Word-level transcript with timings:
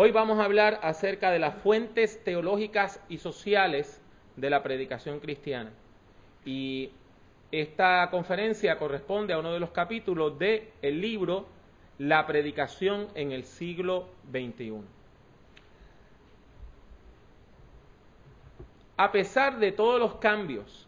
Hoy 0.00 0.12
vamos 0.12 0.38
a 0.38 0.44
hablar 0.44 0.78
acerca 0.84 1.32
de 1.32 1.40
las 1.40 1.56
fuentes 1.56 2.22
teológicas 2.22 3.02
y 3.08 3.18
sociales 3.18 4.00
de 4.36 4.48
la 4.48 4.62
predicación 4.62 5.18
cristiana. 5.18 5.72
Y 6.44 6.92
esta 7.50 8.08
conferencia 8.08 8.78
corresponde 8.78 9.32
a 9.32 9.40
uno 9.40 9.52
de 9.52 9.58
los 9.58 9.70
capítulos 9.70 10.38
del 10.38 10.68
el 10.82 11.00
libro 11.00 11.48
La 11.98 12.28
predicación 12.28 13.08
en 13.16 13.32
el 13.32 13.42
siglo 13.42 14.06
XXI. 14.30 14.82
A 18.98 19.10
pesar 19.10 19.58
de 19.58 19.72
todos 19.72 19.98
los 19.98 20.14
cambios 20.18 20.86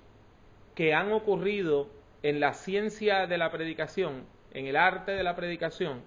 que 0.77 0.95
han 0.95 1.11
ocurrido 1.11 1.89
en 2.23 2.39
la 2.39 2.55
ciencia 2.55 3.27
de 3.27 3.39
la 3.39 3.51
predicación, 3.51 4.23
en 4.53 4.69
el 4.69 4.77
arte 4.77 5.11
de 5.11 5.25
la 5.25 5.35
predicación, 5.35 6.01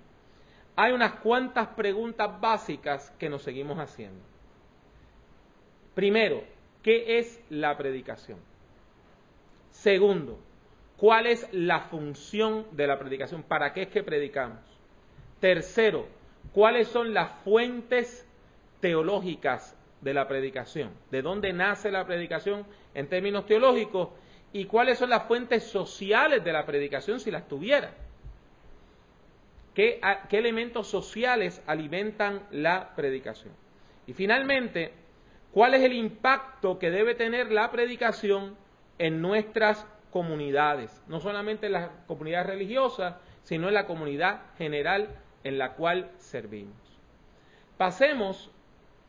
hay 0.75 0.93
unas 0.93 1.13
cuantas 1.15 1.67
preguntas 1.69 2.39
básicas 2.39 3.11
que 3.19 3.29
nos 3.29 3.43
seguimos 3.43 3.77
haciendo. 3.79 4.21
Primero, 5.93 6.43
¿qué 6.81 7.19
es 7.19 7.39
la 7.49 7.77
predicación? 7.77 8.39
Segundo, 9.69 10.39
¿cuál 10.97 11.27
es 11.27 11.47
la 11.51 11.81
función 11.81 12.65
de 12.71 12.87
la 12.87 12.97
predicación? 12.97 13.43
¿Para 13.43 13.73
qué 13.73 13.83
es 13.83 13.87
que 13.89 14.03
predicamos? 14.03 14.59
Tercero, 15.39 16.07
¿cuáles 16.53 16.87
son 16.87 17.13
las 17.13 17.31
fuentes 17.43 18.27
teológicas 18.79 19.75
de 20.01 20.13
la 20.13 20.27
predicación? 20.27 20.91
¿De 21.11 21.21
dónde 21.21 21.53
nace 21.53 21.91
la 21.91 22.05
predicación 22.05 22.65
en 22.95 23.07
términos 23.07 23.45
teológicos? 23.45 24.09
¿Y 24.51 24.65
cuáles 24.65 24.97
son 24.97 25.09
las 25.09 25.23
fuentes 25.23 25.63
sociales 25.63 26.43
de 26.43 26.53
la 26.53 26.65
predicación 26.65 27.19
si 27.19 27.29
las 27.29 27.47
tuviera? 27.47 27.93
¿Qué, 29.73 29.99
elementos 30.31 30.87
sociales 30.87 31.61
alimentan 31.65 32.43
la 32.51 32.95
predicación? 32.95 33.53
Y 34.05 34.13
finalmente, 34.13 34.93
¿cuál 35.51 35.73
es 35.73 35.81
el 35.81 35.93
impacto 35.93 36.77
que 36.77 36.91
debe 36.91 37.15
tener 37.15 37.51
la 37.51 37.71
predicación 37.71 38.55
en 38.99 39.21
nuestras 39.21 39.87
comunidades? 40.11 41.01
No 41.07 41.19
solamente 41.19 41.67
en 41.67 41.73
las 41.73 41.89
comunidades 42.05 42.47
religiosas, 42.47 43.15
sino 43.41 43.67
en 43.67 43.73
la 43.73 43.87
comunidad 43.87 44.41
general 44.57 45.09
en 45.43 45.57
la 45.57 45.73
cual 45.73 46.11
servimos. 46.17 46.77
Pasemos 47.77 48.51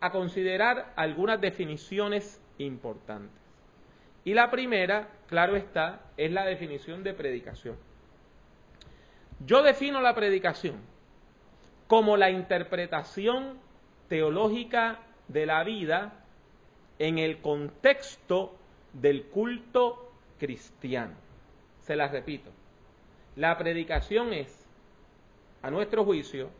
a 0.00 0.10
considerar 0.10 0.92
algunas 0.96 1.40
definiciones 1.40 2.40
importantes. 2.58 3.42
Y 4.24 4.32
la 4.32 4.50
primera, 4.50 5.08
claro 5.28 5.56
está, 5.56 6.00
es 6.16 6.32
la 6.32 6.46
definición 6.46 7.04
de 7.04 7.12
predicación. 7.12 7.76
Yo 9.40 9.62
defino 9.62 10.00
la 10.00 10.14
predicación 10.14 10.76
como 11.86 12.16
la 12.16 12.30
interpretación 12.30 13.58
teológica 14.08 15.00
de 15.28 15.46
la 15.46 15.64
vida 15.64 16.24
en 16.98 17.18
el 17.18 17.40
contexto 17.40 18.56
del 18.92 19.24
culto 19.24 20.12
cristiano. 20.38 21.14
Se 21.82 21.96
las 21.96 22.12
repito. 22.12 22.50
La 23.36 23.58
predicación 23.58 24.32
es, 24.32 24.66
a 25.62 25.70
nuestro 25.70 26.04
juicio, 26.04 26.50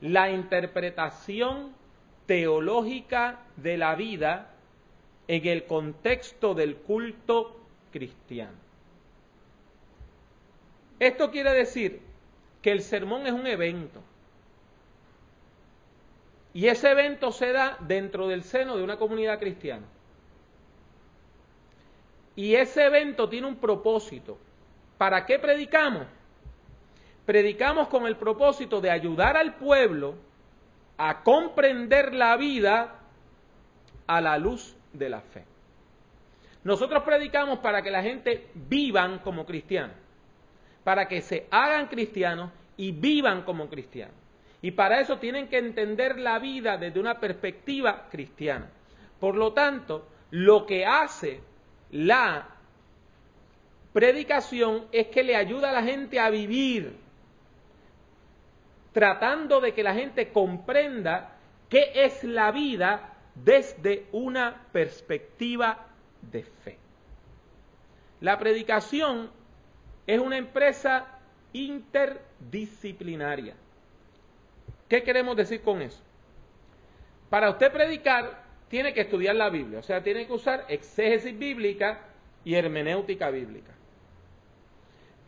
la 0.00 0.30
interpretación 0.30 1.74
teológica 2.26 3.40
de 3.56 3.76
la 3.76 3.94
vida 3.94 4.50
en 5.26 5.46
el 5.46 5.64
contexto 5.64 6.54
del 6.54 6.76
culto 6.76 7.56
cristiano. 7.92 8.58
Esto 10.98 11.30
quiere 11.30 11.52
decir 11.52 12.09
que 12.62 12.72
el 12.72 12.82
sermón 12.82 13.26
es 13.26 13.32
un 13.32 13.46
evento. 13.46 14.02
Y 16.52 16.66
ese 16.66 16.90
evento 16.90 17.32
se 17.32 17.52
da 17.52 17.76
dentro 17.80 18.28
del 18.28 18.42
seno 18.42 18.76
de 18.76 18.82
una 18.82 18.96
comunidad 18.96 19.38
cristiana. 19.38 19.86
Y 22.34 22.54
ese 22.54 22.84
evento 22.84 23.28
tiene 23.28 23.46
un 23.46 23.56
propósito. 23.56 24.38
¿Para 24.98 25.26
qué 25.26 25.38
predicamos? 25.38 26.06
Predicamos 27.24 27.88
con 27.88 28.06
el 28.06 28.16
propósito 28.16 28.80
de 28.80 28.90
ayudar 28.90 29.36
al 29.36 29.54
pueblo 29.54 30.14
a 30.98 31.22
comprender 31.22 32.12
la 32.14 32.36
vida 32.36 32.98
a 34.06 34.20
la 34.20 34.36
luz 34.38 34.76
de 34.92 35.08
la 35.08 35.20
fe. 35.20 35.44
Nosotros 36.64 37.02
predicamos 37.04 37.60
para 37.60 37.82
que 37.82 37.90
la 37.90 38.02
gente 38.02 38.48
vivan 38.54 39.20
como 39.20 39.46
cristianos 39.46 39.96
para 40.84 41.08
que 41.08 41.20
se 41.20 41.46
hagan 41.50 41.86
cristianos 41.88 42.50
y 42.76 42.92
vivan 42.92 43.42
como 43.42 43.68
cristianos. 43.68 44.14
Y 44.62 44.72
para 44.72 45.00
eso 45.00 45.18
tienen 45.18 45.48
que 45.48 45.58
entender 45.58 46.18
la 46.18 46.38
vida 46.38 46.76
desde 46.76 47.00
una 47.00 47.18
perspectiva 47.18 48.08
cristiana. 48.10 48.68
Por 49.18 49.34
lo 49.34 49.52
tanto, 49.52 50.06
lo 50.30 50.66
que 50.66 50.84
hace 50.84 51.40
la 51.90 52.48
predicación 53.92 54.86
es 54.92 55.08
que 55.08 55.22
le 55.22 55.36
ayuda 55.36 55.70
a 55.70 55.72
la 55.72 55.82
gente 55.82 56.20
a 56.20 56.30
vivir, 56.30 56.96
tratando 58.92 59.60
de 59.60 59.72
que 59.72 59.82
la 59.82 59.94
gente 59.94 60.30
comprenda 60.30 61.36
qué 61.68 61.92
es 61.94 62.22
la 62.24 62.50
vida 62.52 63.14
desde 63.34 64.06
una 64.12 64.66
perspectiva 64.72 65.86
de 66.22 66.42
fe. 66.42 66.78
La 68.20 68.38
predicación 68.38 69.30
es 70.14 70.20
una 70.20 70.38
empresa 70.38 71.06
interdisciplinaria. 71.52 73.54
¿Qué 74.88 75.04
queremos 75.04 75.36
decir 75.36 75.62
con 75.62 75.82
eso? 75.82 76.02
Para 77.28 77.50
usted 77.50 77.70
predicar, 77.70 78.42
tiene 78.68 78.92
que 78.92 79.02
estudiar 79.02 79.36
la 79.36 79.50
Biblia, 79.50 79.78
o 79.78 79.84
sea, 79.84 80.02
tiene 80.02 80.26
que 80.26 80.32
usar 80.32 80.64
exégesis 80.68 81.38
bíblica 81.38 82.00
y 82.44 82.56
hermenéutica 82.56 83.30
bíblica. 83.30 83.70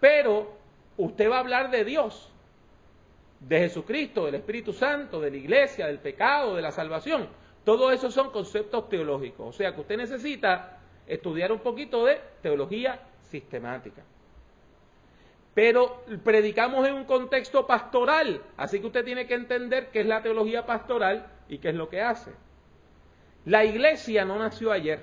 Pero 0.01 0.53
usted 0.97 1.31
va 1.31 1.37
a 1.37 1.41
hablar 1.41 1.71
de 1.71 1.85
Dios, 1.85 2.33
de 3.39 3.61
Jesucristo, 3.61 4.27
del 4.27 4.35
Espíritu 4.35 4.73
Santo, 4.73 5.21
de 5.21 5.31
la 5.31 5.37
iglesia, 5.37 5.87
del 5.87 6.01
pecado, 6.01 6.57
de 6.57 6.63
la 6.63 6.73
salvación. 6.73 7.29
Todo 7.65 7.93
eso 7.93 8.11
son 8.11 8.33
conceptos 8.33 8.89
teológicos, 8.89 9.49
o 9.49 9.53
sea 9.53 9.77
que 9.77 9.83
usted 9.83 9.97
necesita 9.97 10.81
estudiar 11.07 11.53
un 11.53 11.61
poquito 11.61 12.05
de 12.05 12.21
teología 12.43 13.01
sistemática. 13.21 14.03
Pero 15.55 16.03
predicamos 16.25 16.87
en 16.89 16.95
un 16.95 17.05
contexto 17.05 17.67
pastoral, 17.67 18.43
así 18.57 18.81
que 18.81 18.87
usted 18.87 19.05
tiene 19.05 19.27
que 19.27 19.35
entender 19.35 19.91
qué 19.91 20.01
es 20.01 20.07
la 20.07 20.23
teología 20.23 20.65
pastoral 20.65 21.27
y 21.49 21.59
qué 21.59 21.71
es 21.71 21.75
lo 21.75 21.89
que 21.91 22.01
hace. 22.01 22.33
La 23.45 23.65
iglesia 23.65 24.25
no 24.25 24.39
nació 24.39 24.73
ayer, 24.73 25.01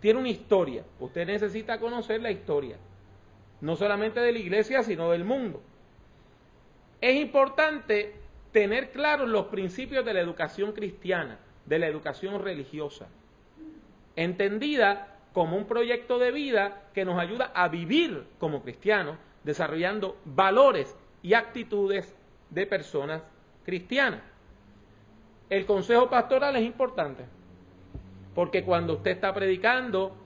tiene 0.00 0.20
una 0.20 0.30
historia. 0.30 0.84
Usted 0.98 1.26
necesita 1.26 1.78
conocer 1.78 2.22
la 2.22 2.30
historia, 2.30 2.76
no 3.60 3.76
solamente 3.76 4.20
de 4.20 4.32
la 4.32 4.38
iglesia, 4.38 4.82
sino 4.82 5.10
del 5.10 5.24
mundo. 5.24 5.62
Es 7.00 7.16
importante 7.16 8.14
tener 8.52 8.92
claros 8.92 9.28
los 9.28 9.46
principios 9.46 10.04
de 10.04 10.14
la 10.14 10.20
educación 10.20 10.72
cristiana, 10.72 11.38
de 11.66 11.78
la 11.78 11.86
educación 11.86 12.42
religiosa, 12.42 13.08
entendida 14.16 15.16
como 15.32 15.56
un 15.56 15.66
proyecto 15.66 16.18
de 16.18 16.30
vida 16.30 16.82
que 16.94 17.04
nos 17.04 17.18
ayuda 17.18 17.50
a 17.54 17.68
vivir 17.68 18.24
como 18.38 18.62
cristianos, 18.62 19.16
desarrollando 19.44 20.16
valores 20.24 20.96
y 21.22 21.34
actitudes 21.34 22.14
de 22.50 22.66
personas 22.66 23.22
cristianas. 23.64 24.22
El 25.48 25.66
consejo 25.66 26.08
pastoral 26.08 26.56
es 26.56 26.62
importante, 26.62 27.24
porque 28.34 28.64
cuando 28.64 28.94
usted 28.94 29.12
está 29.12 29.32
predicando 29.34 30.16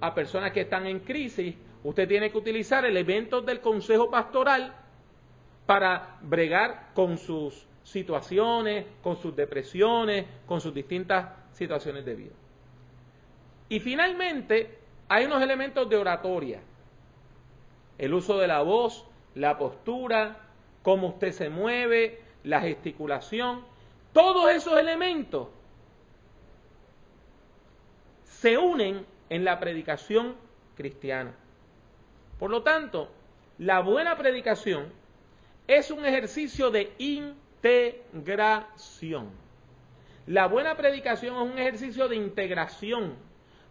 a 0.00 0.14
personas 0.14 0.52
que 0.52 0.62
están 0.62 0.86
en 0.86 1.00
crisis, 1.00 1.54
usted 1.82 2.08
tiene 2.08 2.30
que 2.30 2.38
utilizar 2.38 2.84
elementos 2.84 3.44
del 3.46 3.60
consejo 3.60 4.10
pastoral 4.10 4.74
para 5.66 6.18
bregar 6.22 6.90
con 6.94 7.16
sus 7.16 7.66
situaciones, 7.82 8.86
con 9.02 9.16
sus 9.16 9.34
depresiones, 9.34 10.26
con 10.46 10.60
sus 10.60 10.74
distintas 10.74 11.28
situaciones 11.52 12.04
de 12.04 12.14
vida. 12.14 12.32
Y 13.68 13.80
finalmente, 13.80 14.78
hay 15.08 15.24
unos 15.24 15.42
elementos 15.42 15.88
de 15.88 15.96
oratoria 15.96 16.60
el 17.98 18.14
uso 18.14 18.38
de 18.38 18.46
la 18.46 18.62
voz, 18.62 19.04
la 19.34 19.58
postura, 19.58 20.38
cómo 20.82 21.08
usted 21.08 21.32
se 21.32 21.48
mueve, 21.48 22.22
la 22.42 22.60
gesticulación, 22.60 23.64
todos 24.12 24.50
esos 24.50 24.78
elementos 24.78 25.48
se 28.24 28.58
unen 28.58 29.06
en 29.30 29.44
la 29.44 29.58
predicación 29.58 30.36
cristiana. 30.76 31.34
Por 32.38 32.50
lo 32.50 32.62
tanto, 32.62 33.10
la 33.58 33.80
buena 33.80 34.16
predicación 34.16 34.92
es 35.66 35.90
un 35.90 36.04
ejercicio 36.04 36.70
de 36.70 36.92
integración. 36.98 39.30
La 40.26 40.46
buena 40.46 40.76
predicación 40.76 41.36
es 41.36 41.52
un 41.52 41.58
ejercicio 41.58 42.08
de 42.08 42.16
integración, 42.16 43.14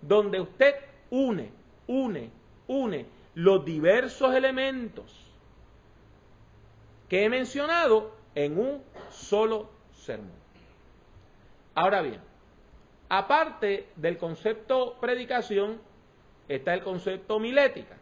donde 0.02 0.42
usted 0.42 0.76
une, 1.10 1.52
une, 1.88 2.30
une 2.68 3.06
los 3.36 3.66
diversos 3.66 4.34
elementos 4.34 5.20
que 7.10 7.26
he 7.26 7.30
mencionado 7.30 8.16
en 8.36 8.58
un 8.58 8.84
solo 9.10 9.70
sermón. 9.94 10.32
Ahora 11.76 12.02
bien, 12.02 12.22
aparte 13.10 13.88
del 13.96 14.18
concepto 14.18 14.98
predicación, 15.00 15.80
está 16.48 16.74
el 16.74 16.84
concepto 16.84 17.36
homilética. 17.36 17.98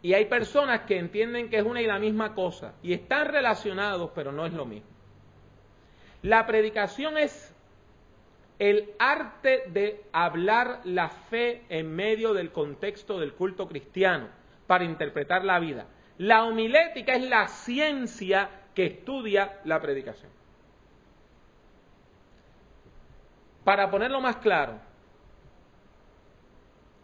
Y 0.00 0.14
hay 0.14 0.26
personas 0.26 0.82
que 0.82 0.98
entienden 0.98 1.50
que 1.50 1.58
es 1.58 1.64
una 1.64 1.82
y 1.82 1.86
la 1.86 1.98
misma 1.98 2.34
cosa 2.34 2.74
y 2.82 2.92
están 2.92 3.26
relacionados, 3.26 4.10
pero 4.14 4.30
no 4.32 4.46
es 4.46 4.52
lo 4.52 4.64
mismo. 4.64 4.88
La 6.22 6.46
predicación 6.46 7.18
es 7.18 7.54
el 8.58 8.92
arte 8.98 9.64
de 9.68 10.04
hablar 10.12 10.80
la 10.84 11.08
fe 11.08 11.62
en 11.68 11.94
medio 11.94 12.34
del 12.34 12.50
contexto 12.50 13.20
del 13.20 13.34
culto 13.34 13.68
cristiano 13.68 14.28
para 14.66 14.84
interpretar 14.84 15.44
la 15.44 15.58
vida. 15.60 15.86
La 16.18 16.44
homilética 16.44 17.14
es 17.14 17.28
la 17.28 17.46
ciencia 17.46 18.50
que 18.74 18.86
estudia 18.86 19.60
la 19.64 19.80
predicación. 19.80 20.30
Para 23.64 23.90
ponerlo 23.90 24.20
más 24.20 24.36
claro, 24.36 24.80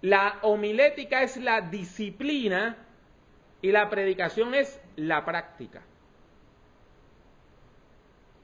la 0.03 0.39
homilética 0.43 1.23
es 1.23 1.37
la 1.37 1.61
disciplina 1.61 2.77
y 3.63 3.71
la 3.71 3.89
predicación 3.89 4.55
es 4.55 4.81
la 4.97 5.25
práctica. 5.25 5.83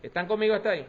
¿Están 0.03 0.27
conmigo 0.27 0.55
hasta 0.55 0.71
ahí? 0.71 0.87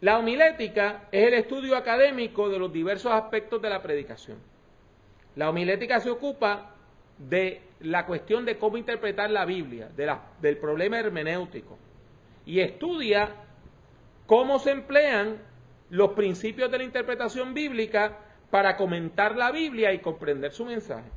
La 0.00 0.18
homilética 0.18 1.08
es 1.12 1.26
el 1.26 1.34
estudio 1.34 1.76
académico 1.76 2.48
de 2.48 2.58
los 2.58 2.72
diversos 2.72 3.12
aspectos 3.12 3.60
de 3.60 3.68
la 3.68 3.82
predicación. 3.82 4.38
La 5.36 5.50
homilética 5.50 6.00
se 6.00 6.10
ocupa 6.10 6.74
de 7.18 7.60
la 7.80 8.06
cuestión 8.06 8.46
de 8.46 8.56
cómo 8.56 8.78
interpretar 8.78 9.30
la 9.30 9.44
Biblia, 9.44 9.90
del 10.40 10.56
problema 10.56 10.98
hermenéutico, 10.98 11.78
y 12.46 12.60
estudia 12.60 13.34
cómo 14.26 14.58
se 14.58 14.70
emplean 14.70 15.36
los 15.90 16.12
principios 16.12 16.70
de 16.70 16.78
la 16.78 16.84
interpretación 16.84 17.52
bíblica 17.52 18.18
para 18.50 18.76
comentar 18.76 19.36
la 19.36 19.50
Biblia 19.50 19.92
y 19.92 19.98
comprender 19.98 20.52
su 20.52 20.64
mensaje. 20.64 21.10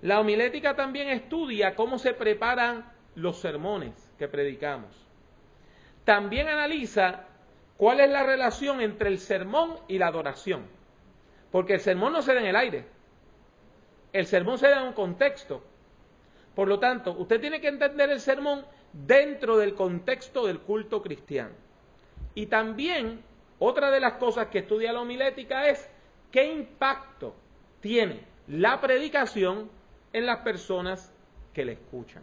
La 0.00 0.20
homilética 0.20 0.74
también 0.74 1.08
estudia 1.08 1.74
cómo 1.74 1.98
se 1.98 2.14
preparan 2.14 2.90
los 3.14 3.38
sermones 3.40 3.92
que 4.18 4.28
predicamos. 4.28 5.06
También 6.04 6.48
analiza 6.48 7.26
cuál 7.78 8.00
es 8.00 8.10
la 8.10 8.24
relación 8.24 8.82
entre 8.82 9.08
el 9.08 9.18
sermón 9.18 9.78
y 9.88 9.96
la 9.96 10.08
adoración. 10.08 10.66
Porque 11.50 11.74
el 11.74 11.80
sermón 11.80 12.12
no 12.12 12.20
se 12.20 12.34
da 12.34 12.40
en 12.40 12.46
el 12.46 12.56
aire. 12.56 12.84
El 14.12 14.26
sermón 14.26 14.58
se 14.58 14.68
da 14.68 14.80
en 14.80 14.88
un 14.88 14.92
contexto. 14.92 15.62
Por 16.54 16.68
lo 16.68 16.78
tanto, 16.78 17.12
usted 17.12 17.40
tiene 17.40 17.60
que 17.60 17.68
entender 17.68 18.10
el 18.10 18.20
sermón 18.20 18.66
dentro 18.92 19.56
del 19.56 19.74
contexto 19.74 20.46
del 20.46 20.60
culto 20.60 21.00
cristiano. 21.00 21.54
Y 22.34 22.46
también 22.46 23.22
otra 23.58 23.90
de 23.90 24.00
las 24.00 24.14
cosas 24.14 24.48
que 24.48 24.58
estudia 24.58 24.92
la 24.92 25.00
homilética 25.00 25.68
es 25.68 25.88
qué 26.32 26.52
impacto 26.52 27.34
tiene 27.80 28.24
la 28.48 28.80
predicación 28.80 29.70
en 30.12 30.26
las 30.26 30.38
personas 30.38 31.12
que 31.54 31.64
le 31.64 31.72
escuchan. 31.72 32.22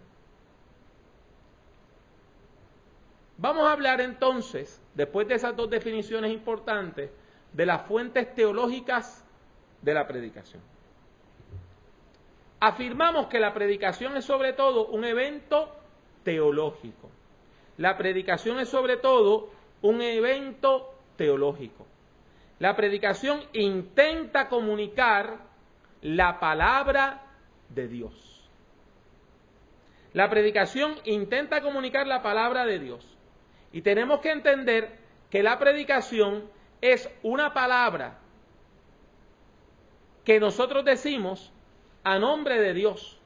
Vamos 3.37 3.67
a 3.67 3.73
hablar 3.73 3.99
entonces, 3.99 4.81
después 4.93 5.27
de 5.27 5.35
esas 5.35 5.55
dos 5.55 5.69
definiciones 5.69 6.31
importantes, 6.31 7.11
de 7.51 7.65
las 7.65 7.83
fuentes 7.83 8.33
teológicas 8.33 9.25
de 9.81 9.93
la 9.93 10.07
predicación. 10.07 10.61
Afirmamos 12.59 13.27
que 13.27 13.39
la 13.39 13.53
predicación 13.53 14.15
es 14.17 14.25
sobre 14.25 14.53
todo 14.53 14.87
un 14.87 15.03
evento 15.03 15.69
teológico. 16.23 17.09
La 17.77 17.97
predicación 17.97 18.59
es 18.59 18.69
sobre 18.69 18.97
todo 18.97 19.49
un 19.81 20.01
evento 20.01 20.93
teológico. 21.17 21.85
La 22.59 22.75
predicación 22.75 23.41
intenta 23.53 24.47
comunicar 24.47 25.39
la 26.01 26.39
palabra 26.39 27.23
de 27.69 27.87
Dios. 27.87 28.49
La 30.13 30.29
predicación 30.29 30.95
intenta 31.03 31.61
comunicar 31.61 32.07
la 32.07 32.23
palabra 32.23 32.65
de 32.65 32.79
Dios. 32.79 33.14
Y 33.75 33.81
tenemos 33.81 34.21
que 34.21 34.31
entender 34.31 34.89
que 35.29 35.43
la 35.43 35.59
predicación 35.59 36.49
es 36.79 37.09
una 37.23 37.53
palabra 37.53 38.17
que 40.23 40.39
nosotros 40.39 40.85
decimos 40.85 41.51
a 42.05 42.17
nombre 42.17 42.57
de 42.61 42.73
Dios. 42.73 43.19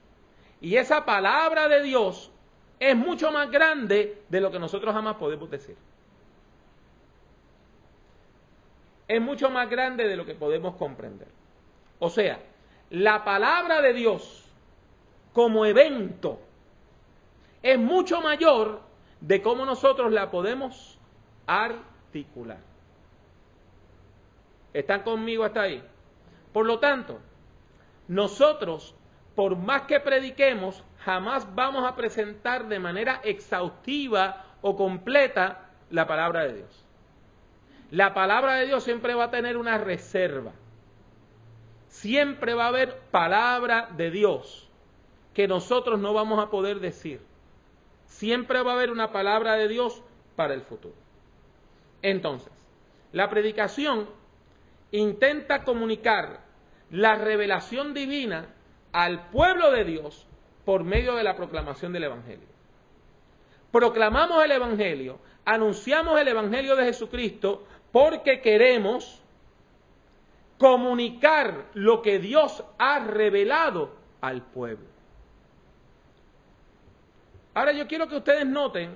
Y 0.60 0.78
esa 0.78 1.06
palabra 1.06 1.68
de 1.68 1.84
Dios 1.84 2.32
es 2.80 2.96
mucho 2.96 3.32
más 3.32 3.52
grande 3.52 4.24
de 4.28 4.42
lo 4.42 4.50
que 4.50 4.58
nosotros 4.58 4.92
jamás 4.92 5.18
podemos 5.18 5.52
decir. 5.52 5.78
Es 9.08 9.22
mucho 9.22 9.52
más 9.52 9.70
grande 9.70 10.08
de 10.08 10.16
lo 10.16 10.26
que 10.26 10.34
podemos 10.34 10.78
comprender. 10.78 11.28
O 12.00 12.10
sea, 12.10 12.40
la 12.90 13.24
palabra 13.24 13.84
de 13.84 13.94
Dios 13.94 14.50
como 15.32 15.68
evento 15.68 16.40
es 17.62 17.78
mucho 17.78 18.20
mayor 18.22 18.89
de 19.22 19.42
cómo 19.42 19.66
nosotros 19.66 20.12
la 20.12 20.32
podemos 20.32 20.98
articular. 21.46 22.60
¿Están 24.74 25.02
conmigo 25.04 25.44
hasta 25.44 25.62
ahí? 25.62 25.84
Por 26.54 26.66
lo 26.66 26.80
tanto, 26.80 27.20
nosotros, 28.08 28.96
por 29.36 29.56
más 29.56 29.84
que 29.84 30.00
prediquemos, 30.00 30.84
jamás 31.00 31.48
vamos 31.56 31.86
a 31.86 31.96
presentar 31.96 32.68
de 32.68 32.80
manera 32.80 33.22
exhaustiva 33.24 34.46
o 34.62 34.76
completa 34.76 35.70
la 35.90 36.08
palabra 36.08 36.44
de 36.46 36.54
Dios. 36.54 36.86
La 37.92 38.14
palabra 38.14 38.56
de 38.56 38.68
Dios 38.68 38.84
siempre 38.84 39.16
va 39.16 39.26
a 39.26 39.32
tener 39.32 39.58
una 39.58 39.78
reserva. 39.78 40.52
Siempre 41.88 42.54
va 42.54 42.66
a 42.66 42.70
haber 42.70 43.00
palabra 43.12 43.90
de 43.98 44.12
Dios 44.12 44.70
que 45.34 45.48
nosotros 45.48 46.00
no 46.00 46.14
vamos 46.14 46.40
a 46.40 46.50
poder 46.50 46.80
decir. 46.80 47.22
Siempre 48.10 48.62
va 48.62 48.72
a 48.72 48.76
haber 48.76 48.92
una 48.92 49.12
palabra 49.12 49.54
de 49.54 49.70
Dios 49.70 50.04
para 50.36 50.54
el 50.54 50.62
futuro. 50.62 50.96
Entonces, 52.02 52.52
la 53.14 53.30
predicación 53.30 54.10
intenta 54.92 55.64
comunicar 55.64 56.42
la 56.92 57.16
revelación 57.16 57.94
divina 57.94 58.48
al 58.92 59.30
pueblo 59.30 59.72
de 59.72 59.86
Dios 59.86 60.26
por 60.66 60.84
medio 60.84 61.16
de 61.16 61.24
la 61.24 61.36
proclamación 61.36 61.94
del 61.94 62.04
Evangelio. 62.04 62.48
Proclamamos 63.72 64.44
el 64.44 64.52
Evangelio, 64.52 65.20
anunciamos 65.46 66.20
el 66.20 66.28
Evangelio 66.28 66.76
de 66.76 66.86
Jesucristo 66.86 67.66
porque 67.92 68.42
queremos 68.42 69.22
comunicar 70.58 71.66
lo 71.74 72.02
que 72.02 72.20
Dios 72.20 72.64
ha 72.78 73.00
revelado 73.00 73.96
al 74.22 74.42
pueblo. 74.42 74.88
Ahora 77.60 77.74
yo 77.74 77.88
quiero 77.88 78.08
que 78.08 78.16
ustedes 78.16 78.46
noten 78.48 78.96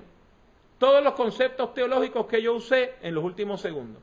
todos 0.77 1.03
los 1.03 1.15
conceptos 1.15 1.73
teológicos 1.73 2.27
que 2.27 2.41
yo 2.41 2.53
usé 2.53 2.93
en 3.01 3.13
los 3.13 3.21
últimos 3.21 3.59
segundos. 3.59 4.01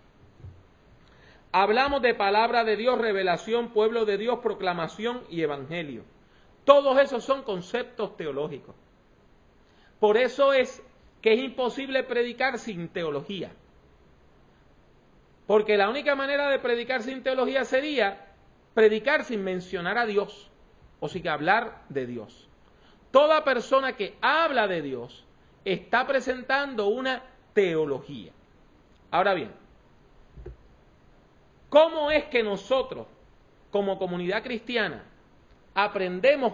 Hablamos 1.50 2.02
de 2.02 2.12
palabra 2.12 2.62
de 2.62 2.76
Dios, 2.76 2.98
revelación, 2.98 3.70
pueblo 3.70 4.04
de 4.04 4.18
Dios, 4.18 4.40
proclamación 4.40 5.22
y 5.30 5.40
evangelio. 5.40 6.04
Todos 6.66 7.00
esos 7.00 7.24
son 7.24 7.42
conceptos 7.42 8.18
teológicos. 8.18 8.74
Por 9.98 10.18
eso 10.18 10.52
es 10.52 10.82
que 11.22 11.32
es 11.32 11.40
imposible 11.40 12.04
predicar 12.04 12.58
sin 12.58 12.90
teología. 12.90 13.52
Porque 15.46 15.78
la 15.78 15.88
única 15.88 16.14
manera 16.16 16.50
de 16.50 16.58
predicar 16.58 17.02
sin 17.02 17.22
teología 17.22 17.64
sería 17.64 18.26
predicar 18.74 19.24
sin 19.24 19.42
mencionar 19.42 19.96
a 19.96 20.04
Dios 20.04 20.50
o 21.00 21.08
sin 21.08 21.26
hablar 21.28 21.82
de 21.88 22.04
Dios. 22.04 22.49
Toda 23.10 23.44
persona 23.44 23.96
que 23.96 24.16
habla 24.20 24.66
de 24.68 24.82
Dios 24.82 25.24
está 25.64 26.06
presentando 26.06 26.86
una 26.86 27.22
teología. 27.52 28.32
Ahora 29.10 29.34
bien, 29.34 29.52
¿cómo 31.68 32.10
es 32.10 32.24
que 32.26 32.42
nosotros, 32.42 33.06
como 33.70 33.98
comunidad 33.98 34.42
cristiana, 34.42 35.04
aprendemos 35.74 36.52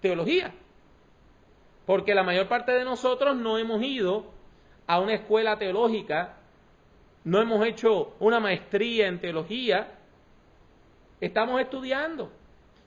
teología? 0.00 0.52
Porque 1.86 2.14
la 2.14 2.22
mayor 2.22 2.48
parte 2.48 2.72
de 2.72 2.84
nosotros 2.84 3.36
no 3.36 3.58
hemos 3.58 3.82
ido 3.82 4.26
a 4.86 5.00
una 5.00 5.14
escuela 5.14 5.56
teológica 5.58 6.36
no 7.26 7.42
hemos 7.42 7.66
hecho 7.66 8.14
una 8.20 8.38
maestría 8.38 9.08
en 9.08 9.20
teología, 9.20 9.98
estamos 11.20 11.60
estudiando. 11.60 12.30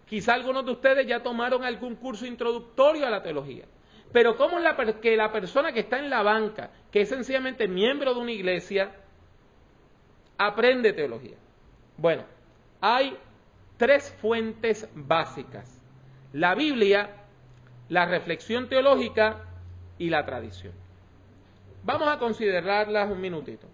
Quizá 0.10 0.34
algunos 0.34 0.66
de 0.66 0.72
ustedes 0.72 1.06
ya 1.06 1.22
tomaron 1.22 1.64
algún 1.64 1.96
curso 1.96 2.26
introductorio 2.26 3.06
a 3.06 3.12
la 3.12 3.22
teología. 3.22 3.66
Pero 4.12 4.36
¿cómo 4.38 4.58
la, 4.58 4.76
que 5.00 5.16
la 5.16 5.32
persona 5.32 5.72
que 5.72 5.82
está 5.82 6.00
en 6.00 6.10
la 6.10 6.24
banca, 6.24 6.72
que 6.92 7.02
es 7.02 7.10
sencillamente 7.10 7.68
miembro 7.68 8.16
de 8.16 8.20
una 8.20 8.32
iglesia, 8.32 8.92
aprende 10.36 10.94
teología? 10.94 11.38
Bueno, 11.96 12.24
hay 12.82 13.16
tres 13.78 14.12
fuentes 14.20 14.90
básicas. 14.96 15.80
La 16.34 16.56
Biblia, 16.56 17.12
la 17.90 18.08
reflexión 18.08 18.68
teológica 18.68 19.46
y 20.00 20.10
la 20.10 20.26
tradición. 20.26 20.74
Vamos 21.84 22.08
a 22.08 22.18
considerarlas 22.18 23.12
un 23.12 23.22
minutito. 23.22 23.68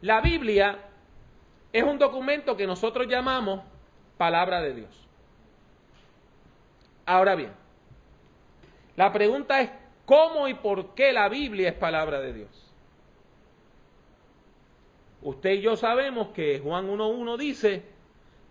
La 0.00 0.20
Biblia 0.20 0.78
es 1.72 1.82
un 1.82 1.98
documento 1.98 2.56
que 2.56 2.68
nosotros 2.68 3.08
llamamos 3.08 3.62
palabra 4.22 4.62
de 4.62 4.72
Dios. 4.72 5.08
Ahora 7.06 7.34
bien, 7.34 7.50
la 8.94 9.12
pregunta 9.12 9.60
es 9.60 9.70
cómo 10.06 10.46
y 10.46 10.54
por 10.54 10.94
qué 10.94 11.12
la 11.12 11.28
Biblia 11.28 11.70
es 11.70 11.74
palabra 11.74 12.20
de 12.20 12.32
Dios. 12.32 12.72
Usted 15.22 15.50
y 15.54 15.62
yo 15.62 15.74
sabemos 15.74 16.28
que 16.28 16.60
Juan 16.60 16.88
1.1 16.88 17.36
dice 17.36 17.82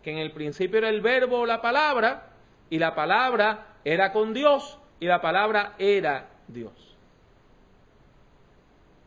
que 0.04 0.12
en 0.12 0.18
el 0.18 0.34
principio 0.34 0.80
era 0.80 0.90
el 0.90 1.00
verbo 1.00 1.40
o 1.40 1.46
la 1.46 1.62
palabra, 1.62 2.34
y 2.70 2.78
la 2.78 2.94
palabra 2.94 3.78
era 3.86 4.12
con 4.12 4.34
Dios, 4.34 4.78
y 5.00 5.06
la 5.06 5.22
palabra 5.22 5.76
era 5.80 6.32
Dios. 6.50 6.98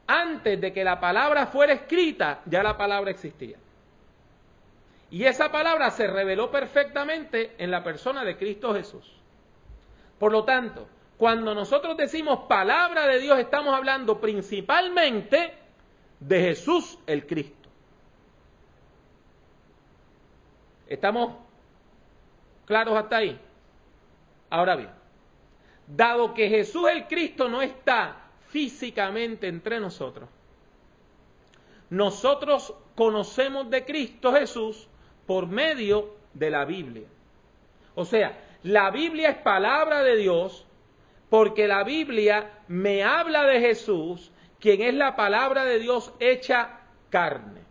Antes 0.07 0.59
de 0.63 0.73
que 0.73 0.83
la 0.83 0.99
palabra 0.99 1.47
fuera 1.49 1.75
escrita, 1.75 2.41
ya 2.47 2.63
la 2.63 2.79
palabra 2.79 3.11
existía. 3.11 3.59
Y 5.15 5.27
esa 5.27 5.53
palabra 5.53 5.93
se 5.93 6.09
reveló 6.09 6.51
perfectamente 6.51 7.55
en 7.59 7.71
la 7.71 7.85
persona 7.85 8.25
de 8.25 8.37
Cristo 8.37 8.75
Jesús. 8.75 9.09
Por 10.19 10.33
lo 10.33 10.43
tanto, 10.43 10.89
cuando 11.17 11.55
nosotros 11.55 11.97
decimos 11.97 12.49
palabra 12.49 13.07
de 13.07 13.21
Dios, 13.21 13.39
estamos 13.39 13.73
hablando 13.75 14.21
principalmente 14.21 15.55
de 16.19 16.41
Jesús 16.41 16.99
el 17.07 17.29
Cristo. 17.29 17.69
¿Estamos 20.89 21.37
claros 22.67 22.99
hasta 22.99 23.19
ahí? 23.19 23.41
Ahora 24.51 24.75
bien, 24.75 24.91
dado 25.87 26.35
que 26.35 26.49
Jesús 26.49 26.89
el 26.91 27.07
Cristo 27.07 27.49
no 27.49 27.63
está 27.63 28.17
físicamente 28.49 29.47
entre 29.47 29.79
nosotros, 29.79 30.29
nosotros 31.89 32.75
conocemos 32.97 33.71
de 33.71 33.85
Cristo 33.85 34.33
Jesús 34.33 34.89
por 35.27 35.47
medio 35.47 36.15
de 36.33 36.51
la 36.51 36.65
Biblia. 36.65 37.07
O 37.95 38.05
sea, 38.05 38.39
la 38.63 38.91
Biblia 38.91 39.31
es 39.31 39.37
palabra 39.39 40.03
de 40.03 40.17
Dios 40.17 40.67
porque 41.31 41.67
la 41.67 41.85
Biblia 41.85 42.51
me 42.69 43.03
habla 43.03 43.45
de 43.45 43.61
Jesús, 43.61 44.31
quien 44.61 44.83
es 44.83 44.95
la 44.95 45.17
palabra 45.17 45.65
de 45.65 45.79
Dios 45.79 46.13
hecha 46.21 46.81
carne. 47.11 47.63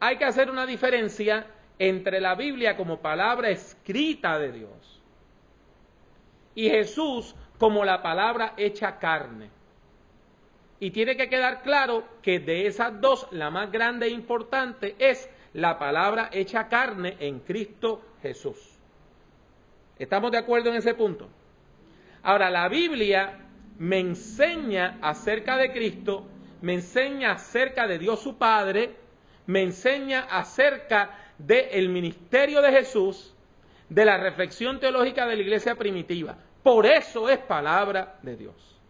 Hay 0.00 0.16
que 0.16 0.24
hacer 0.24 0.50
una 0.50 0.66
diferencia 0.66 1.46
entre 1.78 2.20
la 2.20 2.34
Biblia 2.34 2.76
como 2.76 3.00
palabra 3.00 3.50
escrita 3.50 4.38
de 4.38 4.52
Dios 4.52 5.02
y 6.54 6.68
Jesús 6.68 7.34
como 7.58 7.84
la 7.84 8.02
palabra 8.02 8.54
hecha 8.56 8.98
carne. 8.98 9.50
Y 10.80 10.90
tiene 10.90 11.16
que 11.16 11.28
quedar 11.28 11.62
claro 11.62 12.04
que 12.22 12.40
de 12.40 12.66
esas 12.66 13.00
dos, 13.00 13.28
la 13.30 13.50
más 13.50 13.70
grande 13.70 14.06
e 14.06 14.10
importante 14.10 14.96
es 14.98 15.30
la 15.54 15.78
palabra 15.78 16.30
hecha 16.32 16.68
carne 16.68 17.16
en 17.18 17.40
Cristo 17.40 18.02
Jesús. 18.22 18.58
¿Estamos 19.98 20.30
de 20.32 20.38
acuerdo 20.38 20.70
en 20.70 20.76
ese 20.76 20.94
punto? 20.94 21.28
Ahora, 22.22 22.50
la 22.50 22.68
Biblia 22.68 23.38
me 23.78 23.98
enseña 23.98 24.98
acerca 25.02 25.56
de 25.56 25.72
Cristo, 25.72 26.26
me 26.60 26.74
enseña 26.74 27.32
acerca 27.32 27.86
de 27.86 27.98
Dios 27.98 28.20
su 28.20 28.38
Padre, 28.38 28.96
me 29.46 29.62
enseña 29.62 30.26
acerca 30.30 31.18
del 31.38 31.88
ministerio 31.88 32.62
de 32.62 32.70
Jesús, 32.70 33.34
de 33.88 34.04
la 34.04 34.16
reflexión 34.18 34.80
teológica 34.80 35.26
de 35.26 35.36
la 35.36 35.42
iglesia 35.42 35.74
primitiva. 35.74 36.36
Por 36.62 36.86
eso 36.86 37.28
es 37.28 37.38
palabra 37.38 38.18
de 38.22 38.36
Dios. 38.36 38.80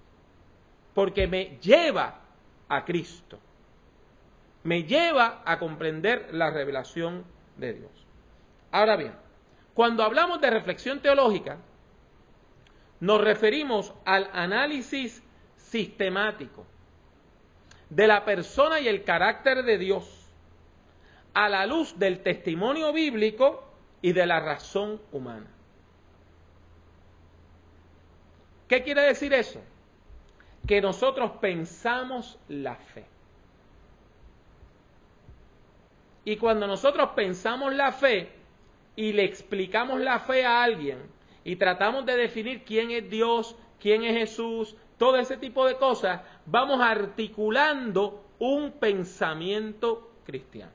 Porque 0.95 1.26
me 1.26 1.59
lleva 1.59 2.21
a 2.69 2.85
Cristo. 2.85 3.38
Me 4.64 4.85
lleva 4.85 5.42
a 5.45 5.59
comprender 5.59 6.28
la 6.33 6.50
revelación 6.50 7.25
de 7.57 7.75
Dios. 7.75 7.90
Ahora 8.71 8.97
bien, 8.97 9.12
cuando 9.75 10.02
hablamos 10.02 10.40
de 10.40 10.50
reflexión 10.50 11.00
teológica, 11.00 11.59
nos 13.00 13.21
referimos 13.21 13.92
al 14.04 14.31
análisis 14.33 15.23
sistemático 15.57 16.66
de 17.90 18.07
la 18.07 18.25
persona 18.25 18.81
y 18.81 18.88
el 18.88 19.04
carácter 19.04 19.64
de 19.64 19.78
Dios 19.78 20.23
a 21.35 21.49
la 21.49 21.66
luz 21.66 21.99
del 21.99 22.21
testimonio 22.21 22.92
bíblico 22.92 23.64
y 24.00 24.12
de 24.12 24.26
la 24.26 24.40
razón 24.40 25.00
humana. 25.12 25.50
¿Qué 28.69 28.83
quiere 28.83 29.02
decir 29.02 29.35
eso? 29.35 29.61
Que 30.66 30.81
nosotros 30.81 31.33
pensamos 31.40 32.38
la 32.49 32.76
fe. 32.76 33.04
Y 36.25 36.37
cuando 36.37 36.67
nosotros 36.67 37.11
pensamos 37.17 37.75
la 37.75 37.93
fe 37.93 38.31
y 38.95 39.12
le 39.12 39.25
explicamos 39.25 40.00
la 40.00 40.21
fe 40.21 40.45
a 40.45 40.62
alguien 40.62 40.99
y 41.45 41.57
tratamos 41.57 42.07
de 42.07 42.17
definir 42.17 42.64
quién 42.64 42.91
es 42.91 43.11
Dios, 43.11 43.57
quién 43.81 44.05
es 44.05 44.17
Jesús, 44.17 44.76
todo 44.99 45.17
ese 45.17 45.37
tipo 45.37 45.67
de 45.67 45.76
cosas, 45.76 46.21
vamos 46.47 46.81
articulando 46.81 48.25
un 48.38 48.73
pensamiento 48.73 50.12
cristiano. 50.25 50.73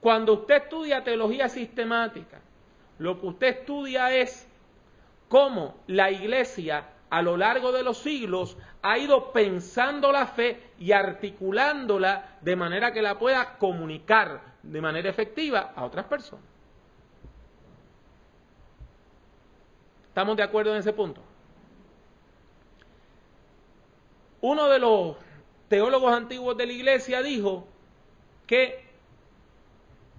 Cuando 0.00 0.32
usted 0.32 0.64
estudia 0.64 1.04
teología 1.04 1.48
sistemática, 1.48 2.40
lo 2.98 3.20
que 3.20 3.26
usted 3.26 3.46
estudia 3.60 4.12
es 4.12 4.48
cómo 5.28 5.76
la 5.86 6.10
iglesia 6.10 6.88
a 7.12 7.20
lo 7.20 7.36
largo 7.36 7.72
de 7.72 7.82
los 7.82 7.98
siglos 7.98 8.56
ha 8.80 8.96
ido 8.96 9.32
pensando 9.32 10.10
la 10.10 10.26
fe 10.26 10.70
y 10.78 10.92
articulándola 10.92 12.38
de 12.40 12.56
manera 12.56 12.90
que 12.90 13.02
la 13.02 13.18
pueda 13.18 13.58
comunicar 13.58 14.40
de 14.62 14.80
manera 14.80 15.10
efectiva 15.10 15.74
a 15.76 15.84
otras 15.84 16.06
personas. 16.06 16.46
¿Estamos 20.08 20.38
de 20.38 20.42
acuerdo 20.42 20.72
en 20.72 20.78
ese 20.78 20.94
punto? 20.94 21.20
Uno 24.40 24.68
de 24.68 24.78
los 24.78 25.16
teólogos 25.68 26.14
antiguos 26.14 26.56
de 26.56 26.64
la 26.64 26.72
iglesia 26.72 27.20
dijo 27.20 27.68
que 28.46 28.86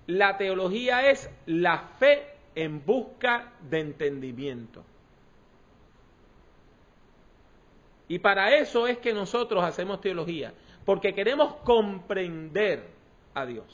la 0.06 0.38
teología 0.38 1.10
es 1.10 1.28
la 1.48 1.80
fe 1.98 2.36
en 2.54 2.86
busca 2.86 3.52
de 3.68 3.80
entendimiento. 3.80 4.84
Y 8.14 8.20
para 8.20 8.56
eso 8.58 8.86
es 8.86 9.00
que 9.00 9.12
nosotros 9.12 9.64
hacemos 9.64 10.00
teología, 10.00 10.54
porque 10.86 11.16
queremos 11.16 11.56
comprender 11.64 12.86
a 13.34 13.44
Dios. 13.44 13.66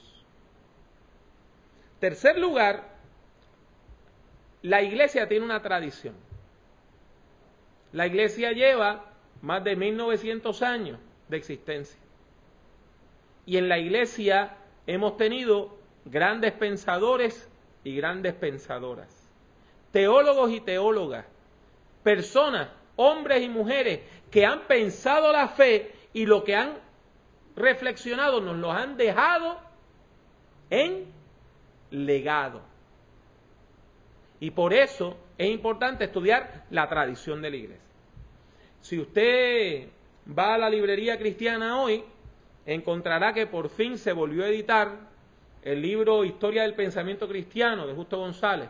Tercer 1.99 2.39
lugar, 2.39 2.87
la 4.61 4.81
iglesia 4.81 5.27
tiene 5.27 5.43
una 5.43 5.61
tradición. 5.61 6.15
La 7.91 8.07
iglesia 8.07 8.53
lleva 8.53 9.11
más 9.41 9.61
de 9.65 9.75
1900 9.75 10.61
años 10.61 10.99
de 11.27 11.35
existencia. 11.35 11.99
Y 13.45 13.57
en 13.57 13.67
la 13.67 13.77
iglesia 13.77 14.55
hemos 14.87 15.17
tenido 15.17 15.77
grandes 16.05 16.53
pensadores 16.53 17.49
y 17.83 17.93
grandes 17.97 18.35
pensadoras, 18.35 19.13
teólogos 19.91 20.49
y 20.51 20.61
teólogas, 20.61 21.25
personas, 22.03 22.78
hombres 23.01 23.41
y 23.41 23.47
mujeres 23.47 24.01
que 24.29 24.45
han 24.45 24.67
pensado 24.67 25.31
la 25.31 25.47
fe 25.47 25.89
y 26.11 26.25
lo 26.25 26.43
que 26.43 26.53
han 26.53 26.73
reflexionado 27.55 28.41
nos 28.41 28.57
lo 28.57 28.73
han 28.73 28.97
dejado 28.97 29.57
en 30.69 31.05
legado. 31.91 32.61
Y 34.41 34.51
por 34.51 34.73
eso 34.73 35.15
es 35.37 35.49
importante 35.49 36.03
estudiar 36.03 36.65
la 36.71 36.89
tradición 36.89 37.41
de 37.41 37.49
la 37.49 37.55
iglesia. 37.55 37.85
Si 38.81 38.99
usted 38.99 39.87
va 40.37 40.55
a 40.55 40.57
la 40.57 40.69
librería 40.69 41.17
cristiana 41.17 41.81
hoy, 41.81 42.03
encontrará 42.65 43.33
que 43.33 43.47
por 43.47 43.69
fin 43.69 43.97
se 43.97 44.11
volvió 44.11 44.43
a 44.43 44.49
editar 44.49 44.91
el 45.61 45.81
libro 45.81 46.25
Historia 46.25 46.63
del 46.63 46.73
Pensamiento 46.73 47.29
Cristiano 47.29 47.87
de 47.87 47.93
Justo 47.93 48.17
González. 48.17 48.69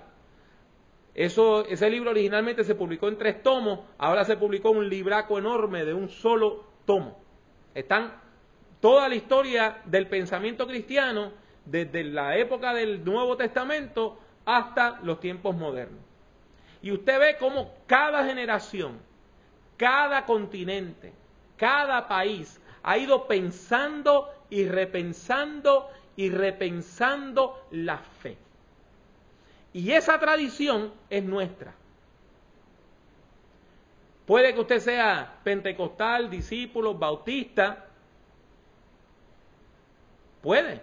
Eso, 1.13 1.65
ese 1.65 1.89
libro 1.89 2.11
originalmente 2.11 2.63
se 2.63 2.75
publicó 2.75 3.07
en 3.07 3.17
tres 3.17 3.43
tomos, 3.43 3.79
ahora 3.97 4.23
se 4.23 4.37
publicó 4.37 4.71
un 4.71 4.87
libraco 4.87 5.37
enorme 5.37 5.85
de 5.85 5.93
un 5.93 6.09
solo 6.09 6.63
tomo. 6.85 7.19
Están 7.73 8.13
toda 8.79 9.09
la 9.09 9.15
historia 9.15 9.81
del 9.85 10.07
pensamiento 10.07 10.67
cristiano 10.67 11.31
desde 11.65 12.03
la 12.03 12.37
época 12.37 12.73
del 12.73 13.03
Nuevo 13.03 13.37
Testamento 13.37 14.19
hasta 14.45 14.99
los 15.03 15.19
tiempos 15.19 15.55
modernos. 15.55 16.01
Y 16.81 16.91
usted 16.91 17.19
ve 17.19 17.37
cómo 17.37 17.73
cada 17.85 18.25
generación, 18.25 18.99
cada 19.77 20.25
continente, 20.25 21.13
cada 21.57 22.07
país 22.07 22.61
ha 22.83 22.97
ido 22.97 23.27
pensando 23.27 24.29
y 24.49 24.65
repensando 24.65 25.89
y 26.15 26.29
repensando 26.29 27.65
la 27.71 27.97
fe. 27.97 28.37
Y 29.79 29.93
esa 29.93 30.19
tradición 30.19 30.91
es 31.09 31.23
nuestra. 31.23 31.73
Puede 34.25 34.53
que 34.53 34.59
usted 34.59 34.79
sea 34.79 35.39
pentecostal, 35.41 36.29
discípulo, 36.29 36.95
bautista. 36.95 37.87
Puede. 40.41 40.81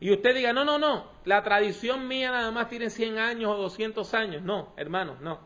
Y 0.00 0.12
usted 0.12 0.34
diga, 0.34 0.52
no, 0.52 0.66
no, 0.66 0.78
no, 0.78 1.10
la 1.24 1.42
tradición 1.42 2.06
mía 2.06 2.30
nada 2.30 2.50
más 2.50 2.68
tiene 2.68 2.90
100 2.90 3.16
años 3.16 3.50
o 3.50 3.56
200 3.56 4.12
años. 4.12 4.42
No, 4.42 4.74
hermanos, 4.76 5.22
no. 5.22 5.40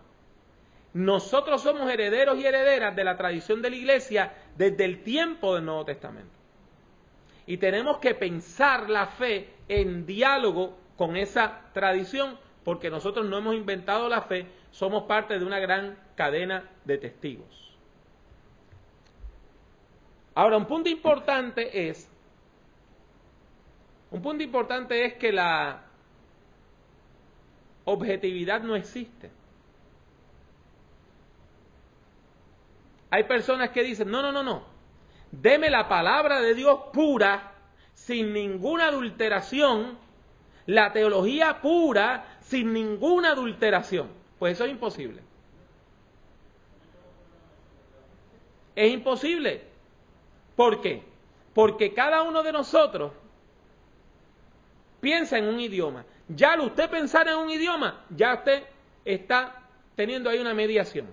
Nosotros 0.93 1.63
somos 1.63 1.89
herederos 1.89 2.37
y 2.41 2.45
herederas 2.45 2.97
de 2.97 3.05
la 3.05 3.17
tradición 3.17 3.63
de 3.63 3.71
la 3.71 3.77
iglesia 3.77 4.35
desde 4.57 4.85
el 4.85 5.05
tiempo 5.05 5.55
del 5.55 5.65
Nuevo 5.65 5.85
Testamento. 5.85 6.33
Y 7.47 7.59
tenemos 7.59 7.99
que 7.99 8.17
pensar 8.17 8.91
la 8.91 9.07
fe 9.07 9.55
en 9.69 10.05
diálogo 10.05 10.80
con 11.01 11.17
esa 11.17 11.63
tradición, 11.73 12.39
porque 12.63 12.91
nosotros 12.91 13.25
no 13.25 13.39
hemos 13.39 13.55
inventado 13.55 14.07
la 14.11 14.21
fe, 14.21 14.45
somos 14.71 15.05
parte 15.05 15.39
de 15.39 15.47
una 15.47 15.59
gran 15.59 15.99
cadena 16.15 16.69
de 16.85 16.99
testigos. 16.99 17.75
Ahora, 20.35 20.59
un 20.59 20.67
punto 20.67 20.91
importante 20.91 21.89
es 21.89 22.07
un 24.11 24.21
punto 24.21 24.45
importante 24.45 25.07
es 25.07 25.15
que 25.15 25.33
la 25.33 25.85
objetividad 27.87 28.61
no 28.61 28.77
existe. 28.77 29.31
Hay 33.09 33.25
personas 33.25 33.71
que 33.71 33.83
dicen, 33.83 34.11
no, 34.11 34.21
no, 34.21 34.33
no, 34.33 34.43
no, 34.43 34.65
deme 35.33 35.71
la 35.71 35.89
palabra 35.89 36.43
de 36.43 36.55
Dios 36.55 36.79
pura, 36.93 37.55
sin 37.95 38.35
ninguna 38.35 38.89
adulteración, 38.89 40.10
la 40.67 40.93
teología 40.93 41.61
pura, 41.61 42.39
sin 42.41 42.73
ninguna 42.73 43.33
adulteración. 43.33 44.09
Pues 44.39 44.55
eso 44.55 44.65
es 44.65 44.71
imposible. 44.71 45.23
Es 48.75 48.93
imposible. 48.93 49.63
¿Por 50.57 50.81
qué? 50.81 51.03
Porque 51.55 51.93
cada 51.93 52.23
uno 52.23 52.43
de 52.43 52.53
nosotros 52.53 53.13
piensa 55.01 55.39
en 55.39 55.49
un 55.49 55.61
idioma. 55.61 56.05
Ya 56.29 56.53
al 56.53 56.61
usted 56.61 56.89
pensar 56.89 57.29
en 57.29 57.37
un 57.37 57.51
idioma, 57.51 58.05
ya 58.11 58.35
usted 58.35 58.63
está 59.05 59.63
teniendo 59.97 60.31
ahí 60.31 60.39
una 60.39 60.55
mediación 60.55 61.07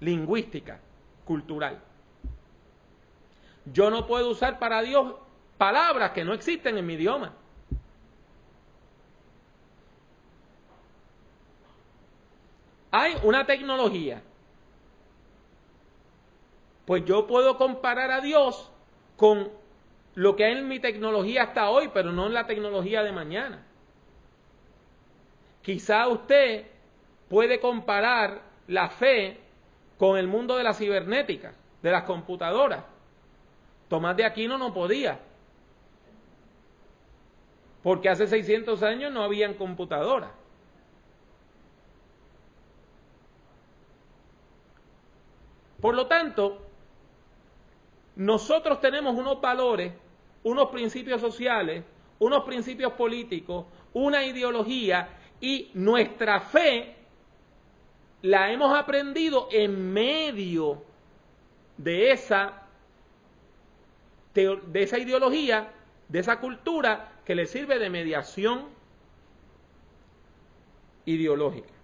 lingüística, 0.00 0.80
cultural. 1.24 1.80
Yo 3.66 3.90
no 3.90 4.06
puedo 4.06 4.30
usar 4.30 4.58
para 4.58 4.80
Dios 4.82 5.14
palabras 5.58 6.12
que 6.12 6.24
no 6.24 6.32
existen 6.32 6.78
en 6.78 6.86
mi 6.86 6.94
idioma. 6.94 7.34
Hay 12.90 13.14
una 13.22 13.44
tecnología. 13.44 14.22
Pues 16.86 17.04
yo 17.04 17.26
puedo 17.26 17.58
comparar 17.58 18.10
a 18.10 18.20
Dios 18.20 18.70
con 19.16 19.50
lo 20.14 20.36
que 20.36 20.50
es 20.50 20.58
en 20.58 20.68
mi 20.68 20.80
tecnología 20.80 21.42
hasta 21.42 21.68
hoy, 21.70 21.90
pero 21.92 22.12
no 22.12 22.26
en 22.26 22.34
la 22.34 22.46
tecnología 22.46 23.02
de 23.02 23.12
mañana. 23.12 23.64
Quizá 25.62 26.08
usted 26.08 26.66
puede 27.28 27.60
comparar 27.60 28.40
la 28.66 28.88
fe 28.88 29.38
con 29.98 30.16
el 30.16 30.26
mundo 30.26 30.56
de 30.56 30.64
la 30.64 30.72
cibernética, 30.72 31.52
de 31.82 31.90
las 31.90 32.04
computadoras. 32.04 32.84
Tomás 33.88 34.16
de 34.16 34.24
Aquino 34.24 34.56
no 34.56 34.72
podía, 34.72 35.20
porque 37.82 38.08
hace 38.08 38.26
600 38.26 38.82
años 38.82 39.12
no 39.12 39.22
habían 39.22 39.54
computadoras. 39.54 40.30
Por 45.80 45.94
lo 45.94 46.06
tanto, 46.06 46.58
nosotros 48.16 48.80
tenemos 48.80 49.16
unos 49.16 49.40
valores 49.40 49.92
unos 50.42 50.70
principios 50.70 51.20
sociales, 51.20 51.84
unos 52.18 52.44
principios 52.44 52.92
políticos, 52.92 53.66
una 53.92 54.24
ideología 54.24 55.08
y 55.40 55.70
nuestra 55.74 56.40
fe 56.40 56.94
la 58.22 58.50
hemos 58.50 58.76
aprendido 58.76 59.48
en 59.52 59.92
medio 59.92 60.82
de 61.76 62.10
esa, 62.10 62.62
de 64.34 64.82
esa 64.82 64.98
ideología, 64.98 65.72
de 66.08 66.18
esa 66.18 66.40
cultura 66.40 67.12
que 67.24 67.34
le 67.34 67.46
sirve 67.46 67.78
de 67.78 67.90
mediación 67.90 68.66
ideológica. 71.04 71.77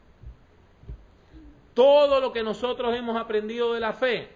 Todo 1.74 2.20
lo 2.20 2.32
que 2.32 2.42
nosotros 2.42 2.94
hemos 2.94 3.16
aprendido 3.20 3.74
de 3.74 3.80
la 3.80 3.92
fe, 3.92 4.28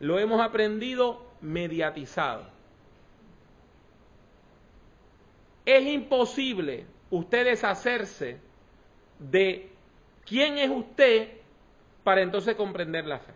lo 0.00 0.18
hemos 0.18 0.40
aprendido 0.40 1.22
mediatizado. 1.40 2.44
Es 5.64 5.84
imposible 5.86 6.86
usted 7.10 7.44
deshacerse 7.44 8.40
de 9.18 9.70
quién 10.24 10.58
es 10.58 10.70
usted 10.70 11.30
para 12.02 12.22
entonces 12.22 12.54
comprender 12.54 13.04
la 13.06 13.18
fe. 13.18 13.32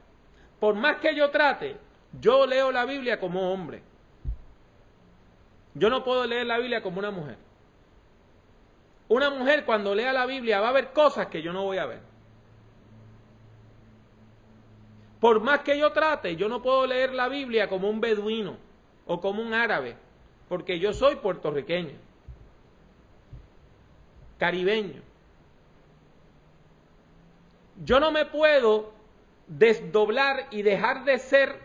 Por 0.58 0.74
más 0.74 0.98
que 0.98 1.14
yo 1.14 1.30
trate, 1.30 1.76
yo 2.20 2.46
leo 2.46 2.70
la 2.70 2.84
Biblia 2.84 3.18
como 3.18 3.52
hombre. 3.52 3.82
Yo 5.74 5.90
no 5.90 6.04
puedo 6.04 6.26
leer 6.26 6.46
la 6.46 6.58
Biblia 6.58 6.82
como 6.82 6.98
una 6.98 7.10
mujer. 7.10 7.36
Una 9.08 9.30
mujer 9.30 9.64
cuando 9.64 9.94
lea 9.94 10.12
la 10.12 10.26
Biblia 10.26 10.60
va 10.60 10.68
a 10.68 10.72
ver 10.72 10.92
cosas 10.92 11.26
que 11.28 11.42
yo 11.42 11.52
no 11.52 11.64
voy 11.64 11.78
a 11.78 11.86
ver. 11.86 12.09
Por 15.20 15.40
más 15.40 15.60
que 15.60 15.78
yo 15.78 15.92
trate, 15.92 16.36
yo 16.36 16.48
no 16.48 16.62
puedo 16.62 16.86
leer 16.86 17.12
la 17.12 17.28
Biblia 17.28 17.68
como 17.68 17.90
un 17.90 18.00
beduino 18.00 18.56
o 19.06 19.20
como 19.20 19.42
un 19.42 19.52
árabe, 19.52 19.96
porque 20.48 20.78
yo 20.78 20.92
soy 20.92 21.16
puertorriqueño 21.16 22.10
caribeño. 24.38 25.02
Yo 27.84 28.00
no 28.00 28.10
me 28.10 28.24
puedo 28.24 28.92
desdoblar 29.46 30.46
y 30.50 30.62
dejar 30.62 31.04
de 31.04 31.18
ser 31.18 31.60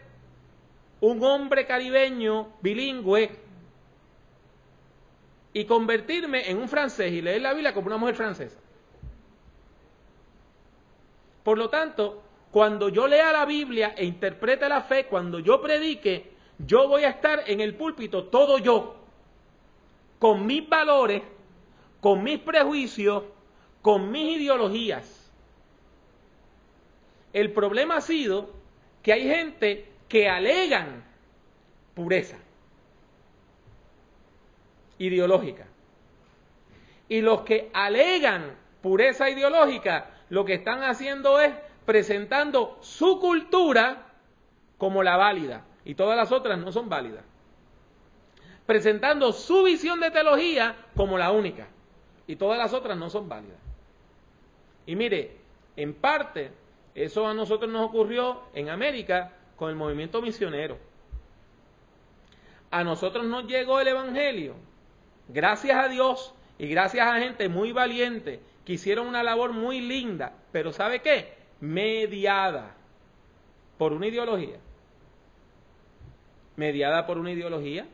un 0.99 1.23
hombre 1.23 1.65
caribeño 1.65 2.49
bilingüe 2.61 3.31
y 5.53 5.65
convertirme 5.65 6.49
en 6.49 6.57
un 6.57 6.67
francés 6.67 7.13
y 7.13 7.21
leer 7.21 7.41
la 7.41 7.53
Biblia 7.53 7.73
como 7.73 7.87
una 7.87 7.97
mujer 7.97 8.15
francesa. 8.15 8.59
Por 11.43 11.57
lo 11.57 11.69
tanto, 11.69 12.21
cuando 12.55 12.87
yo 12.87 13.05
lea 13.05 13.33
la 13.33 13.43
Biblia 13.43 13.95
e 13.97 14.05
interprete 14.05 14.69
la 14.69 14.79
fe, 14.79 15.07
cuando 15.07 15.39
yo 15.39 15.61
predique, 15.61 16.31
yo 16.57 16.87
voy 16.87 17.03
a 17.03 17.09
estar 17.09 17.43
en 17.47 17.59
el 17.59 17.75
púlpito 17.75 18.27
todo 18.27 18.59
yo, 18.59 18.95
con 20.19 20.45
mis 20.45 20.69
valores, 20.69 21.21
con 21.99 22.23
mis 22.23 22.39
prejuicios, 22.39 23.23
con 23.81 24.09
mis 24.09 24.37
ideologías. 24.37 25.29
El 27.33 27.51
problema 27.51 27.97
ha 27.97 28.01
sido 28.01 28.49
que 29.03 29.11
hay 29.11 29.23
gente 29.23 29.91
que 30.07 30.29
alegan 30.29 31.03
pureza 31.93 32.37
ideológica. 34.97 35.67
Y 37.09 37.19
los 37.19 37.41
que 37.41 37.69
alegan 37.73 38.55
pureza 38.81 39.29
ideológica, 39.29 40.09
lo 40.29 40.45
que 40.45 40.53
están 40.53 40.83
haciendo 40.83 41.41
es 41.41 41.64
presentando 41.85 42.77
su 42.81 43.19
cultura 43.19 44.13
como 44.77 45.03
la 45.03 45.17
válida. 45.17 45.65
Y 45.83 45.95
todas 45.95 46.17
las 46.17 46.31
otras 46.31 46.57
no 46.57 46.71
son 46.71 46.89
válidas. 46.89 47.23
Presentando 48.65 49.31
su 49.31 49.63
visión 49.63 49.99
de 49.99 50.09
teología 50.09 50.75
como 50.95 51.17
la 51.17 51.31
única 51.31 51.67
y 52.27 52.35
todas 52.35 52.57
las 52.57 52.73
otras 52.73 52.97
no 52.97 53.09
son 53.09 53.29
válidas. 53.29 53.59
Y 54.87 54.95
mire, 54.95 55.37
en 55.75 55.93
parte, 55.93 56.51
eso 56.95 57.27
a 57.27 57.33
nosotros 57.33 57.71
nos 57.71 57.87
ocurrió 57.87 58.41
en 58.53 58.69
América 58.69 59.33
con 59.55 59.69
el 59.69 59.75
movimiento 59.75 60.21
misionero. 60.21 60.77
A 62.71 62.83
nosotros 62.83 63.25
nos 63.25 63.45
llegó 63.45 63.79
el 63.79 63.87
Evangelio, 63.87 64.55
gracias 65.27 65.77
a 65.77 65.87
Dios 65.87 66.33
y 66.57 66.67
gracias 66.67 67.07
a 67.07 67.19
gente 67.19 67.47
muy 67.47 67.71
valiente 67.71 68.39
que 68.65 68.73
hicieron 68.73 69.07
una 69.07 69.23
labor 69.23 69.53
muy 69.53 69.79
linda, 69.79 70.33
pero 70.51 70.73
¿sabe 70.73 71.01
qué? 71.01 71.34
Mediada 71.59 72.75
por 73.77 73.93
una 73.93 74.07
ideología. 74.07 74.59
Mediada 76.55 77.05
por 77.05 77.17
una 77.17 77.31
ideología 77.31 77.87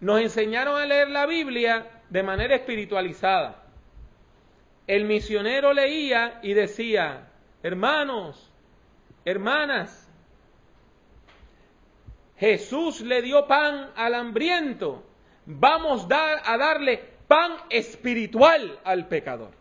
nos 0.00 0.20
enseñaron 0.20 0.80
a 0.80 0.86
leer 0.86 1.10
la 1.10 1.26
Biblia 1.26 2.02
de 2.08 2.22
manera 2.22 2.56
espiritualizada. 2.56 3.62
El 4.86 5.04
misionero 5.04 5.72
leía 5.72 6.40
y 6.42 6.54
decía, 6.54 7.28
hermanos, 7.62 8.50
hermanas, 9.24 10.08
Jesús 12.38 13.02
le 13.02 13.20
dio 13.20 13.46
pan 13.46 13.90
al 13.94 14.14
hambriento, 14.14 15.04
vamos 15.44 16.08
a 16.10 16.56
darle 16.56 17.04
pan 17.28 17.52
espiritual 17.68 18.80
al 18.82 19.06
pecador. 19.06 19.59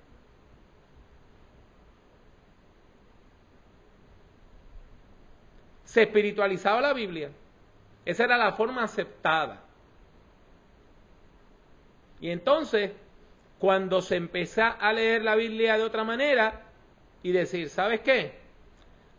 Se 5.90 6.04
espiritualizaba 6.04 6.82
la 6.82 6.94
Biblia. 6.94 7.32
Esa 8.06 8.26
era 8.26 8.38
la 8.38 8.52
forma 8.52 8.84
aceptada. 8.84 9.64
Y 12.22 12.30
entonces, 12.30 12.92
cuando 13.58 14.00
se 14.02 14.16
empezó 14.16 14.62
a 14.80 14.94
leer 14.94 15.24
la 15.24 15.34
Biblia 15.34 15.78
de 15.78 15.84
otra 15.84 16.04
manera 16.04 16.62
y 17.24 17.32
decir, 17.32 17.70
¿sabes 17.70 18.02
qué? 18.02 18.36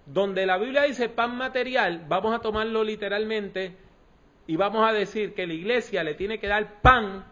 Donde 0.07 0.47
la 0.47 0.59
Biblia 0.59 0.85
dice 0.85 1.09
pan 1.09 1.37
material, 1.37 2.05
vamos 2.07 2.37
a 2.37 2.41
tomarlo 2.41 2.85
literalmente 2.85 3.77
y 4.47 4.55
vamos 4.55 4.89
a 4.89 4.93
decir 4.93 5.35
que 5.35 5.49
la 5.49 5.55
iglesia 5.55 6.05
le 6.05 6.15
tiene 6.15 6.39
que 6.39 6.47
dar 6.47 6.81
pan 6.83 7.25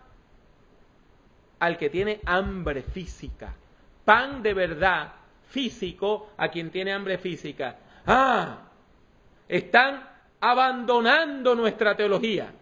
al 1.61 1.77
que 1.77 1.91
tiene 1.91 2.21
hambre 2.27 2.83
física. 2.83 3.55
Pan 4.05 4.43
de 4.43 4.55
verdad 4.55 5.13
físico 5.47 6.33
a 6.37 6.49
quien 6.49 6.71
tiene 6.73 6.93
hambre 6.93 7.19
física. 7.19 7.77
Ah, 8.05 8.68
están 9.49 10.09
abandonando 10.41 11.55
nuestra 11.55 11.97
teología. 11.97 12.53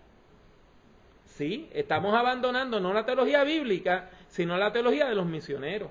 Sí, 1.25 1.69
estamos 1.73 2.15
abandonando 2.15 2.81
no 2.81 2.95
la 2.95 3.05
teología 3.05 3.45
bíblica, 3.45 4.11
sino 4.29 4.57
la 4.57 4.73
teología 4.73 5.07
de 5.07 5.15
los 5.15 5.27
misioneros. 5.27 5.91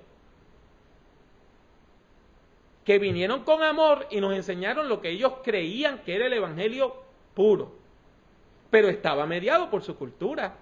Que 2.83 2.97
vinieron 2.97 3.43
con 3.43 3.61
amor 3.61 4.07
y 4.09 4.21
nos 4.21 4.33
enseñaron 4.33 4.89
lo 4.89 5.01
que 5.01 5.09
ellos 5.09 5.33
creían 5.43 5.99
que 5.99 6.15
era 6.15 6.27
el 6.27 6.33
Evangelio 6.33 6.95
puro. 7.33 7.73
Pero 8.71 8.89
estaba 8.89 9.25
mediado 9.25 9.69
por 9.69 9.83
su 9.83 9.95
cultura. 9.95 10.55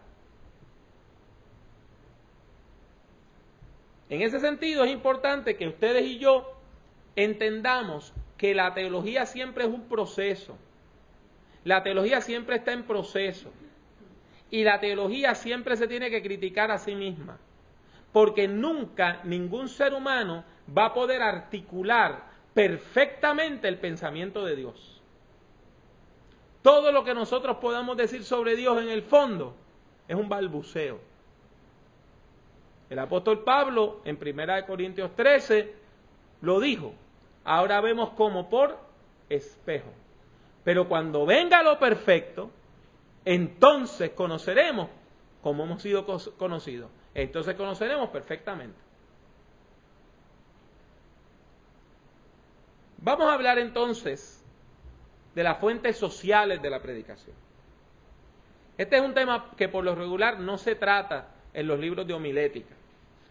En 4.09 4.21
ese 4.21 4.39
sentido 4.39 4.83
es 4.83 4.91
importante 4.91 5.55
que 5.55 5.67
ustedes 5.67 6.05
y 6.05 6.19
yo 6.19 6.53
entendamos 7.15 8.13
que 8.43 8.53
la 8.53 8.73
teología 8.73 9.25
siempre 9.25 9.63
es 9.63 9.69
un 9.69 9.87
proceso. 9.87 10.57
La 11.63 11.81
teología 11.81 12.19
siempre 12.19 12.57
está 12.57 12.73
en 12.73 12.83
proceso. 12.83 13.49
Y 14.51 14.65
la 14.65 14.81
teología 14.81 15.33
siempre 15.33 15.77
se 15.77 15.87
tiene 15.87 16.09
que 16.09 16.21
criticar 16.21 16.69
a 16.69 16.77
sí 16.77 16.93
misma. 16.93 17.37
Porque 18.11 18.49
nunca 18.49 19.21
ningún 19.23 19.69
ser 19.69 19.93
humano 19.93 20.43
va 20.77 20.87
a 20.87 20.93
poder 20.93 21.21
articular 21.21 22.31
perfectamente 22.53 23.69
el 23.69 23.77
pensamiento 23.77 24.43
de 24.43 24.57
Dios. 24.57 25.01
Todo 26.63 26.91
lo 26.91 27.05
que 27.05 27.13
nosotros 27.13 27.59
podamos 27.61 27.95
decir 27.95 28.25
sobre 28.25 28.57
Dios 28.57 28.81
en 28.81 28.89
el 28.89 29.03
fondo 29.03 29.55
es 30.05 30.17
un 30.17 30.27
balbuceo. 30.27 30.99
El 32.89 32.99
apóstol 32.99 33.45
Pablo 33.45 34.01
en 34.03 34.19
1 34.21 34.65
Corintios 34.67 35.15
13 35.15 35.73
lo 36.41 36.59
dijo. 36.59 36.93
Ahora 37.45 37.81
vemos 37.81 38.11
como 38.11 38.49
por 38.49 38.77
espejo. 39.29 39.91
Pero 40.63 40.87
cuando 40.87 41.25
venga 41.25 41.61
lo 41.63 41.77
perfecto, 41.79 42.49
entonces 43.25 44.11
conoceremos 44.11 44.89
como 45.41 45.63
hemos 45.63 45.81
sido 45.81 46.05
conocidos. 46.37 46.89
Entonces 47.13 47.55
conoceremos 47.55 48.09
perfectamente. 48.09 48.77
Vamos 52.97 53.27
a 53.27 53.33
hablar 53.33 53.59
entonces 53.59 54.41
de 55.35 55.43
las 55.43 55.57
fuentes 55.57 55.97
sociales 55.97 56.61
de 56.61 56.69
la 56.69 56.81
predicación. 56.81 57.35
Este 58.77 58.95
es 58.95 59.01
un 59.01 59.13
tema 59.13 59.51
que 59.57 59.67
por 59.67 59.83
lo 59.83 59.93
regular 59.93 60.39
no 60.39 60.57
se 60.57 60.75
trata 60.75 61.27
en 61.53 61.67
los 61.67 61.79
libros 61.79 62.07
de 62.07 62.13
homilética. 62.13 62.73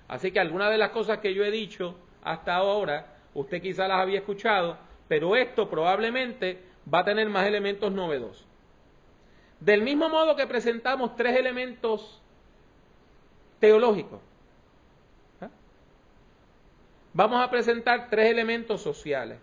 Así 0.08 0.30
que 0.30 0.38
algunas 0.38 0.70
de 0.70 0.78
las 0.78 0.90
cosas 0.90 1.18
que 1.18 1.32
yo 1.32 1.42
he 1.42 1.50
dicho 1.50 1.96
hasta 2.22 2.54
ahora, 2.54 3.11
usted 3.34 3.62
quizá 3.62 3.88
las 3.88 4.00
había 4.00 4.18
escuchado, 4.20 4.76
pero 5.08 5.36
esto 5.36 5.68
probablemente 5.68 6.62
va 6.92 7.00
a 7.00 7.04
tener 7.04 7.28
más 7.28 7.46
elementos 7.46 7.92
novedosos. 7.92 8.46
Del 9.60 9.82
mismo 9.82 10.08
modo 10.08 10.34
que 10.34 10.46
presentamos 10.46 11.14
tres 11.16 11.36
elementos 11.36 12.20
teológicos, 13.60 14.20
¿eh? 15.40 15.48
vamos 17.12 17.44
a 17.44 17.50
presentar 17.50 18.10
tres 18.10 18.30
elementos 18.30 18.82
sociales. 18.82 19.38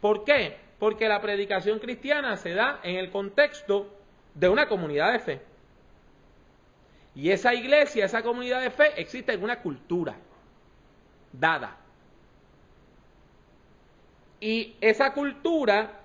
¿Por 0.00 0.24
qué? 0.24 0.56
Porque 0.78 1.08
la 1.08 1.20
predicación 1.20 1.78
cristiana 1.78 2.36
se 2.36 2.54
da 2.54 2.80
en 2.82 2.96
el 2.96 3.10
contexto 3.10 3.88
de 4.34 4.48
una 4.48 4.68
comunidad 4.68 5.12
de 5.12 5.18
fe. 5.18 5.42
Y 7.14 7.30
esa 7.30 7.52
iglesia, 7.52 8.04
esa 8.04 8.22
comunidad 8.22 8.62
de 8.62 8.70
fe 8.70 9.00
existe 9.00 9.32
en 9.32 9.42
una 9.42 9.60
cultura 9.60 10.14
dada. 11.32 11.79
Y 14.40 14.76
esa 14.80 15.12
cultura 15.12 16.00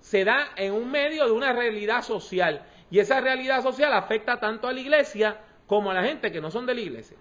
se 0.00 0.24
da 0.24 0.48
en 0.56 0.72
un 0.72 0.90
medio 0.90 1.26
de 1.26 1.32
una 1.32 1.52
realidad 1.52 2.02
social. 2.02 2.64
Y 2.90 2.98
esa 2.98 3.20
realidad 3.20 3.62
social 3.62 3.92
afecta 3.92 4.40
tanto 4.40 4.68
a 4.68 4.72
la 4.72 4.80
iglesia 4.80 5.38
como 5.66 5.90
a 5.90 5.94
la 5.94 6.04
gente 6.04 6.30
que 6.32 6.40
no 6.40 6.50
son 6.50 6.66
de 6.66 6.74
la 6.74 6.80
iglesia. 6.80 7.16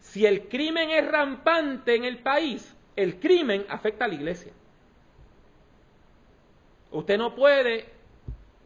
Si 0.00 0.26
el 0.26 0.48
crimen 0.48 0.90
es 0.90 1.10
rampante 1.10 1.94
en 1.94 2.04
el 2.04 2.18
país, 2.18 2.76
el 2.96 3.18
crimen 3.18 3.64
afecta 3.68 4.04
a 4.04 4.08
la 4.08 4.14
iglesia. 4.14 4.52
Usted 6.90 7.16
no 7.16 7.34
puede 7.34 7.86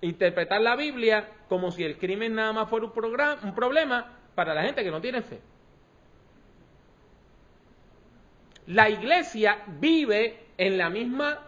interpretar 0.00 0.60
la 0.60 0.74
Biblia 0.76 1.28
como 1.48 1.70
si 1.70 1.84
el 1.84 1.98
crimen 1.98 2.34
nada 2.34 2.52
más 2.52 2.68
fuera 2.68 2.86
un, 2.86 2.92
un 3.42 3.54
problema 3.54 4.12
para 4.34 4.54
la 4.54 4.62
gente 4.62 4.82
que 4.82 4.90
no 4.90 5.00
tiene 5.00 5.22
fe. 5.22 5.40
La 8.66 8.90
iglesia 8.90 9.62
vive 9.66 10.46
en 10.58 10.78
la 10.78 10.90
misma 10.90 11.38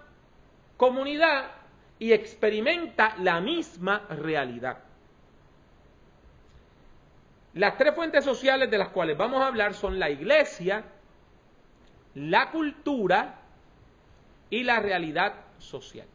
comunidad 0.76 1.50
y 1.98 2.12
experimenta 2.12 3.16
la 3.18 3.40
misma 3.40 4.06
realidad. 4.08 4.78
Las 7.54 7.76
tres 7.76 7.94
fuentes 7.94 8.24
sociales 8.24 8.70
de 8.70 8.78
las 8.78 8.90
cuales 8.90 9.16
vamos 9.16 9.42
a 9.42 9.48
hablar 9.48 9.74
son 9.74 9.98
la 9.98 10.10
iglesia, 10.10 10.84
la 12.14 12.50
cultura 12.52 13.40
y 14.48 14.62
la 14.62 14.78
realidad 14.78 15.34
social. 15.58 16.06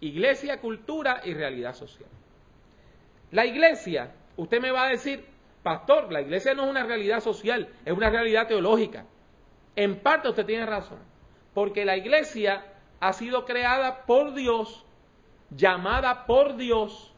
Iglesia, 0.00 0.60
cultura 0.60 1.20
y 1.24 1.34
realidad 1.34 1.74
social. 1.74 2.10
La 3.30 3.46
iglesia, 3.46 4.12
usted 4.36 4.60
me 4.60 4.72
va 4.72 4.86
a 4.86 4.88
decir, 4.88 5.24
pastor, 5.62 6.12
la 6.12 6.20
iglesia 6.20 6.54
no 6.54 6.64
es 6.64 6.70
una 6.70 6.84
realidad 6.84 7.20
social, 7.20 7.68
es 7.84 7.92
una 7.92 8.10
realidad 8.10 8.48
teológica. 8.48 9.04
En 9.76 10.00
parte 10.00 10.30
usted 10.30 10.46
tiene 10.46 10.64
razón, 10.64 10.98
porque 11.52 11.84
la 11.84 11.98
iglesia 11.98 12.64
ha 12.98 13.12
sido 13.12 13.44
creada 13.44 14.06
por 14.06 14.32
Dios, 14.34 14.84
llamada 15.50 16.24
por 16.24 16.56
Dios, 16.56 17.12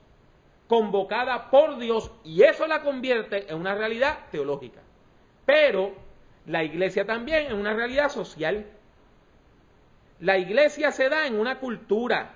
convocada 0.67 1.51
por 1.51 1.79
Dios, 1.79 2.11
y 2.25 2.43
eso 2.43 2.67
la 2.67 2.83
convierte 2.83 3.51
en 3.51 3.59
una 3.59 3.77
realidad 3.77 4.19
teológica. 4.33 4.81
Pero 5.47 5.95
la 6.47 6.65
iglesia 6.65 7.07
también 7.07 7.47
es 7.47 7.53
una 7.53 7.75
realidad 7.75 8.11
social. 8.11 8.67
La 10.19 10.37
iglesia 10.37 10.91
se 10.91 11.09
da 11.09 11.29
en 11.29 11.39
una 11.39 11.61
cultura, 11.61 12.35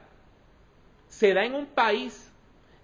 se 1.09 1.35
da 1.35 1.45
en 1.45 1.57
un 1.57 1.67
país, 1.67 2.33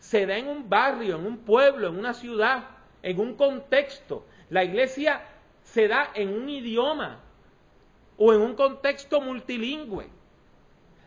se 0.00 0.26
da 0.26 0.36
en 0.36 0.48
un 0.48 0.68
barrio, 0.68 1.16
en 1.16 1.24
un 1.24 1.38
pueblo, 1.38 1.86
en 1.86 1.98
una 1.98 2.14
ciudad, 2.14 2.64
en 3.02 3.20
un 3.20 3.36
contexto. 3.36 4.26
La 4.50 4.64
iglesia 4.64 5.22
se 5.62 5.86
da 5.86 6.10
en 6.14 6.30
un 6.30 6.48
idioma 6.48 7.20
o 8.18 8.32
en 8.32 8.40
un 8.40 8.54
contexto 8.54 9.20
multilingüe. 9.20 10.06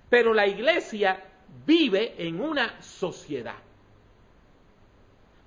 Pero 0.10 0.34
la 0.34 0.48
iglesia 0.48 1.24
vive 1.66 2.16
en 2.18 2.42
una 2.42 2.82
sociedad. 2.82 3.56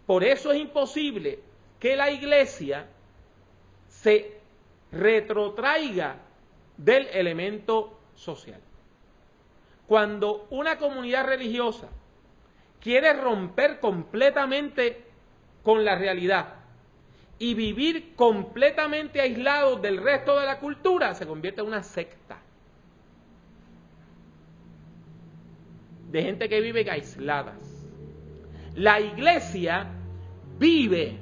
Por 0.07 0.22
eso 0.22 0.53
es 0.53 0.61
imposible 0.61 1.40
que 1.81 1.96
la 1.96 2.11
iglesia 2.11 2.87
se 3.88 4.38
retrotraiga 4.92 6.16
del 6.77 7.07
elemento 7.09 7.98
social. 8.14 8.61
Cuando 9.87 10.46
una 10.50 10.79
comunidad 10.79 11.27
religiosa 11.27 11.88
quiere 12.81 13.14
romper 13.14 13.81
completamente 13.81 15.05
con 15.62 15.85
la 15.85 15.96
realidad 15.96 16.63
y 17.38 17.55
vivir 17.55 18.14
completamente 18.14 19.20
aislado 19.20 19.77
del 19.77 20.03
resto 20.03 20.38
de 20.38 20.47
la 20.47 20.59
cultura, 20.59 21.14
se 21.14 21.27
convierte 21.27 21.61
en 21.61 21.66
una 21.66 21.83
secta. 21.83 22.38
De 26.11 26.23
gente 26.23 26.49
que 26.49 26.61
vive 26.61 26.88
aisladas. 26.88 27.57
La 28.75 29.01
iglesia 29.01 29.88
vive, 30.59 31.18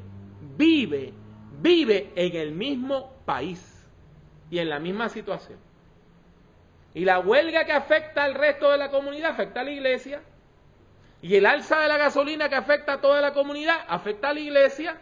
vive, 0.57 1.13
vive 1.61 2.13
en 2.15 2.37
el 2.37 2.53
mismo 2.53 3.13
país 3.25 3.87
y 4.51 4.59
en 4.59 4.69
la 4.69 4.79
misma 4.79 5.09
situación. 5.09 5.59
Y 6.95 7.05
la 7.05 7.21
huelga 7.21 7.65
que 7.65 7.73
afecta 7.73 8.25
al 8.25 8.35
resto 8.35 8.71
de 8.71 8.77
la 8.77 8.91
comunidad 8.91 9.31
afecta 9.31 9.61
a 9.61 9.65
la 9.65 9.71
iglesia 9.71 10.21
y 11.23 11.37
el 11.37 11.47
alza 11.47 11.81
de 11.81 11.89
la 11.89 11.97
gasolina 11.97 12.49
que 12.49 12.57
afecta 12.57 12.95
a 12.95 13.01
toda 13.01 13.21
la 13.21 13.33
comunidad 13.33 13.77
afecta 13.89 14.31
a 14.31 14.35
la 14.35 14.41
iglesia. 14.41 15.01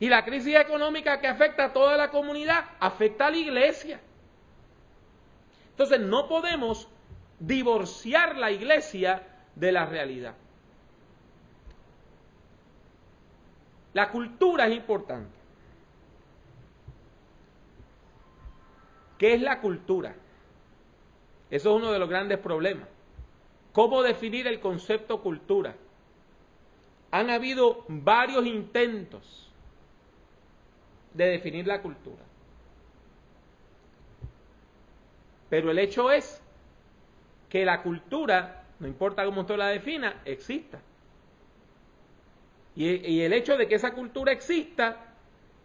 Y 0.00 0.08
la 0.08 0.24
crisis 0.24 0.56
económica 0.56 1.20
que 1.20 1.28
afecta 1.28 1.66
a 1.66 1.72
toda 1.72 1.96
la 1.96 2.10
comunidad 2.10 2.64
afecta 2.80 3.26
a 3.26 3.30
la 3.30 3.36
iglesia. 3.36 4.00
Entonces 5.70 6.00
no 6.00 6.28
podemos 6.28 6.88
divorciar 7.38 8.36
la 8.36 8.50
iglesia 8.50 9.22
de 9.54 9.72
la 9.72 9.86
realidad. 9.86 10.34
La 13.92 14.10
cultura 14.10 14.66
es 14.66 14.74
importante. 14.74 15.36
¿Qué 19.18 19.34
es 19.34 19.40
la 19.40 19.60
cultura? 19.60 20.14
Eso 21.50 21.70
es 21.70 21.82
uno 21.82 21.92
de 21.92 21.98
los 21.98 22.08
grandes 22.08 22.38
problemas. 22.38 22.88
¿Cómo 23.72 24.02
definir 24.02 24.46
el 24.46 24.60
concepto 24.60 25.20
cultura? 25.20 25.76
Han 27.10 27.30
habido 27.30 27.84
varios 27.88 28.44
intentos 28.46 29.43
de 31.14 31.26
definir 31.26 31.66
la 31.66 31.80
cultura. 31.80 32.22
Pero 35.48 35.70
el 35.70 35.78
hecho 35.78 36.10
es 36.10 36.42
que 37.48 37.64
la 37.64 37.82
cultura, 37.82 38.64
no 38.80 38.88
importa 38.88 39.24
cómo 39.24 39.42
usted 39.42 39.56
la 39.56 39.68
defina, 39.68 40.20
exista. 40.24 40.80
Y, 42.76 43.20
el 43.20 43.32
hecho 43.32 43.56
de 43.56 43.68
que 43.68 43.76
esa 43.76 43.92
cultura 43.92 44.32
exista 44.32 45.14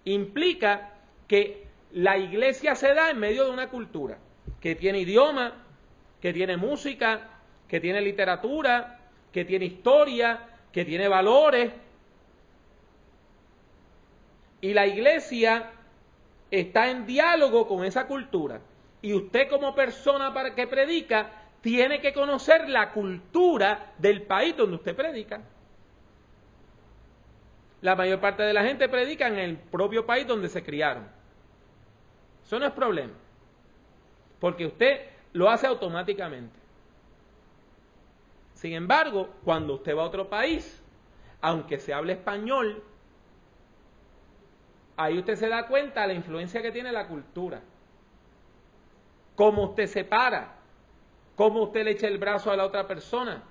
implica 0.06 0.94
que 1.28 1.66
la 1.92 2.20
iglesia 2.20 2.76
se 2.76 2.94
da 2.94 3.10
en 3.10 3.18
medio 3.18 3.46
de 3.46 3.52
una 3.52 3.70
cultura 3.70 4.20
que 4.62 4.76
tiene 4.76 5.00
idioma, 5.00 5.54
que 6.22 6.34
tiene 6.34 6.56
música, 6.58 7.28
que 7.68 7.80
tiene 7.80 8.02
literatura, 8.02 9.00
que 9.32 9.46
tiene 9.46 9.66
historia, 9.66 10.50
que 10.72 10.86
tiene 10.86 11.08
valores. 11.08 11.72
Y 14.62 14.74
la 14.74 14.88
iglesia 14.88 15.72
está 16.52 16.90
en 16.90 17.06
diálogo 17.06 17.68
con 17.68 17.86
esa 17.86 18.08
cultura. 18.08 18.62
Y 19.02 19.14
usted 19.14 19.50
como 19.50 19.74
persona 19.74 20.34
para 20.34 20.54
que 20.56 20.68
predica 20.68 21.32
tiene 21.62 22.02
que 22.02 22.14
conocer 22.14 22.70
la 22.70 22.92
cultura 22.92 23.94
del 23.98 24.24
país 24.24 24.56
donde 24.56 24.76
usted 24.76 24.96
predica. 24.96 25.42
La 27.82 27.96
mayor 27.96 28.20
parte 28.20 28.44
de 28.44 28.54
la 28.54 28.64
gente 28.64 28.90
predica 28.90 29.28
en 29.28 29.38
el 29.38 29.58
propio 29.58 30.06
país 30.06 30.28
donde 30.28 30.50
se 30.50 30.64
criaron. 30.64 31.08
Eso 32.44 32.60
no 32.60 32.66
es 32.66 32.74
problema. 32.74 33.14
Porque 34.40 34.66
usted 34.66 35.02
lo 35.34 35.50
hace 35.50 35.68
automáticamente. 35.68 36.58
Sin 38.54 38.74
embargo, 38.74 39.30
cuando 39.46 39.76
usted 39.76 39.96
va 39.96 40.04
a 40.04 40.08
otro 40.08 40.30
país, 40.30 40.84
aunque 41.40 41.80
se 41.80 41.94
hable 41.94 42.14
español, 42.14 42.84
ahí 45.00 45.18
usted 45.18 45.36
se 45.36 45.48
da 45.48 45.66
cuenta 45.66 46.02
de 46.02 46.08
la 46.08 46.14
influencia 46.14 46.62
que 46.62 46.74
tiene 46.74 46.92
la 46.92 47.08
cultura. 47.08 47.62
Cómo 49.36 49.70
usted 49.70 49.88
se 49.88 50.04
para, 50.04 50.56
cómo 51.38 51.64
usted 51.64 51.86
le 51.86 51.92
echa 51.92 52.08
el 52.08 52.18
brazo 52.18 52.52
a 52.52 52.58
la 52.58 52.66
otra 52.66 52.86
persona, 52.86 53.42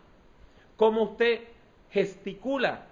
cómo 0.76 1.04
usted 1.04 1.48
gesticula, 1.90 2.86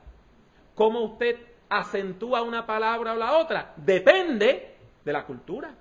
cómo 0.75 1.01
usted 1.01 1.37
acentúa 1.69 2.41
una 2.41 2.65
palabra 2.65 3.13
o 3.13 3.17
la 3.17 3.37
otra, 3.37 3.75
depende 3.77 4.75
de 5.05 5.13
la 5.13 5.27
cultura. 5.27 5.75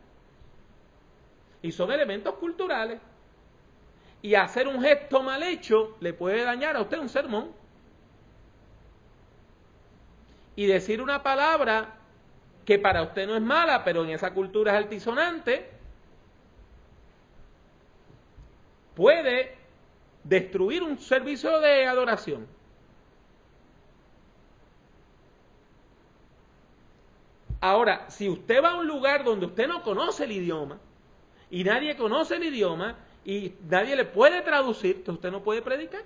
Y 1.61 1.71
son 1.71 1.93
elementos 1.93 2.35
culturales. 2.35 2.99
Y 4.21 4.35
hacer 4.35 4.67
un 4.67 4.81
gesto 4.81 5.23
mal 5.23 5.43
hecho 5.43 5.95
le 6.01 6.13
puede 6.13 6.43
dañar 6.43 6.75
a 6.75 6.81
usted 6.81 6.97
un 6.97 7.09
sermón. 7.09 7.53
Y 10.57 10.65
decir 10.65 11.01
una 11.01 11.23
palabra 11.23 12.01
que 12.65 12.79
para 12.79 13.03
usted 13.03 13.27
no 13.27 13.35
es 13.35 13.41
mala, 13.41 13.83
pero 13.83 14.03
en 14.03 14.09
esa 14.09 14.33
cultura 14.33 14.71
es 14.71 14.77
altisonante, 14.77 15.69
puede 18.95 19.55
destruir 20.23 20.81
un 20.81 20.97
servicio 20.97 21.59
de 21.59 21.85
adoración. 21.85 22.47
Ahora, 27.61 28.09
si 28.09 28.29
usted 28.29 28.63
va 28.63 28.71
a 28.71 28.75
un 28.75 28.87
lugar 28.87 29.23
donde 29.23 29.45
usted 29.45 29.67
no 29.67 29.83
conoce 29.83 30.23
el 30.23 30.31
idioma 30.31 30.77
y 31.49 31.63
nadie 31.63 31.95
conoce 31.95 32.35
el 32.35 32.43
idioma 32.43 32.95
y 33.23 33.53
nadie 33.69 33.95
le 33.95 34.05
puede 34.05 34.41
traducir, 34.41 34.97
entonces 34.97 35.15
usted 35.15 35.31
no 35.31 35.43
puede 35.43 35.61
predicar. 35.61 36.03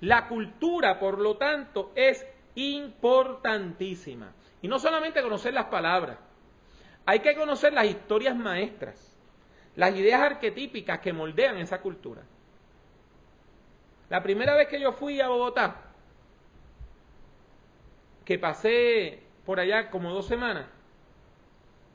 La 0.00 0.28
cultura, 0.28 0.98
por 0.98 1.18
lo 1.18 1.36
tanto, 1.36 1.92
es 1.94 2.24
importantísima. 2.58 4.32
Y 4.60 4.68
no 4.68 4.78
solamente 4.78 5.22
conocer 5.22 5.54
las 5.54 5.66
palabras, 5.66 6.18
hay 7.06 7.20
que 7.20 7.36
conocer 7.36 7.72
las 7.72 7.86
historias 7.86 8.36
maestras, 8.36 9.16
las 9.76 9.94
ideas 9.94 10.20
arquetípicas 10.20 10.98
que 10.98 11.12
moldean 11.12 11.58
esa 11.58 11.80
cultura. 11.80 12.22
La 14.10 14.22
primera 14.22 14.54
vez 14.54 14.68
que 14.68 14.80
yo 14.80 14.92
fui 14.92 15.20
a 15.20 15.28
Bogotá, 15.28 15.84
que 18.24 18.38
pasé 18.38 19.22
por 19.46 19.60
allá 19.60 19.90
como 19.90 20.12
dos 20.12 20.26
semanas, 20.26 20.66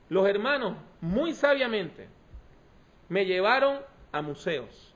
los 0.09 0.27
hermanos 0.27 0.77
muy 1.01 1.33
sabiamente 1.33 2.07
me 3.09 3.25
llevaron 3.25 3.81
a 4.11 4.21
museos, 4.21 4.93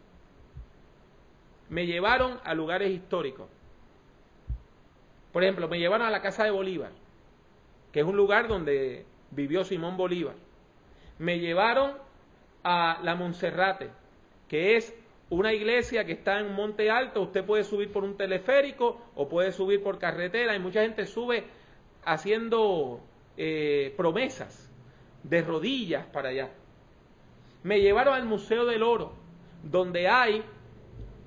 me 1.69 1.85
llevaron 1.85 2.39
a 2.43 2.53
lugares 2.53 2.91
históricos. 2.91 3.49
Por 5.37 5.43
ejemplo, 5.43 5.67
me 5.67 5.77
llevaron 5.77 6.07
a 6.07 6.09
la 6.09 6.23
Casa 6.23 6.45
de 6.45 6.49
Bolívar, 6.49 6.89
que 7.91 7.99
es 7.99 8.05
un 8.07 8.17
lugar 8.17 8.47
donde 8.47 9.05
vivió 9.29 9.63
Simón 9.63 9.95
Bolívar. 9.95 10.33
Me 11.19 11.37
llevaron 11.37 11.91
a 12.63 12.99
la 13.03 13.13
Monserrate, 13.13 13.91
que 14.49 14.77
es 14.77 14.95
una 15.29 15.53
iglesia 15.53 16.05
que 16.05 16.13
está 16.13 16.39
en 16.39 16.47
un 16.47 16.55
monte 16.55 16.89
alto, 16.89 17.21
usted 17.21 17.45
puede 17.45 17.63
subir 17.63 17.91
por 17.91 18.03
un 18.03 18.17
teleférico 18.17 18.99
o 19.13 19.29
puede 19.29 19.51
subir 19.51 19.83
por 19.83 19.99
carretera 19.99 20.55
y 20.55 20.59
mucha 20.59 20.81
gente 20.81 21.05
sube 21.05 21.43
haciendo 22.03 23.01
eh, 23.37 23.93
promesas 23.95 24.73
de 25.21 25.43
rodillas 25.43 26.07
para 26.07 26.29
allá. 26.29 26.49
Me 27.61 27.79
llevaron 27.79 28.15
al 28.15 28.25
Museo 28.25 28.65
del 28.65 28.81
Oro, 28.81 29.13
donde 29.61 30.07
hay 30.07 30.43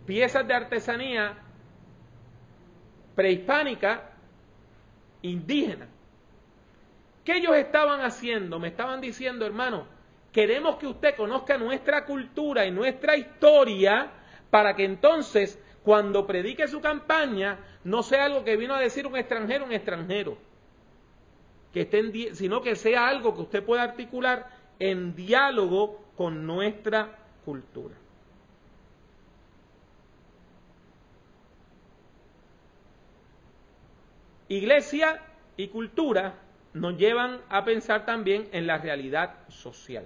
piezas 0.05 0.49
de 0.49 0.55
artesanía 0.55 1.44
prehispánica 3.20 4.12
indígena. 5.20 5.87
¿Qué 7.22 7.37
ellos 7.37 7.54
estaban 7.54 8.00
haciendo? 8.00 8.59
Me 8.59 8.68
estaban 8.68 9.02
diciendo, 9.02 9.44
hermano, 9.44 9.87
Queremos 10.33 10.76
que 10.76 10.87
usted 10.87 11.16
conozca 11.16 11.59
nuestra 11.59 12.04
cultura 12.04 12.64
y 12.64 12.70
nuestra 12.70 13.16
historia 13.16 14.11
para 14.48 14.74
que 14.76 14.85
entonces 14.85 15.59
cuando 15.83 16.26
predique 16.26 16.68
su 16.68 16.80
campaña 16.80 17.59
no 17.83 18.02
sea 18.02 18.26
algo 18.26 18.44
que 18.44 18.56
vino 18.56 18.74
a 18.74 18.80
decir 18.80 19.06
un 19.06 19.16
extranjero, 19.16 19.64
un 19.64 19.72
extranjero, 19.72 20.38
que 21.72 22.30
sino 22.35 22.62
que 22.62 22.76
sea 22.76 23.09
algo 23.09 23.35
que 23.35 23.42
usted 23.42 23.64
pueda 23.64 23.83
articular 23.83 24.48
en 24.78 25.16
diálogo 25.16 26.00
con 26.16 26.46
nuestra 26.46 27.18
cultura. 27.44 27.96
Iglesia 34.51 35.23
y 35.57 35.69
cultura 35.69 36.35
nos 36.75 36.99
llevan 36.99 37.41
a 37.49 37.65
pensar 37.65 38.05
también 38.05 38.49
en 38.51 38.67
la 38.67 38.79
realidad 38.79 39.37
social. 39.49 40.05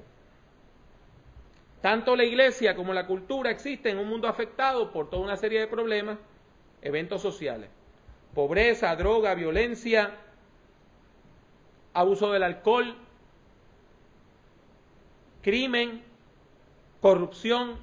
Tanto 1.80 2.14
la 2.14 2.24
iglesia 2.24 2.76
como 2.76 2.92
la 2.92 3.06
cultura 3.06 3.50
existen 3.50 3.92
en 3.92 4.04
un 4.04 4.08
mundo 4.10 4.28
afectado 4.28 4.92
por 4.92 5.08
toda 5.08 5.22
una 5.22 5.38
serie 5.38 5.60
de 5.60 5.66
problemas, 5.66 6.18
eventos 6.82 7.22
sociales. 7.22 7.70
Pobreza, 8.34 8.94
droga, 8.96 9.34
violencia, 9.34 10.10
abuso 11.94 12.30
del 12.30 12.42
alcohol, 12.42 12.94
crimen, 15.40 16.04
corrupción. 17.00 17.78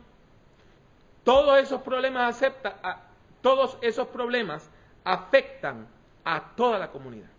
Todos 1.23 1.57
esos 1.57 1.81
problemas 1.81 2.35
acepta, 2.35 3.01
todos 3.41 3.79
esos 3.81 4.07
problemas 4.09 4.69
afectan 5.03 5.87
a 6.23 6.55
toda 6.55 6.79
la 6.79 6.91
comunidad. 6.91 7.29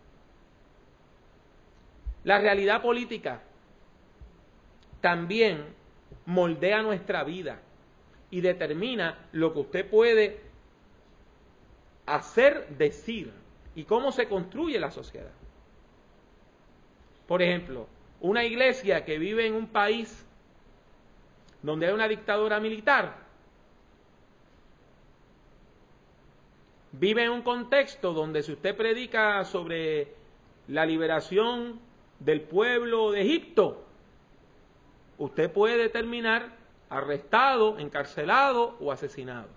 La 2.25 2.39
realidad 2.39 2.83
política 2.83 3.43
también 5.01 5.65
moldea 6.27 6.83
nuestra 6.83 7.25
vida 7.25 7.61
y 8.31 8.41
determina 8.41 9.19
lo 9.33 9.53
que 9.53 9.59
usted 9.61 9.91
puede 9.91 10.41
hacer, 12.07 12.69
decir 12.77 13.33
y 13.75 13.85
cómo 13.85 14.13
se 14.13 14.29
construye 14.29 14.79
la 14.79 14.91
sociedad. 14.91 15.33
Por 17.27 17.43
ejemplo, 17.43 17.87
una 18.21 18.45
iglesia 18.45 19.05
que 19.05 19.19
vive 19.19 19.47
en 19.47 19.55
un 19.55 19.67
país 19.67 20.25
donde 21.63 21.87
hay 21.87 21.93
una 21.93 22.09
dictadura 22.09 22.61
militar, 22.61 23.17
vive 26.93 27.25
en 27.25 27.31
un 27.31 27.43
contexto 27.43 28.13
donde 28.13 28.43
si 28.43 28.53
usted 28.53 28.77
predica 28.77 29.45
sobre 29.45 30.15
la 30.69 30.87
liberación 30.87 31.81
del 32.21 32.43
pueblo 32.43 33.11
de 33.13 33.23
Egipto, 33.23 33.85
usted 35.19 35.51
puede 35.51 35.89
terminar 35.89 36.57
arrestado, 36.89 37.79
encarcelado 37.79 38.77
o 38.81 38.93
asesinado. 38.93 39.49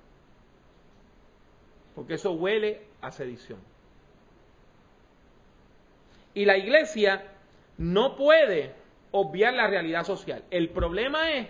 Porque 1.93 2.15
eso 2.15 2.31
huele 2.31 2.81
a 3.01 3.11
sedición. 3.11 3.59
Y 6.33 6.45
la 6.45 6.57
iglesia 6.57 7.31
no 7.77 8.15
puede 8.15 8.73
obviar 9.11 9.53
la 9.53 9.67
realidad 9.67 10.03
social. 10.03 10.43
El 10.51 10.69
problema 10.69 11.31
es 11.31 11.47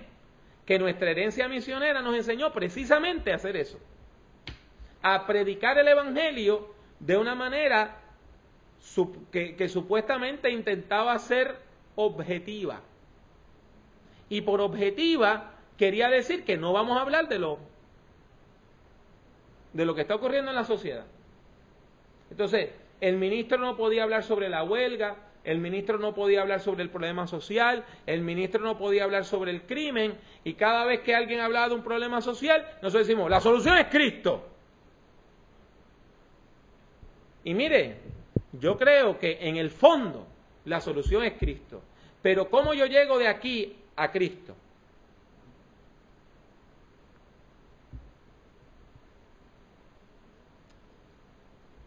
que 0.66 0.78
nuestra 0.80 1.12
herencia 1.12 1.48
misionera 1.48 2.02
nos 2.02 2.16
enseñó 2.16 2.52
precisamente 2.52 3.32
a 3.32 3.36
hacer 3.36 3.56
eso. 3.56 3.80
A 5.08 5.28
predicar 5.28 5.78
el 5.78 5.88
Evangelio 5.88 6.74
de 7.00 7.16
una 7.16 7.36
manera 7.36 8.02
que, 9.32 9.56
que 9.56 9.70
supuestamente 9.70 10.50
intentaba 10.50 11.16
ser 11.20 11.60
objetiva. 11.96 12.82
Y 14.30 14.42
por 14.42 14.62
objetiva 14.62 15.52
quería 15.78 16.10
decir 16.10 16.44
que 16.44 16.58
no 16.58 16.74
vamos 16.74 16.98
a 16.98 17.02
hablar 17.02 17.28
de 17.28 17.38
lo, 17.38 17.60
de 19.74 19.86
lo 19.86 19.94
que 19.94 20.02
está 20.02 20.16
ocurriendo 20.16 20.50
en 20.50 20.56
la 20.56 20.64
sociedad. 20.64 21.06
Entonces, 22.32 22.72
el 23.00 23.18
ministro 23.18 23.60
no 23.60 23.78
podía 23.78 24.02
hablar 24.02 24.24
sobre 24.24 24.50
la 24.50 24.64
huelga, 24.64 25.18
el 25.44 25.60
ministro 25.60 26.00
no 26.00 26.16
podía 26.16 26.42
hablar 26.42 26.62
sobre 26.62 26.82
el 26.82 26.90
problema 26.90 27.28
social, 27.28 27.86
el 28.08 28.22
ministro 28.22 28.64
no 28.64 28.80
podía 28.80 29.04
hablar 29.04 29.26
sobre 29.26 29.52
el 29.52 29.68
crimen, 29.68 30.18
y 30.44 30.56
cada 30.56 30.84
vez 30.86 31.02
que 31.02 31.14
alguien 31.14 31.42
hablaba 31.42 31.70
de 31.70 31.76
un 31.76 31.84
problema 31.84 32.22
social, 32.22 32.66
nosotros 32.82 33.06
decimos, 33.06 33.30
la 33.30 33.40
solución 33.40 33.78
es 33.78 33.86
Cristo. 33.86 34.55
Y 37.46 37.54
mire, 37.54 37.96
yo 38.54 38.76
creo 38.76 39.20
que 39.20 39.38
en 39.48 39.56
el 39.56 39.70
fondo 39.70 40.28
la 40.66 40.82
solución 40.82 41.24
es 41.24 41.34
Cristo. 41.38 41.82
Pero 42.22 42.50
¿cómo 42.50 42.74
yo 42.74 42.88
llego 42.88 43.20
de 43.20 43.28
aquí 43.28 43.78
a 43.96 44.12
Cristo? 44.12 44.56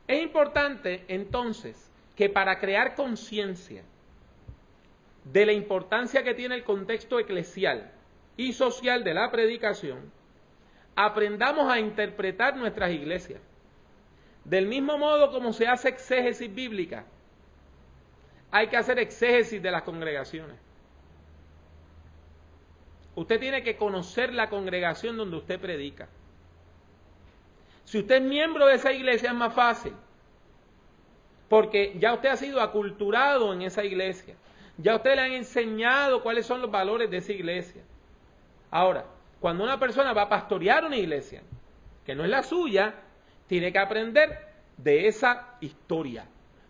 Es 0.06 0.22
importante 0.22 1.04
entonces 1.08 1.90
que 2.14 2.30
para 2.30 2.60
crear 2.60 2.94
conciencia 2.94 3.82
de 5.24 5.44
la 5.44 5.52
importancia 5.52 6.22
que 6.22 6.34
tiene 6.34 6.54
el 6.54 6.62
contexto 6.62 7.18
eclesial 7.18 7.92
y 8.36 8.52
social 8.52 9.02
de 9.02 9.12
la 9.12 9.28
predicación, 9.32 10.12
aprendamos 10.94 11.68
a 11.70 11.80
interpretar 11.80 12.56
nuestras 12.56 12.92
iglesias. 12.92 13.47
Del 14.48 14.66
mismo 14.66 14.96
modo 14.96 15.30
como 15.30 15.52
se 15.52 15.68
hace 15.68 15.90
exégesis 15.90 16.52
bíblica, 16.54 17.04
hay 18.50 18.68
que 18.68 18.78
hacer 18.78 18.98
exégesis 18.98 19.62
de 19.62 19.70
las 19.70 19.82
congregaciones. 19.82 20.56
Usted 23.14 23.38
tiene 23.40 23.62
que 23.62 23.76
conocer 23.76 24.32
la 24.32 24.48
congregación 24.48 25.18
donde 25.18 25.36
usted 25.36 25.60
predica. 25.60 26.08
Si 27.84 27.98
usted 27.98 28.16
es 28.16 28.22
miembro 28.22 28.66
de 28.66 28.76
esa 28.76 28.90
iglesia 28.90 29.30
es 29.30 29.34
más 29.34 29.52
fácil, 29.52 29.92
porque 31.50 31.94
ya 31.98 32.14
usted 32.14 32.30
ha 32.30 32.36
sido 32.38 32.62
aculturado 32.62 33.52
en 33.52 33.60
esa 33.60 33.84
iglesia, 33.84 34.34
ya 34.78 34.96
usted 34.96 35.16
le 35.16 35.20
han 35.20 35.32
enseñado 35.32 36.22
cuáles 36.22 36.46
son 36.46 36.62
los 36.62 36.70
valores 36.70 37.10
de 37.10 37.18
esa 37.18 37.32
iglesia. 37.32 37.82
Ahora, 38.70 39.04
cuando 39.40 39.62
una 39.62 39.78
persona 39.78 40.14
va 40.14 40.22
a 40.22 40.28
pastorear 40.30 40.86
una 40.86 40.96
iglesia, 40.96 41.42
que 42.06 42.14
no 42.14 42.24
es 42.24 42.30
la 42.30 42.42
suya, 42.42 42.94
tiene 43.48 43.72
que 43.72 43.78
aprender 43.78 44.46
de 44.76 45.08
esa 45.08 45.56
historia, 45.60 46.26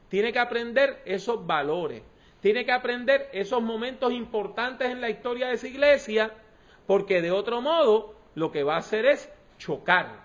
tiene 0.08 0.32
que 0.32 0.38
aprender 0.38 1.02
esos 1.04 1.46
valores, 1.46 2.02
tiene 2.40 2.64
que 2.64 2.72
aprender 2.72 3.28
esos 3.32 3.60
momentos 3.60 4.12
importantes 4.12 4.90
en 4.90 5.00
la 5.00 5.10
historia 5.10 5.48
de 5.48 5.54
esa 5.54 5.68
iglesia, 5.68 6.32
porque 6.86 7.20
de 7.20 7.32
otro 7.32 7.60
modo 7.60 8.14
lo 8.34 8.50
que 8.50 8.62
va 8.62 8.76
a 8.76 8.78
hacer 8.78 9.04
es 9.04 9.30
chocar 9.58 10.24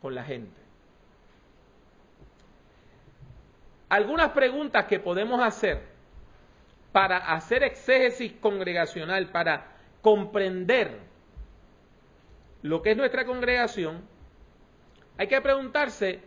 con 0.00 0.14
la 0.14 0.22
gente. 0.22 0.60
Algunas 3.88 4.30
preguntas 4.30 4.84
que 4.84 5.00
podemos 5.00 5.42
hacer 5.42 5.82
para 6.92 7.16
hacer 7.16 7.62
exégesis 7.62 8.32
congregacional, 8.40 9.30
para 9.30 9.72
comprender 10.02 10.98
lo 12.62 12.82
que 12.82 12.90
es 12.90 12.96
nuestra 12.96 13.24
congregación, 13.24 14.02
hay 15.18 15.26
que 15.26 15.40
preguntarse 15.40 16.20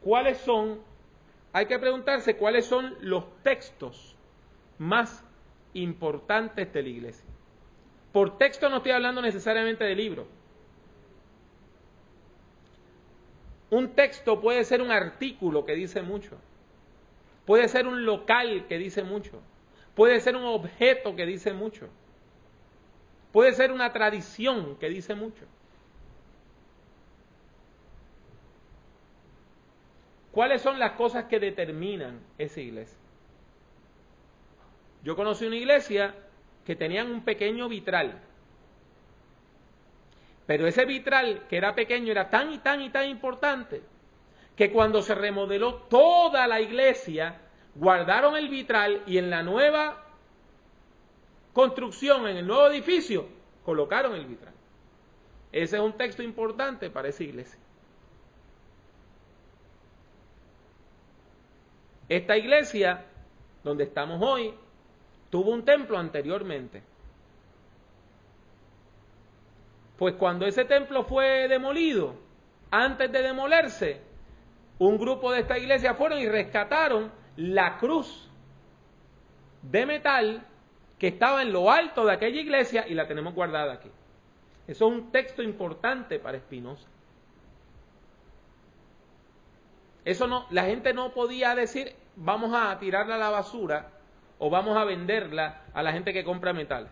cuáles 0.00 0.38
son, 0.38 0.80
hay 1.52 1.66
que 1.66 1.78
preguntarse 1.78 2.36
cuáles 2.36 2.64
son 2.64 2.96
los 3.00 3.24
textos 3.42 4.16
más 4.78 5.24
importantes 5.74 6.72
de 6.72 6.82
la 6.82 6.88
iglesia. 6.88 7.28
Por 8.12 8.38
texto 8.38 8.68
no 8.70 8.76
estoy 8.76 8.92
hablando 8.92 9.20
necesariamente 9.20 9.84
de 9.84 9.94
libro. 9.94 10.26
Un 13.70 13.90
texto 13.90 14.40
puede 14.40 14.64
ser 14.64 14.80
un 14.80 14.92
artículo 14.92 15.66
que 15.66 15.74
dice 15.74 16.00
mucho. 16.00 16.38
Puede 17.44 17.68
ser 17.68 17.86
un 17.86 18.06
local 18.06 18.66
que 18.68 18.78
dice 18.78 19.02
mucho. 19.02 19.40
Puede 19.94 20.20
ser 20.20 20.36
un 20.36 20.44
objeto 20.44 21.16
que 21.16 21.26
dice 21.26 21.52
mucho. 21.52 21.88
Puede 23.32 23.52
ser 23.52 23.72
una 23.72 23.92
tradición 23.92 24.76
que 24.76 24.88
dice 24.88 25.14
mucho. 25.14 25.44
¿Cuáles 30.32 30.62
son 30.62 30.78
las 30.78 30.92
cosas 30.92 31.24
que 31.24 31.40
determinan 31.40 32.20
esa 32.36 32.60
iglesia? 32.60 32.98
Yo 35.02 35.16
conocí 35.16 35.46
una 35.46 35.56
iglesia 35.56 36.14
que 36.64 36.76
tenían 36.76 37.10
un 37.10 37.22
pequeño 37.22 37.68
vitral. 37.68 38.20
Pero 40.46 40.66
ese 40.66 40.84
vitral, 40.84 41.46
que 41.48 41.56
era 41.56 41.74
pequeño, 41.74 42.10
era 42.10 42.30
tan 42.30 42.52
y 42.52 42.58
tan 42.58 42.82
y 42.82 42.90
tan 42.90 43.08
importante 43.08 43.82
que 44.56 44.72
cuando 44.72 45.02
se 45.02 45.14
remodeló 45.14 45.74
toda 45.74 46.46
la 46.46 46.60
iglesia, 46.60 47.36
guardaron 47.74 48.36
el 48.36 48.48
vitral 48.48 49.02
y 49.06 49.18
en 49.18 49.30
la 49.30 49.42
nueva 49.42 50.04
construcción, 51.52 52.26
en 52.28 52.38
el 52.38 52.46
nuevo 52.46 52.66
edificio, 52.68 53.28
colocaron 53.64 54.14
el 54.14 54.26
vitral. 54.26 54.54
Ese 55.52 55.76
es 55.76 55.82
un 55.82 55.92
texto 55.94 56.22
importante 56.22 56.90
para 56.90 57.08
esa 57.08 57.24
iglesia. 57.24 57.58
Esta 62.08 62.36
iglesia, 62.36 63.04
donde 63.62 63.84
estamos 63.84 64.20
hoy, 64.22 64.54
tuvo 65.30 65.50
un 65.50 65.64
templo 65.64 65.98
anteriormente. 65.98 66.82
Pues 69.98 70.14
cuando 70.14 70.46
ese 70.46 70.64
templo 70.64 71.04
fue 71.04 71.48
demolido, 71.48 72.14
antes 72.70 73.10
de 73.10 73.22
demolerse, 73.22 74.00
un 74.78 74.96
grupo 74.96 75.32
de 75.32 75.40
esta 75.40 75.58
iglesia 75.58 75.94
fueron 75.94 76.18
y 76.18 76.28
rescataron 76.28 77.10
la 77.36 77.78
cruz 77.78 78.30
de 79.62 79.86
metal 79.86 80.46
que 80.98 81.08
estaba 81.08 81.42
en 81.42 81.52
lo 81.52 81.70
alto 81.70 82.04
de 82.04 82.12
aquella 82.12 82.40
iglesia 82.40 82.86
y 82.86 82.94
la 82.94 83.06
tenemos 83.06 83.34
guardada 83.34 83.74
aquí. 83.74 83.90
Eso 84.66 84.86
es 84.86 84.92
un 84.92 85.10
texto 85.10 85.42
importante 85.42 86.18
para 86.18 86.36
Espinosa. 86.36 86.88
Eso 90.08 90.26
no, 90.26 90.46
la 90.48 90.64
gente 90.64 90.94
no 90.94 91.12
podía 91.12 91.54
decir 91.54 91.94
vamos 92.16 92.54
a 92.54 92.78
tirarla 92.78 93.16
a 93.16 93.18
la 93.18 93.28
basura 93.28 93.90
o 94.38 94.48
vamos 94.48 94.74
a 94.74 94.84
venderla 94.84 95.64
a 95.74 95.82
la 95.82 95.92
gente 95.92 96.14
que 96.14 96.24
compra 96.24 96.54
metal. 96.54 96.88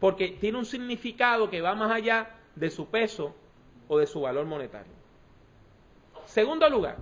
Porque 0.00 0.36
tiene 0.38 0.58
un 0.58 0.66
significado 0.66 1.48
que 1.48 1.62
va 1.62 1.74
más 1.74 1.90
allá 1.90 2.28
de 2.56 2.68
su 2.68 2.90
peso 2.90 3.34
o 3.88 3.96
de 3.96 4.06
su 4.06 4.20
valor 4.20 4.44
monetario. 4.44 4.92
Segundo 6.26 6.68
lugar, 6.68 6.98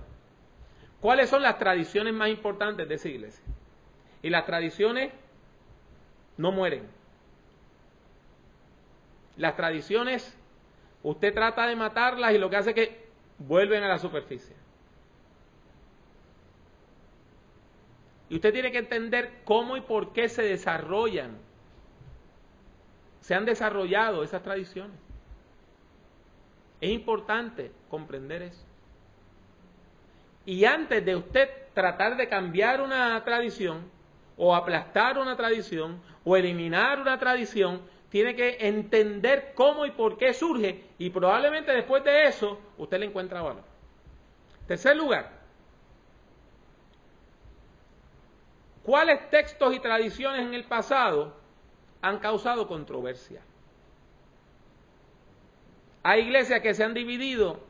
¿cuáles 1.01 1.29
son 1.29 1.41
las 1.41 1.59
tradiciones 1.59 2.13
más 2.13 2.29
importantes 2.29 2.87
de 2.87 2.95
esa 2.95 3.09
iglesia? 3.09 3.43
Y 4.21 4.29
las 4.29 4.45
tradiciones 4.45 5.11
no 6.37 6.53
mueren. 6.53 6.87
Las 9.35 9.57
tradiciones, 9.57 10.33
usted 11.03 11.33
trata 11.33 11.67
de 11.67 11.75
matarlas 11.75 12.33
y 12.33 12.37
lo 12.37 12.49
que 12.49 12.55
hace 12.55 12.69
es 12.69 12.75
que 12.77 13.05
vuelven 13.37 13.83
a 13.83 13.89
la 13.89 13.97
superficie. 13.99 14.62
Y 18.33 18.37
usted 18.37 18.51
tiene 18.51 18.71
que 18.71 18.79
entender 18.79 19.41
cómo 19.43 19.77
y 19.77 19.81
por 19.81 20.11
qué 20.11 20.27
se 20.27 20.41
desarrollan, 20.41 21.37
se 23.21 23.35
han 23.35 23.45
desarrollado 23.45 24.23
esas 24.23 24.41
tradiciones. 24.41 24.97
Es 26.81 26.89
importante 26.89 27.71
comprender 27.89 28.41
eso. 28.41 28.65
Y 30.47 30.65
antes 30.65 31.05
de 31.05 31.15
usted 31.15 31.47
tratar 31.75 32.17
de 32.17 32.27
cambiar 32.27 32.81
una 32.81 33.23
tradición, 33.23 33.87
o 34.35 34.55
aplastar 34.55 35.19
una 35.19 35.37
tradición, 35.37 36.01
o 36.25 36.35
eliminar 36.35 36.99
una 36.99 37.19
tradición, 37.19 37.83
tiene 38.09 38.35
que 38.35 38.57
entender 38.61 39.51
cómo 39.53 39.85
y 39.85 39.91
por 39.91 40.17
qué 40.17 40.33
surge, 40.33 40.85
y 40.97 41.11
probablemente 41.11 41.71
después 41.71 42.03
de 42.03 42.23
eso 42.23 42.59
usted 42.79 42.97
le 42.97 43.05
encuentra 43.05 43.43
valor. 43.43 43.63
Tercer 44.65 44.97
lugar, 44.97 45.42
cuáles 48.83 49.29
textos 49.29 49.73
y 49.75 49.79
tradiciones 49.79 50.41
en 50.41 50.53
el 50.53 50.65
pasado 50.65 51.33
han 52.01 52.19
causado 52.19 52.67
controversia. 52.67 53.41
Hay 56.03 56.23
iglesias 56.23 56.61
que 56.61 56.73
se 56.73 56.83
han 56.83 56.93
dividido 56.93 57.61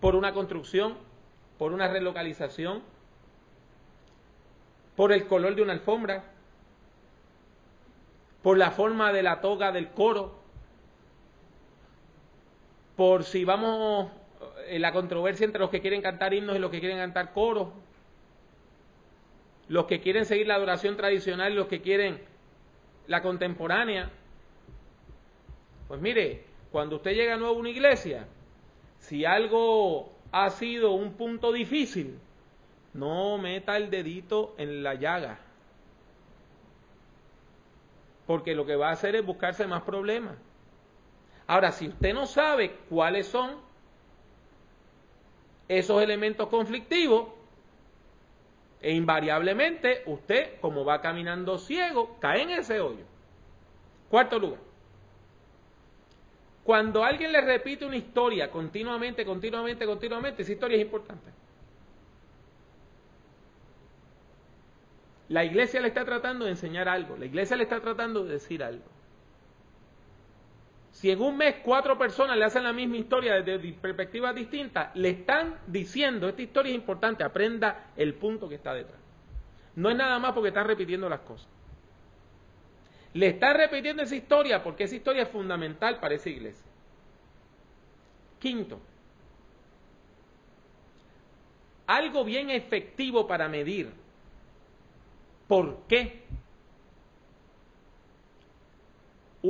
por 0.00 0.14
una 0.14 0.32
construcción, 0.32 0.96
por 1.58 1.72
una 1.72 1.88
relocalización, 1.88 2.82
por 4.94 5.12
el 5.12 5.26
color 5.26 5.56
de 5.56 5.62
una 5.62 5.72
alfombra, 5.72 6.24
por 8.42 8.56
la 8.56 8.70
forma 8.70 9.12
de 9.12 9.24
la 9.24 9.40
toga 9.40 9.72
del 9.72 9.90
coro, 9.90 10.38
por 12.96 13.24
si 13.24 13.44
vamos 13.44 14.10
en 14.68 14.80
la 14.80 14.92
controversia 14.92 15.44
entre 15.44 15.60
los 15.60 15.70
que 15.70 15.80
quieren 15.80 16.02
cantar 16.02 16.32
himnos 16.32 16.54
y 16.54 16.60
los 16.60 16.70
que 16.70 16.78
quieren 16.78 16.98
cantar 16.98 17.32
coros, 17.32 17.68
los 19.68 19.86
que 19.86 20.00
quieren 20.00 20.24
seguir 20.24 20.46
la 20.46 20.54
adoración 20.54 20.96
tradicional 20.96 21.52
y 21.52 21.56
los 21.56 21.66
que 21.66 21.80
quieren 21.80 22.20
la 23.06 23.22
contemporánea. 23.22 24.10
Pues 25.88 26.00
mire, 26.00 26.44
cuando 26.70 26.96
usted 26.96 27.12
llega 27.12 27.36
nuevo 27.36 27.56
a 27.56 27.58
una 27.58 27.70
iglesia, 27.70 28.26
si 28.98 29.24
algo 29.24 30.12
ha 30.32 30.50
sido 30.50 30.92
un 30.92 31.14
punto 31.14 31.52
difícil, 31.52 32.18
no 32.94 33.38
meta 33.38 33.76
el 33.76 33.90
dedito 33.90 34.54
en 34.58 34.82
la 34.82 34.94
llaga. 34.94 35.38
Porque 38.26 38.54
lo 38.54 38.66
que 38.66 38.76
va 38.76 38.88
a 38.88 38.92
hacer 38.92 39.14
es 39.14 39.24
buscarse 39.24 39.66
más 39.66 39.82
problemas. 39.82 40.36
Ahora, 41.46 41.70
si 41.70 41.88
usted 41.88 42.12
no 42.12 42.26
sabe 42.26 42.76
cuáles 42.88 43.28
son 43.28 43.56
esos 45.68 46.02
elementos 46.02 46.48
conflictivos, 46.48 47.28
e 48.80 48.92
invariablemente 48.92 50.02
usted, 50.06 50.60
como 50.60 50.84
va 50.84 51.00
caminando 51.00 51.58
ciego, 51.58 52.16
cae 52.20 52.42
en 52.42 52.50
ese 52.50 52.80
hoyo. 52.80 53.04
Cuarto 54.10 54.38
lugar. 54.38 54.60
Cuando 56.64 57.04
alguien 57.04 57.30
le 57.30 57.40
repite 57.40 57.86
una 57.86 57.96
historia 57.96 58.50
continuamente, 58.50 59.24
continuamente, 59.24 59.86
continuamente, 59.86 60.42
esa 60.42 60.52
historia 60.52 60.76
es 60.76 60.82
importante. 60.82 61.30
La 65.28 65.44
iglesia 65.44 65.80
le 65.80 65.88
está 65.88 66.04
tratando 66.04 66.44
de 66.44 66.52
enseñar 66.52 66.88
algo, 66.88 67.16
la 67.16 67.26
iglesia 67.26 67.56
le 67.56 67.64
está 67.64 67.80
tratando 67.80 68.24
de 68.24 68.32
decir 68.32 68.62
algo. 68.62 68.95
Si 70.96 71.10
en 71.10 71.20
un 71.20 71.36
mes 71.36 71.56
cuatro 71.62 71.98
personas 71.98 72.38
le 72.38 72.46
hacen 72.46 72.64
la 72.64 72.72
misma 72.72 72.96
historia 72.96 73.42
desde 73.42 73.70
perspectivas 73.74 74.34
distintas, 74.34 74.96
le 74.96 75.10
están 75.10 75.58
diciendo, 75.66 76.26
esta 76.26 76.40
historia 76.40 76.70
es 76.70 76.76
importante, 76.76 77.22
aprenda 77.22 77.90
el 77.98 78.14
punto 78.14 78.48
que 78.48 78.54
está 78.54 78.72
detrás. 78.72 78.98
No 79.74 79.90
es 79.90 79.96
nada 79.96 80.18
más 80.18 80.32
porque 80.32 80.48
están 80.48 80.66
repitiendo 80.66 81.06
las 81.10 81.20
cosas. 81.20 81.46
Le 83.12 83.26
está 83.26 83.52
repitiendo 83.52 84.02
esa 84.02 84.16
historia 84.16 84.62
porque 84.62 84.84
esa 84.84 84.96
historia 84.96 85.24
es 85.24 85.28
fundamental 85.28 86.00
para 86.00 86.14
esa 86.14 86.30
iglesia. 86.30 86.66
Quinto, 88.38 88.80
algo 91.86 92.24
bien 92.24 92.48
efectivo 92.48 93.26
para 93.26 93.50
medir 93.50 93.92
por 95.46 95.82
qué 95.88 96.22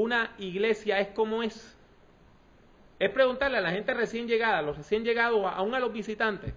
una 0.02 0.34
iglesia 0.38 1.00
es 1.00 1.08
como 1.08 1.42
es. 1.42 1.76
Es 2.98 3.10
preguntarle 3.10 3.58
a 3.58 3.60
la 3.60 3.70
gente 3.70 3.94
recién 3.94 4.26
llegada, 4.26 4.58
a 4.58 4.62
los 4.62 4.76
recién 4.76 5.04
llegados, 5.04 5.40
aún 5.44 5.74
a 5.74 5.80
los 5.80 5.92
visitantes, 5.92 6.54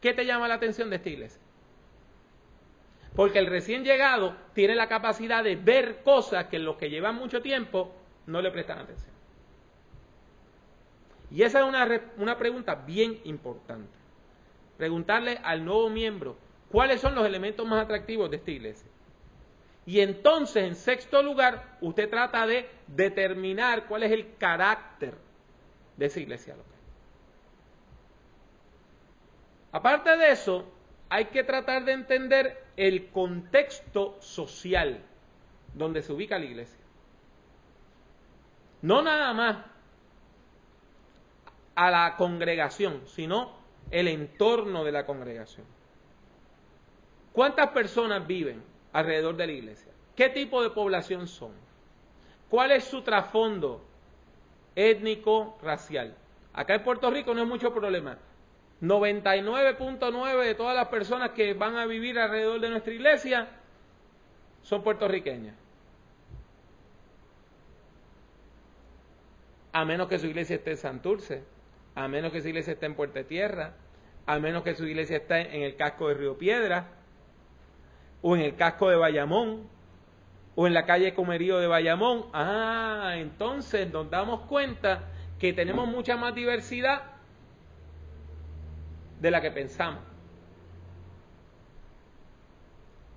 ¿qué 0.00 0.12
te 0.12 0.26
llama 0.26 0.48
la 0.48 0.54
atención 0.54 0.90
de 0.90 0.96
esta 0.96 1.08
iglesia? 1.08 1.40
Porque 3.14 3.38
el 3.38 3.46
recién 3.46 3.84
llegado 3.84 4.36
tiene 4.54 4.74
la 4.74 4.88
capacidad 4.88 5.44
de 5.44 5.56
ver 5.56 6.02
cosas 6.02 6.46
que 6.46 6.58
los 6.58 6.76
que 6.76 6.90
llevan 6.90 7.16
mucho 7.16 7.42
tiempo 7.42 7.92
no 8.26 8.40
le 8.40 8.50
prestan 8.50 8.80
atención. 8.80 9.14
Y 11.30 11.42
esa 11.42 11.60
es 11.60 11.64
una, 11.64 11.88
una 12.16 12.36
pregunta 12.36 12.74
bien 12.74 13.20
importante. 13.24 13.92
Preguntarle 14.76 15.38
al 15.42 15.64
nuevo 15.64 15.88
miembro 15.90 16.36
cuáles 16.70 17.00
son 17.00 17.14
los 17.14 17.26
elementos 17.26 17.66
más 17.66 17.84
atractivos 17.84 18.30
de 18.30 18.36
esta 18.36 18.50
iglesia. 18.50 18.89
Y 19.90 20.02
entonces, 20.02 20.62
en 20.62 20.76
sexto 20.76 21.20
lugar, 21.20 21.76
usted 21.80 22.08
trata 22.08 22.46
de 22.46 22.70
determinar 22.86 23.88
cuál 23.88 24.04
es 24.04 24.12
el 24.12 24.36
carácter 24.36 25.16
de 25.96 26.06
esa 26.06 26.20
iglesia 26.20 26.54
local. 26.54 26.78
Aparte 29.72 30.16
de 30.16 30.30
eso, 30.30 30.64
hay 31.08 31.24
que 31.24 31.42
tratar 31.42 31.84
de 31.84 31.90
entender 31.90 32.66
el 32.76 33.08
contexto 33.08 34.16
social 34.20 35.02
donde 35.74 36.02
se 36.02 36.12
ubica 36.12 36.38
la 36.38 36.44
iglesia. 36.44 36.84
No 38.82 39.02
nada 39.02 39.32
más 39.32 39.56
a 41.74 41.90
la 41.90 42.14
congregación, 42.16 43.08
sino 43.08 43.56
el 43.90 44.06
entorno 44.06 44.84
de 44.84 44.92
la 44.92 45.04
congregación. 45.04 45.66
¿Cuántas 47.32 47.70
personas 47.70 48.24
viven 48.24 48.69
alrededor 48.92 49.36
de 49.36 49.46
la 49.46 49.52
iglesia? 49.52 49.92
¿Qué 50.16 50.28
tipo 50.28 50.62
de 50.62 50.70
población 50.70 51.26
son? 51.26 51.52
¿Cuál 52.48 52.72
es 52.72 52.84
su 52.84 53.02
trasfondo 53.02 53.82
étnico, 54.74 55.58
racial? 55.62 56.16
Acá 56.52 56.74
en 56.74 56.82
Puerto 56.82 57.10
Rico 57.10 57.32
no 57.32 57.40
hay 57.40 57.46
mucho 57.46 57.72
problema. 57.72 58.18
99.9 58.82 60.44
de 60.44 60.54
todas 60.54 60.74
las 60.74 60.88
personas 60.88 61.30
que 61.30 61.54
van 61.54 61.76
a 61.76 61.86
vivir 61.86 62.18
alrededor 62.18 62.60
de 62.60 62.70
nuestra 62.70 62.92
iglesia 62.92 63.48
son 64.62 64.82
puertorriqueñas. 64.82 65.54
A 69.72 69.84
menos 69.84 70.08
que 70.08 70.18
su 70.18 70.26
iglesia 70.26 70.56
esté 70.56 70.72
en 70.72 70.76
Santurce, 70.78 71.44
a 71.94 72.08
menos 72.08 72.32
que 72.32 72.40
su 72.40 72.48
iglesia 72.48 72.72
esté 72.72 72.86
en 72.86 72.94
Puerto 72.94 73.24
Tierra, 73.24 73.74
a 74.26 74.38
menos 74.38 74.62
que 74.62 74.74
su 74.74 74.84
iglesia 74.86 75.18
esté 75.18 75.56
en 75.56 75.62
el 75.62 75.76
casco 75.76 76.08
de 76.08 76.14
Río 76.14 76.36
Piedra, 76.36 76.88
o 78.22 78.36
en 78.36 78.42
el 78.42 78.56
casco 78.56 78.88
de 78.90 78.96
Bayamón, 78.96 79.68
o 80.54 80.66
en 80.66 80.74
la 80.74 80.84
calle 80.84 81.14
Comerío 81.14 81.58
de 81.58 81.66
Bayamón. 81.66 82.26
Ah, 82.32 83.14
entonces 83.16 83.90
nos 83.90 84.10
damos 84.10 84.40
cuenta 84.42 85.04
que 85.38 85.52
tenemos 85.52 85.88
mucha 85.88 86.16
más 86.16 86.34
diversidad 86.34 87.02
de 89.20 89.30
la 89.30 89.40
que 89.40 89.50
pensamos. 89.50 90.02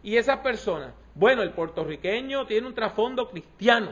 Y 0.04 0.18
esas 0.18 0.39
personas, 0.39 0.93
bueno, 1.16 1.41
el 1.41 1.51
puertorriqueño 1.51 2.45
tiene 2.45 2.68
un 2.68 2.74
trasfondo 2.74 3.30
cristiano. 3.30 3.91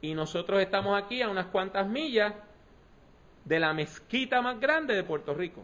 Y 0.00 0.14
nosotros 0.14 0.60
estamos 0.60 1.02
aquí 1.02 1.22
a 1.22 1.28
unas 1.28 1.46
cuantas 1.46 1.88
millas 1.88 2.34
de 3.44 3.58
la 3.58 3.72
mezquita 3.72 4.42
más 4.42 4.60
grande 4.60 4.94
de 4.94 5.02
Puerto 5.02 5.34
Rico. 5.34 5.62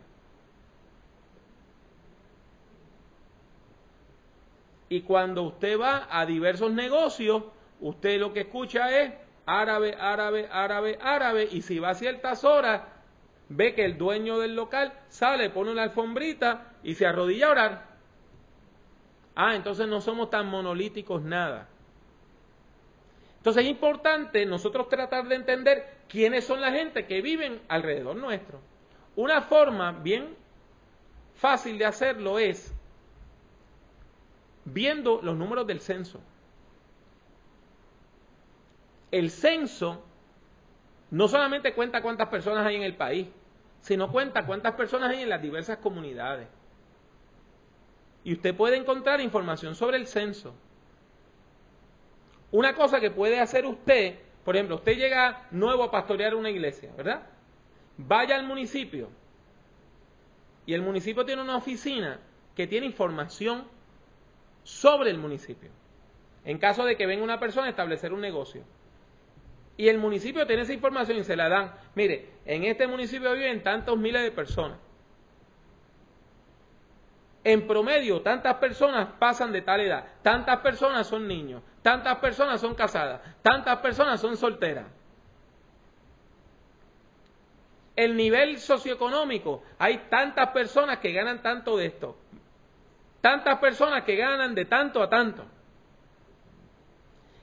Y 4.89 5.03
cuando 5.03 5.43
usted 5.43 5.81
va 5.81 6.09
a 6.11 6.27
diversos 6.27 6.73
negocios, 6.73 7.45
usted 7.81 8.19
lo 8.21 8.33
que 8.33 8.41
escucha 8.41 8.91
es 9.01 9.13
árabe, 9.47 9.95
árabe, 9.99 10.49
árabe, 10.51 10.99
árabe, 11.01 11.49
y 11.51 11.63
si 11.63 11.79
va 11.79 11.91
a 11.91 11.95
ciertas 11.95 12.45
horas, 12.45 12.83
ve 13.49 13.75
que 13.75 13.85
el 13.85 13.99
dueño 13.99 14.39
del 14.39 14.57
local 14.57 14.93
sale, 15.09 15.51
pone 15.51 15.73
una 15.73 15.83
alfombrita 15.83 16.73
y 16.83 16.95
se 16.95 17.07
arrodilla 17.07 17.49
a 17.49 17.51
orar. 17.51 17.87
Ah, 19.37 19.55
entonces 19.55 19.89
no 19.89 20.01
somos 20.01 20.31
tan 20.31 20.47
monolíticos 20.47 21.23
nada. 21.23 21.69
Entonces 23.39 23.65
es 23.65 23.71
importante 23.71 24.47
nosotros 24.47 24.89
tratar 24.89 25.29
de 25.29 25.35
entender 25.35 25.99
quiénes 26.09 26.45
son 26.47 26.61
la 26.61 26.73
gente 26.73 27.07
que 27.07 27.21
viven 27.21 27.61
alrededor 27.69 28.17
nuestro. 28.17 28.61
Una 29.17 29.43
forma 29.43 29.93
bien 29.93 30.35
fácil 31.35 31.77
de 31.77 31.85
hacerlo 31.85 32.39
es 32.39 32.74
viendo 34.65 35.21
los 35.23 35.37
números 35.37 35.67
del 35.67 35.81
censo. 35.81 36.21
El 39.11 39.31
censo 39.31 40.05
no 41.11 41.29
solamente 41.29 41.75
cuenta 41.75 42.03
cuántas 42.03 42.29
personas 42.29 42.67
hay 42.67 42.77
en 42.77 42.83
el 42.83 42.97
país, 42.97 43.29
sino 43.81 44.11
cuenta 44.11 44.47
cuántas 44.47 44.75
personas 44.75 45.11
hay 45.11 45.23
en 45.23 45.29
las 45.29 45.43
diversas 45.43 45.79
comunidades. 45.79 46.49
Y 48.25 48.33
usted 48.33 48.57
puede 48.57 48.77
encontrar 48.77 49.21
información 49.21 49.75
sobre 49.75 49.99
el 49.99 50.07
censo. 50.07 50.55
Una 52.51 52.75
cosa 52.75 53.01
que 53.01 53.11
puede 53.11 53.41
hacer 53.41 53.67
usted, 53.67 54.19
por 54.45 54.57
ejemplo, 54.57 54.77
usted 54.77 54.97
llega 54.97 55.47
nuevo 55.51 55.85
a 55.85 55.91
pastorear 55.91 56.35
una 56.35 56.51
iglesia, 56.51 56.91
¿verdad? 56.97 57.27
Vaya 57.97 58.37
al 58.37 58.45
municipio 58.45 59.09
y 60.67 60.75
el 60.75 60.83
municipio 60.83 61.25
tiene 61.25 61.43
una 61.43 61.57
oficina 61.57 62.21
que 62.57 62.67
tiene 62.67 62.87
información 62.87 63.65
sobre 64.65 65.11
el 65.11 65.19
municipio. 65.19 65.71
En 66.45 66.59
caso 66.59 66.85
de 66.85 66.97
que 66.97 67.07
venga 67.07 67.23
una 67.23 67.39
persona 67.39 67.69
a 67.69 67.71
establecer 67.71 68.13
un 68.13 68.21
negocio. 68.21 68.65
Y 69.77 69.89
el 69.89 69.99
municipio 69.99 70.47
tiene 70.47 70.63
esa 70.63 70.73
información 70.73 71.19
y 71.19 71.25
se 71.25 71.37
la 71.37 71.49
dan. 71.49 71.75
Mire, 71.95 72.31
en 72.45 72.65
este 72.65 72.87
municipio 72.87 73.33
viven 73.33 73.63
tantos 73.63 73.97
miles 73.97 74.23
de 74.23 74.33
personas. 74.33 74.79
en 77.45 77.67
promedio, 77.67 78.23
tantas 78.23 78.55
personas 78.55 79.09
pasan 79.19 79.53
de 79.53 79.61
tal 79.61 79.81
edad, 79.81 80.07
tantas 80.23 80.61
personas 80.61 81.07
son 81.07 81.29
niños, 81.29 81.63
tantas 81.83 82.17
personas 82.17 82.59
son 82.61 82.75
casadas, 82.75 83.21
tantas 83.43 83.79
personas 83.81 84.19
son 84.19 84.37
solteras. 84.39 84.87
El 87.95 88.17
nivel 88.17 88.59
socioeconómico, 88.59 89.63
hay 89.79 90.07
tantas 90.09 90.49
personas 90.49 90.99
que 90.99 91.13
ganan 91.13 91.43
tanto 91.43 91.77
de 91.77 91.87
esto, 91.87 92.17
tantas 93.25 93.59
personas 93.59 94.05
que 94.05 94.17
ganan 94.17 94.55
de 94.55 94.67
tanto 94.67 95.03
a 95.03 95.09
tanto. 95.09 95.47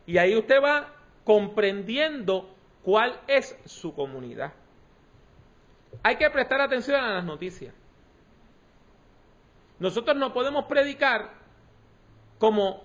Y 0.05 0.19
ahí 0.19 0.37
usted 0.37 0.61
va 0.61 0.93
comprendiendo 1.23 2.53
cuál 2.83 3.19
es 3.25 3.57
su 3.65 3.91
comunidad. 3.95 4.53
Hay 6.03 6.17
que 6.17 6.29
prestar 6.29 6.61
atención 6.61 7.03
a 7.03 7.15
las 7.15 7.23
noticias. 7.23 7.73
Nosotros 9.79 10.15
no 10.17 10.31
podemos 10.31 10.65
predicar 10.65 11.31
como 12.37 12.83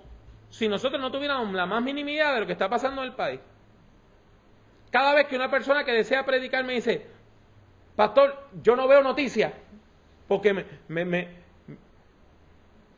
si 0.49 0.67
nosotros 0.67 0.99
no 0.99 1.11
tuviéramos 1.11 1.53
la 1.53 1.67
más 1.67 1.83
minimidad 1.83 2.33
de 2.33 2.41
lo 2.41 2.47
que 2.47 2.53
está 2.53 2.71
pasando 2.71 3.03
en 3.03 3.09
el 3.09 3.15
país. 3.15 3.41
Cada 4.91 5.13
vez 5.13 5.27
que 5.27 5.37
una 5.37 5.51
persona 5.51 5.85
que 5.85 5.93
desea 5.93 6.25
predicar 6.25 6.65
me 6.65 6.73
dice, 6.73 7.07
pastor, 7.95 8.49
yo 8.63 8.75
no 8.75 8.89
veo 8.89 9.03
noticias 9.03 9.53
porque 10.27 10.55
me, 10.55 11.05
me, 11.05 11.46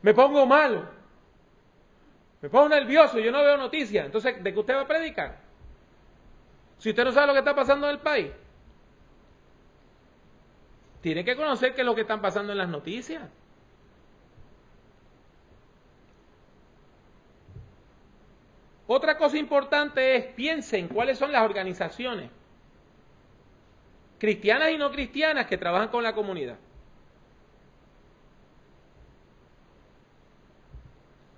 me 0.01 0.13
pongo 0.13 0.45
malo, 0.45 0.85
me 2.41 2.49
pongo 2.49 2.69
nervioso, 2.69 3.19
yo 3.19 3.31
no 3.31 3.43
veo 3.43 3.57
noticias. 3.57 4.05
Entonces, 4.05 4.41
¿de 4.43 4.53
qué 4.53 4.59
usted 4.59 4.75
va 4.75 4.81
a 4.81 4.87
predicar? 4.87 5.37
Si 6.77 6.89
usted 6.89 7.03
no 7.03 7.11
sabe 7.11 7.27
lo 7.27 7.33
que 7.33 7.39
está 7.39 7.55
pasando 7.55 7.87
en 7.87 7.93
el 7.93 7.99
país, 7.99 8.31
tiene 11.01 11.23
que 11.25 11.35
conocer 11.35 11.75
qué 11.75 11.81
es 11.81 11.85
lo 11.85 11.95
que 11.95 12.01
están 12.01 12.21
pasando 12.21 12.51
en 12.51 12.57
las 12.57 12.69
noticias. 12.69 13.23
Otra 18.87 19.17
cosa 19.17 19.37
importante 19.37 20.15
es, 20.15 20.25
piensen 20.33 20.87
cuáles 20.87 21.17
son 21.17 21.31
las 21.31 21.43
organizaciones 21.43 22.31
cristianas 24.17 24.71
y 24.71 24.77
no 24.77 24.91
cristianas 24.91 25.47
que 25.47 25.57
trabajan 25.57 25.89
con 25.89 26.03
la 26.03 26.13
comunidad. 26.13 26.57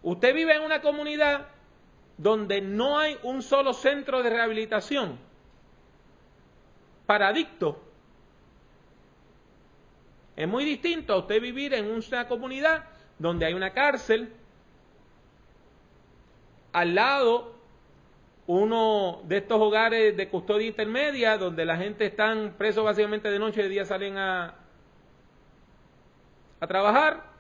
Usted 0.04 0.34
vive 0.34 0.56
en 0.56 0.64
una 0.64 0.82
comunidad 0.82 1.48
donde 2.18 2.62
no 2.62 3.00
hay 3.00 3.18
un 3.24 3.42
solo 3.42 3.74
centro 3.74 4.24
de 4.24 4.30
rehabilitación 4.30 5.18
para 7.06 7.28
adictos. 7.28 7.76
Es 10.36 10.48
muy 10.48 10.66
distinto 10.66 11.14
a 11.14 11.18
usted 11.18 11.42
vivir 11.42 11.74
en 11.74 11.92
una 11.92 12.28
comunidad 12.28 12.86
donde 13.20 13.46
hay 13.46 13.54
una 13.54 13.74
cárcel, 13.74 14.34
al 16.74 16.96
lado 16.96 17.56
uno 18.48 19.22
de 19.26 19.38
estos 19.38 19.60
hogares 19.60 20.18
de 20.18 20.30
custodia 20.30 20.68
intermedia 20.68 21.38
donde 21.38 21.64
la 21.64 21.78
gente 21.78 22.06
están 22.06 22.56
presos 22.58 22.84
básicamente 22.84 23.30
de 23.30 23.40
noche 23.40 23.60
y 23.62 23.64
de 23.64 23.70
día 23.70 23.86
salen 23.86 24.18
a, 24.18 24.56
a 26.60 26.68
trabajar 26.68 27.31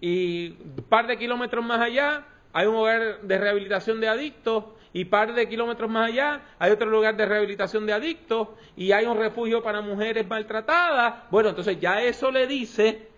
y 0.00 0.50
un 0.50 0.84
par 0.88 1.06
de 1.06 1.18
kilómetros 1.18 1.64
más 1.64 1.80
allá 1.80 2.24
hay 2.52 2.66
un 2.66 2.76
hogar 2.76 3.20
de 3.20 3.38
rehabilitación 3.38 4.00
de 4.00 4.08
adictos 4.08 4.64
y 4.92 5.04
par 5.04 5.34
de 5.34 5.48
kilómetros 5.48 5.90
más 5.90 6.08
allá 6.08 6.40
hay 6.58 6.72
otro 6.72 6.88
lugar 6.88 7.16
de 7.16 7.26
rehabilitación 7.26 7.86
de 7.86 7.92
adictos 7.92 8.48
y 8.76 8.92
hay 8.92 9.06
un 9.06 9.16
refugio 9.16 9.62
para 9.62 9.82
mujeres 9.82 10.26
maltratadas. 10.26 11.30
Bueno, 11.30 11.50
entonces 11.50 11.78
ya 11.78 12.02
eso 12.02 12.30
le 12.30 12.46
dice 12.46 13.08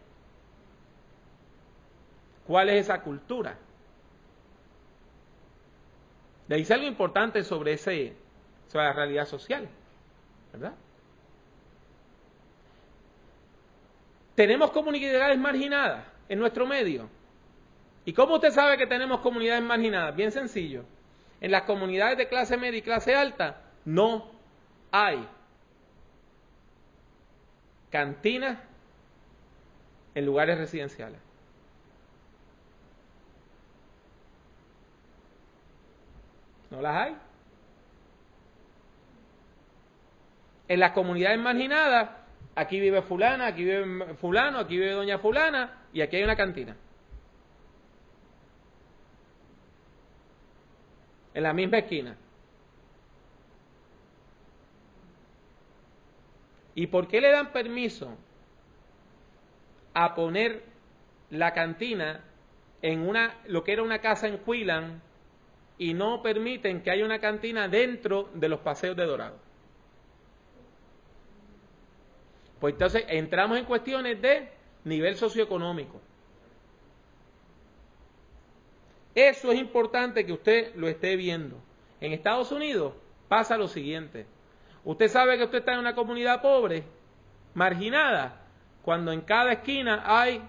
cuál 2.47 2.69
es 2.69 2.83
esa 2.83 3.01
cultura. 3.01 3.57
Le 6.49 6.57
dice 6.57 6.75
algo 6.75 6.87
importante 6.87 7.45
sobre, 7.45 7.75
ese, 7.75 8.15
sobre 8.69 8.85
la 8.85 8.93
realidad 8.93 9.27
social, 9.27 9.69
¿verdad? 10.53 10.75
Tenemos 14.35 14.73
comunidades 14.73 15.39
marginadas 15.39 16.12
en 16.33 16.39
nuestro 16.39 16.67
medio. 16.67 17.11
¿Y 18.07 18.15
cómo 18.15 18.37
usted 18.37 18.53
sabe 18.53 18.79
que 18.79 18.87
tenemos 18.87 19.21
comunidades 19.21 19.63
marginadas? 19.63 20.17
Bien 20.17 20.33
sencillo. 20.33 20.83
En 21.43 21.51
las 21.51 21.65
comunidades 21.65 22.17
de 22.17 22.27
clase 22.27 22.57
media 22.57 22.79
y 22.79 22.83
clase 22.83 23.15
alta 23.15 23.61
no 23.85 24.31
hay 24.91 25.29
cantinas 27.91 28.59
en 30.15 30.25
lugares 30.25 30.57
residenciales. 30.57 31.21
¿No 36.71 36.81
las 36.81 36.97
hay? 36.97 37.17
En 40.69 40.81
las 40.81 40.93
comunidades 40.93 41.39
marginadas, 41.39 42.09
aquí 42.55 42.81
vive 42.81 43.03
fulana, 43.03 43.49
aquí 43.49 43.65
vive 43.65 44.15
fulano, 44.15 44.61
aquí 44.61 44.79
vive 44.79 44.93
doña 44.93 45.19
fulana 45.19 45.82
y 45.93 46.01
aquí 46.01 46.17
hay 46.17 46.25
una 46.25 46.37
cantina. 46.37 46.77
En 51.35 51.43
la 51.43 51.53
misma 51.53 51.79
esquina. 51.79 52.17
¿Y 56.75 56.87
por 56.87 57.09
qué 57.09 57.21
le 57.21 57.31
dan 57.31 57.53
permiso 57.53 58.17
a 59.95 60.15
poner 60.15 60.63
la 61.31 61.53
cantina 61.53 62.21
en 62.81 63.07
una 63.07 63.37
lo 63.47 63.63
que 63.63 63.73
era 63.73 63.83
una 63.83 64.01
casa 64.01 64.27
en 64.27 64.39
Quillan 64.39 65.01
y 65.79 65.95
no 65.95 66.23
permiten 66.23 66.83
que 66.83 66.91
haya 66.91 67.05
una 67.05 67.19
cantina 67.19 67.69
dentro 67.69 68.31
de 68.35 68.49
los 68.49 68.61
paseos 68.61 68.97
de 68.97 69.05
Dorado. 69.05 69.37
Pues 72.61 72.75
entonces 72.75 73.05
entramos 73.09 73.59
en 73.59 73.65
cuestiones 73.65 74.21
de 74.23 74.49
nivel 74.85 75.17
socioeconómico. 75.17 76.01
Eso 79.15 79.53
es 79.53 79.59
importante 79.59 80.25
que 80.25 80.33
usted 80.33 80.75
lo 80.75 80.89
esté 80.89 81.17
viendo. 81.17 81.57
En 82.01 82.13
Estados 82.13 82.51
Unidos 82.51 82.95
pasa 83.29 83.59
lo 83.59 83.69
siguiente. 83.69 84.27
Usted 84.85 85.09
sabe 85.09 85.37
que 85.37 85.45
usted 85.45 85.59
está 85.59 85.75
en 85.75 85.81
una 85.81 85.95
comunidad 85.95 86.43
pobre, 86.43 86.85
marginada, 87.55 88.41
cuando 88.83 89.13
en 89.13 89.21
cada 89.21 89.53
esquina 89.53 90.03
hay 90.05 90.43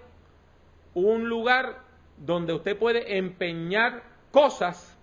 un 0.94 1.28
lugar 1.28 1.84
donde 2.18 2.54
usted 2.54 2.78
puede 2.78 3.18
empeñar 3.18 4.04
cosas 4.32 4.94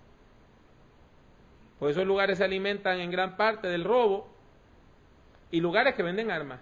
por 1.81 1.89
esos 1.89 2.05
lugares 2.05 2.37
se 2.37 2.43
alimentan 2.43 2.99
en 2.99 3.09
gran 3.09 3.37
parte 3.37 3.67
del 3.67 3.83
robo 3.83 4.29
y 5.49 5.59
lugares 5.61 5.95
que 5.95 6.03
venden 6.03 6.29
armas. 6.29 6.59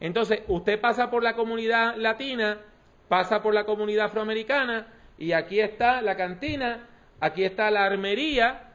Entonces, 0.00 0.40
usted 0.48 0.80
pasa 0.80 1.10
por 1.10 1.22
la 1.22 1.34
comunidad 1.34 1.96
latina, 1.96 2.58
pasa 3.08 3.42
por 3.42 3.52
la 3.52 3.64
comunidad 3.64 4.06
afroamericana 4.06 4.86
y 5.18 5.32
aquí 5.32 5.60
está 5.60 6.00
la 6.00 6.16
cantina, 6.16 6.88
aquí 7.20 7.44
está 7.44 7.70
la 7.70 7.84
armería 7.84 8.70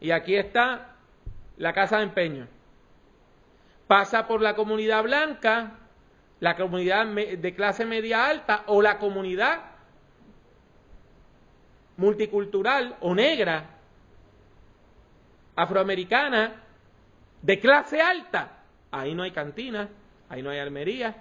y 0.00 0.10
aquí 0.10 0.34
está 0.34 0.96
la 1.56 1.72
casa 1.72 1.98
de 1.98 2.04
empeño. 2.04 2.48
Pasa 3.86 4.26
por 4.26 4.40
la 4.40 4.56
comunidad 4.56 5.04
blanca, 5.04 5.78
la 6.40 6.56
comunidad 6.56 7.06
de 7.06 7.54
clase 7.54 7.84
media 7.84 8.26
alta 8.26 8.64
o 8.66 8.82
la 8.82 8.98
comunidad 8.98 9.60
multicultural 11.96 12.96
o 13.00 13.14
negra, 13.14 13.70
afroamericana, 15.54 16.62
de 17.40 17.60
clase 17.60 18.00
alta, 18.00 18.63
ahí 18.94 19.14
no 19.14 19.24
hay 19.24 19.32
cantina, 19.32 19.88
ahí 20.28 20.42
no 20.42 20.50
hay 20.50 20.58
armería 20.58 21.16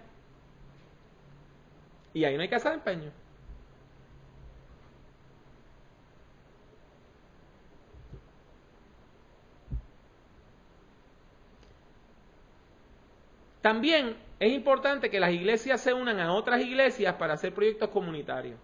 y 2.14 2.24
ahí 2.24 2.36
no 2.36 2.44
hay 2.44 2.50
casa 2.50 2.70
de 2.70 2.76
empeño. 2.76 3.12
También 13.62 14.18
es 14.40 14.52
importante 14.52 15.10
que 15.10 15.20
las 15.20 15.32
iglesias 15.32 15.82
se 15.82 15.94
unan 15.94 16.20
a 16.20 16.34
otras 16.34 16.62
iglesias 16.62 17.16
para 17.16 17.34
hacer 17.34 17.54
proyectos 17.54 17.90
comunitarios. 17.90 18.60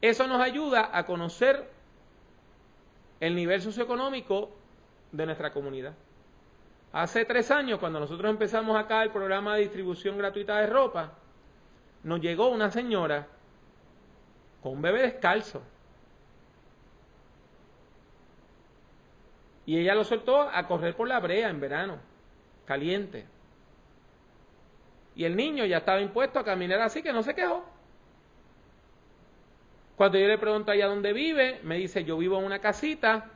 Eso 0.00 0.26
nos 0.26 0.40
ayuda 0.40 0.96
a 0.96 1.04
conocer 1.04 1.68
el 3.18 3.34
nivel 3.34 3.60
socioeconómico 3.60 4.50
de 5.12 5.26
nuestra 5.26 5.52
comunidad. 5.52 5.94
Hace 6.92 7.24
tres 7.24 7.50
años, 7.50 7.78
cuando 7.78 8.00
nosotros 8.00 8.30
empezamos 8.30 8.76
acá 8.76 9.02
el 9.02 9.10
programa 9.10 9.54
de 9.54 9.62
distribución 9.62 10.18
gratuita 10.18 10.58
de 10.58 10.66
ropa, 10.66 11.12
nos 12.02 12.20
llegó 12.20 12.48
una 12.48 12.70
señora 12.70 13.28
con 14.62 14.72
un 14.72 14.82
bebé 14.82 15.02
descalzo. 15.02 15.62
Y 19.66 19.78
ella 19.78 19.94
lo 19.94 20.02
soltó 20.02 20.40
a 20.40 20.66
correr 20.66 20.96
por 20.96 21.06
la 21.06 21.20
brea 21.20 21.48
en 21.48 21.60
verano, 21.60 21.98
caliente. 22.64 23.26
Y 25.14 25.24
el 25.24 25.36
niño 25.36 25.64
ya 25.66 25.78
estaba 25.78 26.00
impuesto 26.00 26.40
a 26.40 26.44
caminar 26.44 26.80
así 26.80 27.02
que 27.02 27.12
no 27.12 27.22
se 27.22 27.34
quejó. 27.34 27.64
Cuando 29.96 30.18
yo 30.18 30.26
le 30.26 30.38
pregunto 30.38 30.72
allá 30.72 30.86
dónde 30.86 31.12
vive, 31.12 31.60
me 31.62 31.76
dice, 31.76 32.04
yo 32.04 32.16
vivo 32.16 32.38
en 32.38 32.46
una 32.46 32.58
casita. 32.58 33.30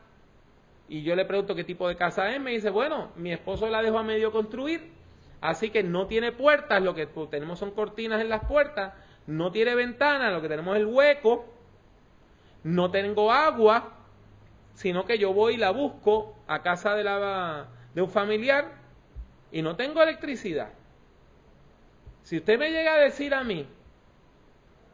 Y 0.88 1.02
yo 1.02 1.16
le 1.16 1.24
pregunto 1.24 1.54
qué 1.54 1.64
tipo 1.64 1.88
de 1.88 1.96
casa 1.96 2.30
es, 2.34 2.40
me 2.40 2.50
dice, 2.50 2.70
bueno, 2.70 3.10
mi 3.16 3.32
esposo 3.32 3.68
la 3.68 3.82
dejó 3.82 3.98
a 3.98 4.02
medio 4.02 4.32
construir, 4.32 4.92
así 5.40 5.70
que 5.70 5.82
no 5.82 6.06
tiene 6.06 6.32
puertas, 6.32 6.82
lo 6.82 6.94
que 6.94 7.06
tenemos 7.30 7.58
son 7.58 7.70
cortinas 7.70 8.20
en 8.20 8.28
las 8.28 8.44
puertas, 8.44 8.92
no 9.26 9.50
tiene 9.50 9.74
ventana, 9.74 10.30
lo 10.30 10.42
que 10.42 10.48
tenemos 10.48 10.76
es 10.76 10.82
el 10.82 10.86
hueco, 10.86 11.46
no 12.64 12.90
tengo 12.90 13.32
agua, 13.32 13.92
sino 14.74 15.04
que 15.06 15.18
yo 15.18 15.32
voy 15.32 15.54
y 15.54 15.58
la 15.58 15.70
busco 15.70 16.36
a 16.46 16.62
casa 16.62 16.94
de, 16.94 17.04
la, 17.04 17.68
de 17.94 18.02
un 18.02 18.10
familiar 18.10 18.72
y 19.52 19.62
no 19.62 19.76
tengo 19.76 20.02
electricidad. 20.02 20.70
Si 22.22 22.38
usted 22.38 22.58
me 22.58 22.70
llega 22.70 22.94
a 22.94 22.98
decir 22.98 23.34
a 23.34 23.44
mí 23.44 23.66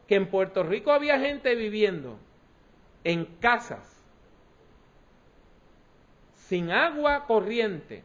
que 0.07 0.15
en 0.15 0.27
Puerto 0.27 0.63
Rico 0.63 0.91
había 0.91 1.19
gente 1.19 1.55
viviendo 1.55 2.17
en 3.03 3.25
casas 3.39 3.90
sin 6.51 6.69
agua 6.69 7.27
corriente 7.27 8.03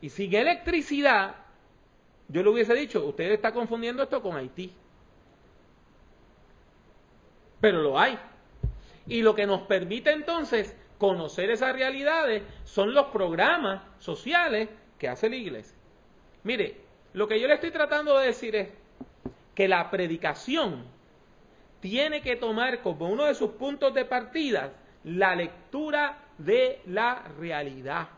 y 0.00 0.08
sin 0.08 0.34
electricidad, 0.34 1.34
yo 2.26 2.42
le 2.42 2.48
hubiese 2.48 2.72
dicho, 2.72 3.04
usted 3.04 3.30
está 3.32 3.52
confundiendo 3.52 4.02
esto 4.02 4.22
con 4.22 4.34
Haití. 4.34 4.72
Pero 7.60 7.82
lo 7.82 7.98
hay. 7.98 8.18
Y 9.06 9.20
lo 9.20 9.34
que 9.34 9.44
nos 9.44 9.60
permite 9.64 10.10
entonces 10.10 10.74
conocer 10.96 11.50
esas 11.50 11.74
realidades 11.74 12.44
son 12.64 12.94
los 12.94 13.08
programas 13.08 13.82
sociales 13.98 14.70
que 14.98 15.10
hace 15.10 15.28
la 15.28 15.36
iglesia. 15.36 15.76
Mire, 16.44 16.80
lo 17.12 17.28
que 17.28 17.38
yo 17.38 17.46
le 17.46 17.56
estoy 17.56 17.72
tratando 17.72 18.18
de 18.18 18.28
decir 18.28 18.56
es 18.56 18.68
que 19.54 19.68
la 19.68 19.90
predicación 19.90 20.82
tiene 21.80 22.22
que 22.22 22.36
tomar 22.36 22.80
como 22.80 23.10
uno 23.10 23.26
de 23.26 23.34
sus 23.34 23.50
puntos 23.50 23.92
de 23.92 24.06
partida 24.06 24.72
la 25.04 25.34
lectura 25.34 26.22
de 26.38 26.80
la 26.86 27.22
realidad. 27.38 28.08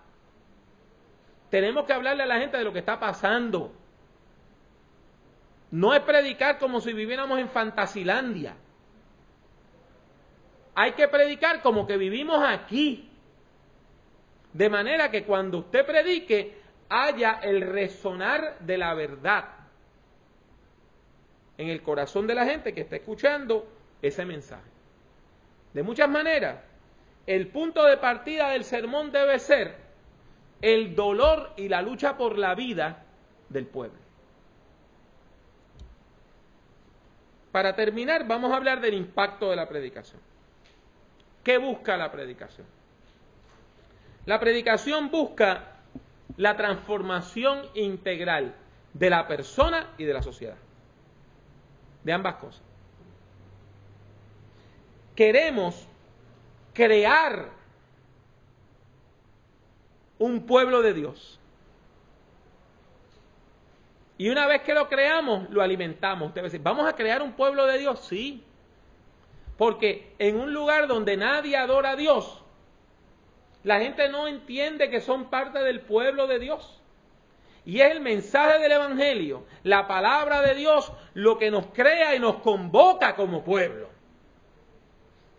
Tenemos 1.51 1.85
que 1.85 1.93
hablarle 1.93 2.23
a 2.23 2.27
la 2.27 2.39
gente 2.39 2.59
de 2.59 2.65
lo 2.65 2.73
que 2.73 2.81
está 2.81 2.99
pasando. 2.99 3.73
No 5.71 5.95
es 5.95 6.01
predicar 6.01 6.59
como 6.59 6.81
si 6.81 6.93
viviéramos 6.93 7.39
en 7.39 7.49
Fantasilandia. 7.49 8.57
Hay 10.75 10.93
que 10.93 11.09
predicar 11.09 11.63
como 11.63 11.87
que 11.87 11.97
vivimos 11.97 12.43
aquí. 12.45 13.11
De 14.53 14.71
manera 14.71 15.11
que 15.11 15.25
cuando 15.25 15.59
usted 15.59 15.85
predique 15.85 16.59
haya 16.89 17.41
el 17.43 17.61
resonar 17.61 18.59
de 18.61 18.79
la 18.79 18.95
verdad 18.95 19.45
en 21.59 21.69
el 21.69 21.83
corazón 21.83 22.27
de 22.27 22.35
la 22.35 22.47
gente 22.47 22.73
que 22.73 22.83
está 22.83 22.97
escuchando 22.97 23.69
ese 24.01 24.25
mensaje. 24.25 24.71
De 25.75 25.83
muchas 25.83 26.09
maneras, 26.09 26.61
el 27.29 27.49
punto 27.49 27.85
de 27.85 27.99
partida 27.99 28.51
del 28.51 28.65
sermón 28.65 29.13
debe 29.13 29.39
ser 29.39 29.77
el 30.63 30.95
dolor 30.95 31.53
y 31.59 31.69
la 31.69 31.83
lucha 31.83 32.17
por 32.17 32.39
la 32.39 32.55
vida 32.55 33.05
del 33.51 33.67
pueblo. 33.67 33.99
Para 37.53 37.77
terminar, 37.77 38.27
vamos 38.27 38.51
a 38.51 38.57
hablar 38.57 38.81
del 38.81 38.95
impacto 38.95 39.51
de 39.51 39.57
la 39.57 39.69
predicación. 39.69 40.23
¿Qué 41.45 41.59
busca 41.59 41.99
la 41.99 42.11
predicación? 42.11 42.67
La 44.25 44.41
predicación 44.41 45.11
busca 45.11 45.65
la 46.39 46.57
transformación 46.57 47.67
integral 47.75 48.55
de 48.95 49.11
la 49.11 49.29
persona 49.29 49.91
y 49.99 50.05
de 50.05 50.15
la 50.15 50.23
sociedad 50.23 50.57
de 52.05 52.13
ambas 52.13 52.37
cosas. 52.37 52.63
Queremos 55.15 55.88
crear 56.79 57.51
un 60.17 60.47
pueblo 60.47 60.81
de 60.81 60.95
Dios. 60.95 61.41
Y 64.17 64.29
una 64.31 64.47
vez 64.47 64.63
que 64.63 64.75
lo 64.75 64.89
creamos, 64.89 65.51
lo 65.51 65.61
alimentamos. 65.61 66.29
Usted 66.29 66.63
¿vamos 66.63 66.89
a 66.89 66.95
crear 66.95 67.21
un 67.21 67.33
pueblo 67.33 67.67
de 67.67 67.79
Dios? 67.79 67.99
Sí. 68.07 68.45
Porque 69.57 70.15
en 70.21 70.39
un 70.39 70.55
lugar 70.55 70.87
donde 70.87 71.17
nadie 71.17 71.57
adora 71.57 71.91
a 71.91 71.97
Dios, 71.97 72.45
la 73.65 73.81
gente 73.81 74.09
no 74.09 74.29
entiende 74.29 74.89
que 74.89 75.01
son 75.01 75.31
parte 75.31 75.59
del 75.59 75.81
pueblo 75.81 76.29
de 76.29 76.39
Dios. 76.39 76.81
Y 77.65 77.81
es 77.81 77.91
el 77.91 78.01
mensaje 78.01 78.61
del 78.61 78.71
Evangelio, 78.71 79.43
la 79.65 79.89
palabra 79.89 80.43
de 80.43 80.55
Dios, 80.55 80.93
lo 81.15 81.39
que 81.39 81.51
nos 81.51 81.67
crea 81.67 82.15
y 82.15 82.21
nos 82.21 82.37
convoca 82.37 83.17
como 83.17 83.43
pueblo. 83.43 83.89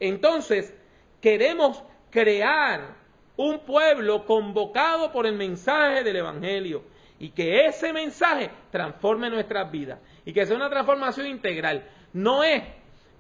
Entonces, 0.02 0.74
queremos 1.22 1.84
crear 2.10 2.96
un 3.36 3.60
pueblo 3.60 4.26
convocado 4.26 5.12
por 5.12 5.26
el 5.26 5.36
mensaje 5.36 6.04
del 6.04 6.18
Evangelio 6.18 6.84
y 7.20 7.30
que 7.30 7.66
ese 7.66 7.94
mensaje 7.94 8.50
transforme 8.72 9.30
nuestras 9.30 9.70
vidas 9.72 10.00
y 10.26 10.34
que 10.34 10.46
sea 10.46 10.56
una 10.56 10.70
transformación 10.70 11.28
integral. 11.28 11.88
No 12.14 12.44
es 12.44 12.64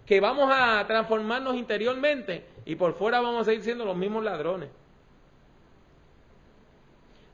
que 0.05 0.19
vamos 0.19 0.49
a 0.51 0.85
transformarnos 0.87 1.55
interiormente 1.55 2.45
y 2.65 2.75
por 2.75 2.95
fuera 2.95 3.21
vamos 3.21 3.41
a 3.41 3.45
seguir 3.45 3.63
siendo 3.63 3.85
los 3.85 3.95
mismos 3.95 4.23
ladrones. 4.23 4.69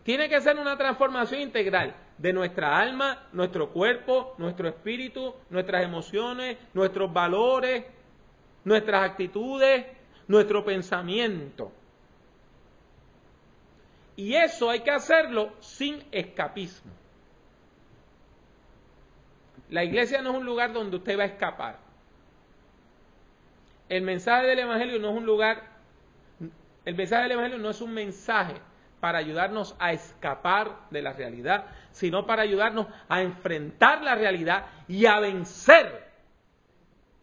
Tiene 0.03 0.29
que 0.29 0.39
ser 0.41 0.59
una 0.59 0.77
transformación 0.77 1.41
integral 1.41 1.95
de 2.17 2.31
nuestra 2.31 2.77
alma, 2.77 3.27
nuestro 3.33 3.71
cuerpo, 3.71 4.35
nuestro 4.37 4.67
espíritu, 4.67 5.33
nuestras 5.49 5.83
emociones, 5.83 6.57
nuestros 6.73 7.11
valores, 7.11 7.85
nuestras 8.63 9.03
actitudes, 9.03 9.85
nuestro 10.27 10.63
pensamiento. 10.63 11.71
Y 14.15 14.35
eso 14.35 14.69
hay 14.69 14.81
que 14.81 14.91
hacerlo 14.91 15.53
sin 15.59 16.03
escapismo. 16.11 16.91
La 19.69 19.83
iglesia 19.83 20.21
no 20.21 20.31
es 20.31 20.37
un 20.37 20.45
lugar 20.45 20.73
donde 20.73 20.97
usted 20.97 21.17
va 21.17 21.23
a 21.23 21.27
escapar. 21.27 21.79
El 23.89 24.03
mensaje 24.03 24.47
del 24.47 24.59
Evangelio 24.59 24.99
no 24.99 25.11
es 25.11 25.17
un 25.17 25.25
lugar, 25.25 25.63
el 26.85 26.95
mensaje 26.95 27.23
del 27.23 27.31
Evangelio 27.33 27.59
no 27.59 27.69
es 27.69 27.81
un 27.81 27.93
mensaje 27.93 28.55
para 28.99 29.19
ayudarnos 29.19 29.75
a 29.77 29.91
escapar 29.91 30.87
de 30.89 31.01
la 31.01 31.13
realidad, 31.13 31.65
sino 31.91 32.25
para 32.25 32.41
ayudarnos 32.41 32.87
a 33.07 33.21
enfrentar 33.21 34.01
la 34.01 34.15
realidad 34.15 34.65
y 34.87 35.05
a 35.05 35.19
vencer 35.19 36.09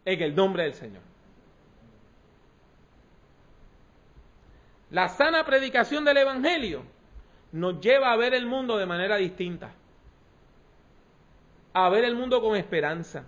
en 0.05 0.21
el 0.21 0.35
nombre 0.35 0.63
del 0.63 0.73
Señor. 0.73 1.12
La 4.93 5.09
sana 5.09 5.45
predicación 5.45 6.05
del 6.05 6.17
Evangelio 6.17 6.83
nos 7.51 7.81
lleva 7.81 8.13
a 8.13 8.15
ver 8.15 8.33
el 8.33 8.45
mundo 8.45 8.77
de 8.77 8.85
manera 8.85 9.17
distinta, 9.17 9.73
a 11.73 11.89
ver 11.89 12.05
el 12.05 12.15
mundo 12.15 12.41
con 12.41 12.55
esperanza. 12.55 13.25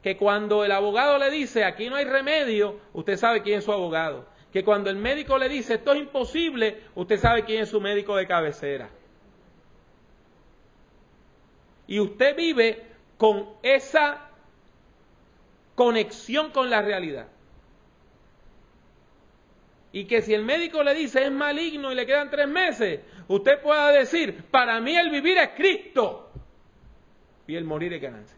Que 0.00 0.16
cuando 0.16 0.64
el 0.64 0.70
abogado 0.70 1.18
le 1.18 1.30
dice 1.30 1.64
aquí 1.64 1.88
no 1.88 1.96
hay 1.96 2.04
remedio, 2.04 2.78
usted 2.92 3.16
sabe 3.16 3.42
quién 3.42 3.58
es 3.58 3.64
su 3.64 3.72
abogado 3.72 4.32
que 4.54 4.62
cuando 4.62 4.88
el 4.88 4.94
médico 4.94 5.36
le 5.36 5.48
dice 5.48 5.74
esto 5.74 5.92
es 5.94 5.98
imposible, 5.98 6.80
usted 6.94 7.18
sabe 7.18 7.44
quién 7.44 7.64
es 7.64 7.70
su 7.70 7.80
médico 7.80 8.14
de 8.14 8.28
cabecera. 8.28 8.88
Y 11.88 11.98
usted 11.98 12.36
vive 12.36 12.86
con 13.18 13.48
esa 13.64 14.28
conexión 15.74 16.52
con 16.52 16.70
la 16.70 16.82
realidad. 16.82 17.26
Y 19.94 20.06
que 20.06 20.22
si 20.22 20.34
el 20.34 20.44
médico 20.44 20.82
le 20.82 20.92
dice 20.92 21.24
es 21.24 21.30
maligno 21.30 21.92
y 21.92 21.94
le 21.94 22.04
quedan 22.04 22.28
tres 22.28 22.48
meses, 22.48 22.98
usted 23.28 23.62
pueda 23.62 23.92
decir, 23.92 24.42
para 24.50 24.80
mí 24.80 24.96
el 24.96 25.08
vivir 25.08 25.38
es 25.38 25.50
Cristo 25.50 26.32
y 27.46 27.54
el 27.54 27.62
morir 27.62 27.92
es 27.92 28.02
ganancia. 28.02 28.36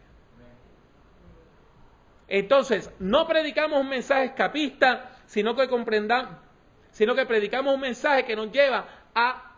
Entonces, 2.27 2.93
no 2.99 3.25
predicamos 3.25 3.81
un 3.81 3.89
mensaje 3.89 4.25
escapista, 4.25 5.17
sino 5.25 5.55
que 5.55 5.67
sino 6.91 7.15
que 7.15 7.25
predicamos 7.25 7.73
un 7.73 7.81
mensaje 7.81 8.23
que 8.23 8.35
nos 8.35 8.51
lleva 8.51 8.87
a 9.15 9.55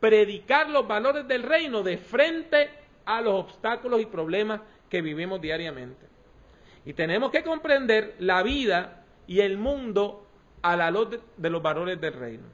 predicar 0.00 0.70
los 0.70 0.88
valores 0.88 1.28
del 1.28 1.42
reino 1.42 1.82
de 1.82 1.98
frente 1.98 2.70
a 3.04 3.20
los 3.20 3.34
obstáculos 3.34 4.00
y 4.00 4.06
problemas 4.06 4.62
que 4.88 5.02
vivimos 5.02 5.38
diariamente. 5.38 6.06
Y 6.86 6.94
tenemos 6.94 7.30
que 7.30 7.42
comprender 7.42 8.14
la 8.20 8.42
vida 8.42 9.04
y 9.26 9.40
el 9.40 9.58
mundo 9.58 10.28
a 10.62 10.76
la 10.76 10.90
luz 10.90 11.18
de 11.36 11.50
los 11.50 11.62
valores 11.62 12.00
del 12.00 12.14
reino. 12.14 12.44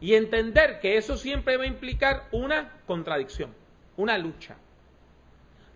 Y 0.00 0.14
entender 0.14 0.80
que 0.80 0.96
eso 0.96 1.16
siempre 1.16 1.56
va 1.56 1.64
a 1.64 1.68
implicar 1.68 2.28
una 2.32 2.72
contradicción, 2.86 3.54
una 3.96 4.18
lucha. 4.18 4.56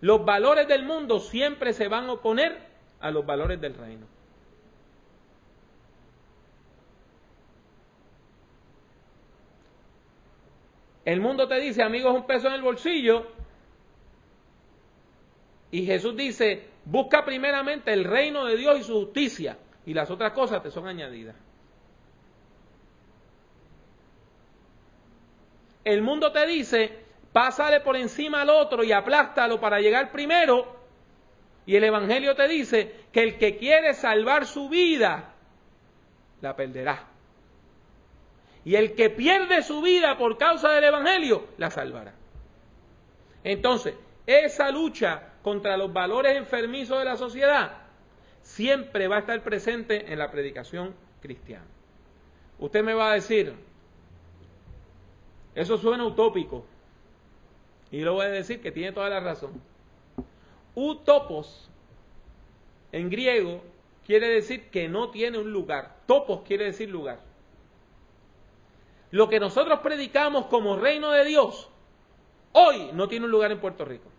Los 0.01 0.25
valores 0.25 0.67
del 0.67 0.83
mundo 0.83 1.19
siempre 1.19 1.73
se 1.73 1.87
van 1.87 2.05
a 2.05 2.13
oponer 2.13 2.57
a 2.99 3.11
los 3.11 3.25
valores 3.25 3.61
del 3.61 3.75
reino. 3.75 4.07
El 11.05 11.21
mundo 11.21 11.47
te 11.47 11.59
dice, 11.59 11.83
amigos, 11.83 12.15
un 12.15 12.25
peso 12.25 12.47
en 12.47 12.53
el 12.53 12.63
bolsillo. 12.63 13.27
Y 15.69 15.85
Jesús 15.85 16.15
dice, 16.15 16.67
busca 16.83 17.23
primeramente 17.23 17.93
el 17.93 18.03
reino 18.03 18.45
de 18.45 18.57
Dios 18.57 18.79
y 18.79 18.83
su 18.83 19.05
justicia. 19.05 19.57
Y 19.85 19.93
las 19.93 20.09
otras 20.09 20.33
cosas 20.33 20.63
te 20.63 20.71
son 20.71 20.87
añadidas. 20.87 21.35
El 25.83 26.01
mundo 26.01 26.31
te 26.31 26.45
dice, 26.47 27.05
pásale 27.31 27.81
por 27.81 27.95
encima 27.95 28.41
al 28.41 28.49
otro 28.49 28.83
y 28.83 28.91
aplástalo 28.91 29.59
para 29.59 29.79
llegar 29.79 30.11
primero. 30.11 30.75
Y 31.67 31.75
el 31.75 31.83
Evangelio 31.83 32.35
te 32.35 32.47
dice 32.47 33.05
que 33.11 33.21
el 33.21 33.37
que 33.37 33.57
quiere 33.57 33.93
salvar 33.93 34.47
su 34.47 34.67
vida, 34.67 35.33
la 36.41 36.55
perderá. 36.55 37.07
Y 38.63 38.75
el 38.75 38.95
que 38.95 39.11
pierde 39.11 39.61
su 39.61 39.81
vida 39.81 40.17
por 40.17 40.39
causa 40.39 40.71
del 40.71 40.85
Evangelio, 40.85 41.49
la 41.57 41.69
salvará. 41.69 42.15
Entonces, 43.43 43.93
esa 44.25 44.71
lucha 44.71 45.33
contra 45.43 45.77
los 45.77 45.93
valores 45.93 46.35
enfermizos 46.35 46.97
de 46.97 47.05
la 47.05 47.15
sociedad 47.15 47.84
siempre 48.45 49.07
va 49.07 49.17
a 49.17 49.19
estar 49.19 49.41
presente 49.43 50.13
en 50.13 50.19
la 50.19 50.31
predicación 50.31 50.93
cristiana. 51.19 51.65
Usted 52.59 52.83
me 52.83 52.93
va 52.93 53.11
a 53.11 53.15
decir, 53.15 53.53
eso 55.55 55.77
suena 55.77 56.05
utópico. 56.05 56.63
Y 57.91 58.01
lo 58.01 58.13
voy 58.13 58.27
a 58.27 58.29
decir 58.29 58.61
que 58.61 58.71
tiene 58.71 58.91
toda 58.91 59.09
la 59.09 59.19
razón. 59.19 59.61
Utopos, 60.75 61.69
en 62.91 63.09
griego, 63.09 63.61
quiere 64.05 64.27
decir 64.27 64.69
que 64.69 64.87
no 64.87 65.09
tiene 65.09 65.39
un 65.39 65.51
lugar. 65.51 65.97
Topos 66.05 66.41
quiere 66.41 66.65
decir 66.65 66.89
lugar. 66.89 67.19
Lo 69.09 69.27
que 69.27 69.39
nosotros 69.39 69.79
predicamos 69.79 70.45
como 70.45 70.77
reino 70.77 71.11
de 71.11 71.25
Dios, 71.25 71.69
hoy 72.51 72.91
no 72.93 73.07
tiene 73.07 73.25
un 73.25 73.31
lugar 73.31 73.51
en 73.51 73.59
Puerto 73.59 73.85
Rico. 73.85 74.09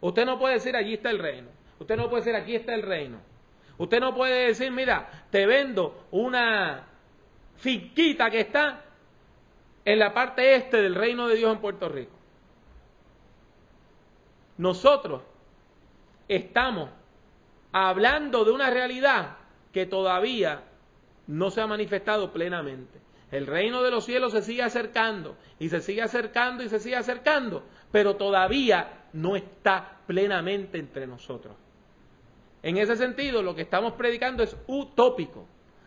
Usted 0.00 0.24
no 0.24 0.38
puede 0.38 0.54
decir 0.54 0.76
allí 0.76 0.94
está 0.94 1.10
el 1.10 1.18
reino. 1.18 1.59
Usted 1.80 1.96
no 1.96 2.10
puede 2.10 2.24
decir 2.24 2.36
aquí 2.36 2.54
está 2.54 2.74
el 2.74 2.82
reino. 2.82 3.18
Usted 3.78 4.00
no 4.00 4.14
puede 4.14 4.48
decir, 4.48 4.70
mira, 4.70 5.26
te 5.30 5.46
vendo 5.46 6.06
una 6.10 6.86
finquita 7.56 8.30
que 8.30 8.40
está 8.40 8.84
en 9.86 9.98
la 9.98 10.12
parte 10.12 10.54
este 10.54 10.82
del 10.82 10.94
reino 10.94 11.26
de 11.26 11.36
Dios 11.36 11.52
en 11.52 11.60
Puerto 11.60 11.88
Rico. 11.88 12.12
Nosotros 14.58 15.22
estamos 16.28 16.90
hablando 17.72 18.44
de 18.44 18.50
una 18.50 18.68
realidad 18.68 19.38
que 19.72 19.86
todavía 19.86 20.62
no 21.26 21.50
se 21.50 21.62
ha 21.62 21.66
manifestado 21.66 22.30
plenamente. 22.30 23.00
El 23.30 23.46
reino 23.46 23.82
de 23.82 23.90
los 23.90 24.04
cielos 24.04 24.32
se 24.32 24.42
sigue 24.42 24.62
acercando 24.62 25.38
y 25.58 25.70
se 25.70 25.80
sigue 25.80 26.02
acercando 26.02 26.62
y 26.62 26.68
se 26.68 26.80
sigue 26.80 26.96
acercando, 26.96 27.64
pero 27.90 28.16
todavía 28.16 29.06
no 29.14 29.36
está 29.36 30.00
plenamente 30.06 30.78
entre 30.78 31.06
nosotros. 31.06 31.54
En 32.62 32.76
ese 32.76 32.96
sentido, 32.96 33.42
lo 33.42 33.54
que 33.54 33.62
estamos 33.62 33.94
predicando 33.94 34.42
es 34.42 34.56
utópico, 34.66 35.46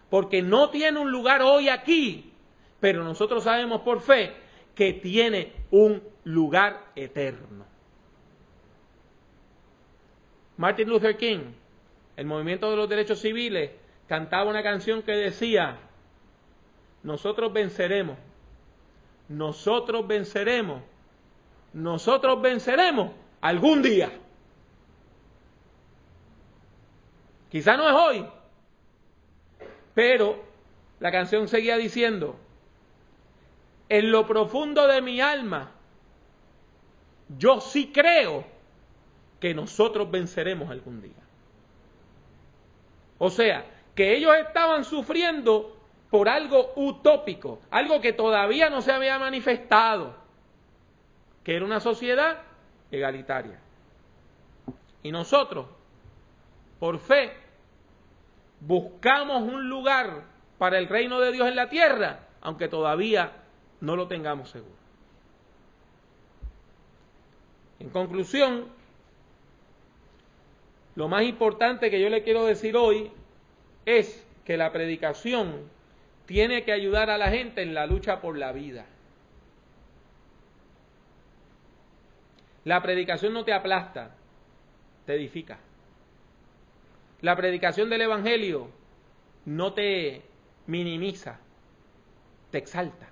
porque 0.10 0.42
no 0.42 0.70
tiene 0.70 1.00
un 1.00 1.12
lugar 1.12 1.42
hoy 1.42 1.70
aquí, 1.70 2.34
pero 2.80 3.04
nosotros 3.04 3.44
sabemos 3.44 3.82
por 3.82 4.02
fe 4.02 4.34
que 4.76 4.94
tiene 4.94 5.54
un 5.72 6.02
lugar 6.24 6.92
eterno. 6.96 7.66
Martin 10.58 10.90
Luther 10.90 11.18
King, 11.18 11.54
el 12.16 12.26
movimiento 12.26 12.70
de 12.70 12.78
los 12.78 12.90
derechos 12.90 13.20
civiles, 13.20 13.72
cantaba 14.08 14.50
una 14.50 14.64
canción 14.64 15.02
que 15.02 15.14
decía, 15.14 15.78
nosotros 17.04 17.52
venceremos, 17.52 18.18
nosotros 19.28 20.08
venceremos, 20.08 20.82
nosotros 21.74 22.42
venceremos 22.42 23.12
algún 23.42 23.82
día. 23.82 24.12
Quizá 27.54 27.78
no 27.78 27.88
es 27.88 27.94
hoy, 27.94 28.26
pero 29.94 30.44
la 31.00 31.12
canción 31.12 31.48
seguía 31.48 31.78
diciendo, 31.78 32.36
en 33.90 34.10
lo 34.10 34.26
profundo 34.26 34.88
de 34.88 35.04
mi 35.04 35.22
alma, 35.22 35.70
yo 37.38 37.62
sí 37.62 37.92
creo 37.94 38.44
que 39.40 39.54
nosotros 39.54 40.10
venceremos 40.10 40.72
algún 40.72 41.00
día. 41.00 41.12
O 43.20 43.30
sea, 43.30 43.64
que 43.94 44.16
ellos 44.16 44.36
estaban 44.36 44.84
sufriendo 44.84 45.78
por 46.10 46.30
algo 46.30 46.74
utópico, 46.76 47.62
algo 47.70 48.02
que 48.02 48.14
todavía 48.14 48.72
no 48.72 48.82
se 48.82 48.92
había 48.92 49.20
manifestado, 49.20 50.16
que 51.44 51.56
era 51.56 51.66
una 51.66 51.80
sociedad 51.80 52.40
egalitaria. 52.90 53.60
Y 55.04 55.12
nosotros, 55.12 55.68
por 56.80 56.98
fe, 56.98 57.43
buscamos 58.66 59.42
un 59.42 59.70
lugar 59.70 60.24
para 60.58 60.78
el 60.78 60.88
reino 60.88 61.20
de 61.20 61.32
Dios 61.32 61.48
en 61.48 61.56
la 61.56 61.70
tierra, 61.70 62.28
aunque 62.42 62.68
todavía 62.68 63.32
no 63.82 63.96
lo 63.96 64.08
tengamos 64.08 64.50
seguro. 64.50 64.76
En 67.80 67.90
conclusión, 67.90 68.68
lo 70.96 71.08
más 71.08 71.24
importante 71.24 71.90
que 71.90 72.00
yo 72.00 72.10
le 72.10 72.24
quiero 72.24 72.46
decir 72.46 72.78
hoy 72.78 73.12
es 73.86 74.26
que 74.46 74.56
la 74.56 74.72
predicación 74.72 75.70
tiene 76.26 76.64
que 76.64 76.72
ayudar 76.72 77.10
a 77.10 77.18
la 77.18 77.30
gente 77.30 77.62
en 77.62 77.74
la 77.74 77.86
lucha 77.86 78.22
por 78.22 78.38
la 78.38 78.54
vida. 78.54 78.86
La 82.64 82.82
predicación 82.82 83.34
no 83.34 83.44
te 83.44 83.52
aplasta, 83.52 84.16
te 85.06 85.16
edifica. 85.16 85.60
La 87.24 87.38
predicación 87.38 87.90
del 87.90 88.02
Evangelio 88.02 88.68
no 89.46 89.72
te 89.72 90.24
minimiza, 90.68 91.40
te 92.52 92.58
exalta. 92.58 93.08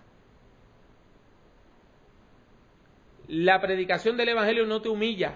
La 3.29 3.61
predicación 3.61 4.17
del 4.17 4.27
Evangelio 4.27 4.65
no 4.65 4.81
te 4.81 4.89
humilla, 4.89 5.35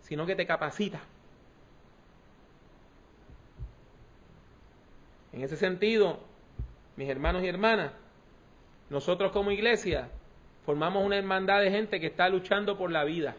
sino 0.00 0.26
que 0.26 0.34
te 0.34 0.46
capacita. 0.46 1.00
En 5.32 5.42
ese 5.42 5.56
sentido, 5.56 6.18
mis 6.96 7.08
hermanos 7.08 7.44
y 7.44 7.46
hermanas, 7.46 7.92
nosotros 8.90 9.30
como 9.30 9.52
iglesia 9.52 10.08
formamos 10.66 11.06
una 11.06 11.18
hermandad 11.18 11.60
de 11.60 11.70
gente 11.70 12.00
que 12.00 12.08
está 12.08 12.28
luchando 12.28 12.76
por 12.76 12.90
la 12.90 13.04
vida. 13.04 13.36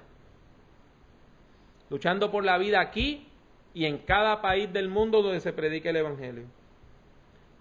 Luchando 1.89 2.32
por 2.32 2.45
la 2.45 2.57
vida 2.57 2.80
aquí 2.80 3.28
y 3.74 3.86
en 3.86 3.99
cada 3.99 4.41
país 4.41 4.71
del 4.71 4.89
mundo 4.89 5.21
donde 5.21 5.39
se 5.39 5.53
predique 5.53 5.89
el 5.89 5.97
Evangelio. 5.97 6.45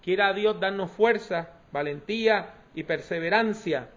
Quiera 0.03 0.33
Dios 0.33 0.61
darnos 0.61 0.91
fuerza, 0.91 1.51
valentía 1.73 2.55
y 2.75 2.83
perseverancia 2.85 3.91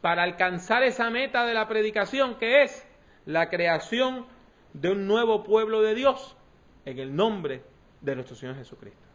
para 0.00 0.22
alcanzar 0.22 0.82
esa 0.82 1.10
meta 1.10 1.44
de 1.46 1.54
la 1.54 1.66
predicación 1.66 2.36
que 2.36 2.62
es 2.62 2.86
la 3.24 3.48
creación 3.48 4.26
de 4.72 4.90
un 4.90 5.06
nuevo 5.06 5.42
pueblo 5.42 5.82
de 5.82 5.94
Dios 5.94 6.36
en 6.84 6.98
el 6.98 7.16
nombre 7.16 7.62
de 8.00 8.14
nuestro 8.14 8.36
Señor 8.36 8.56
Jesucristo. 8.56 9.05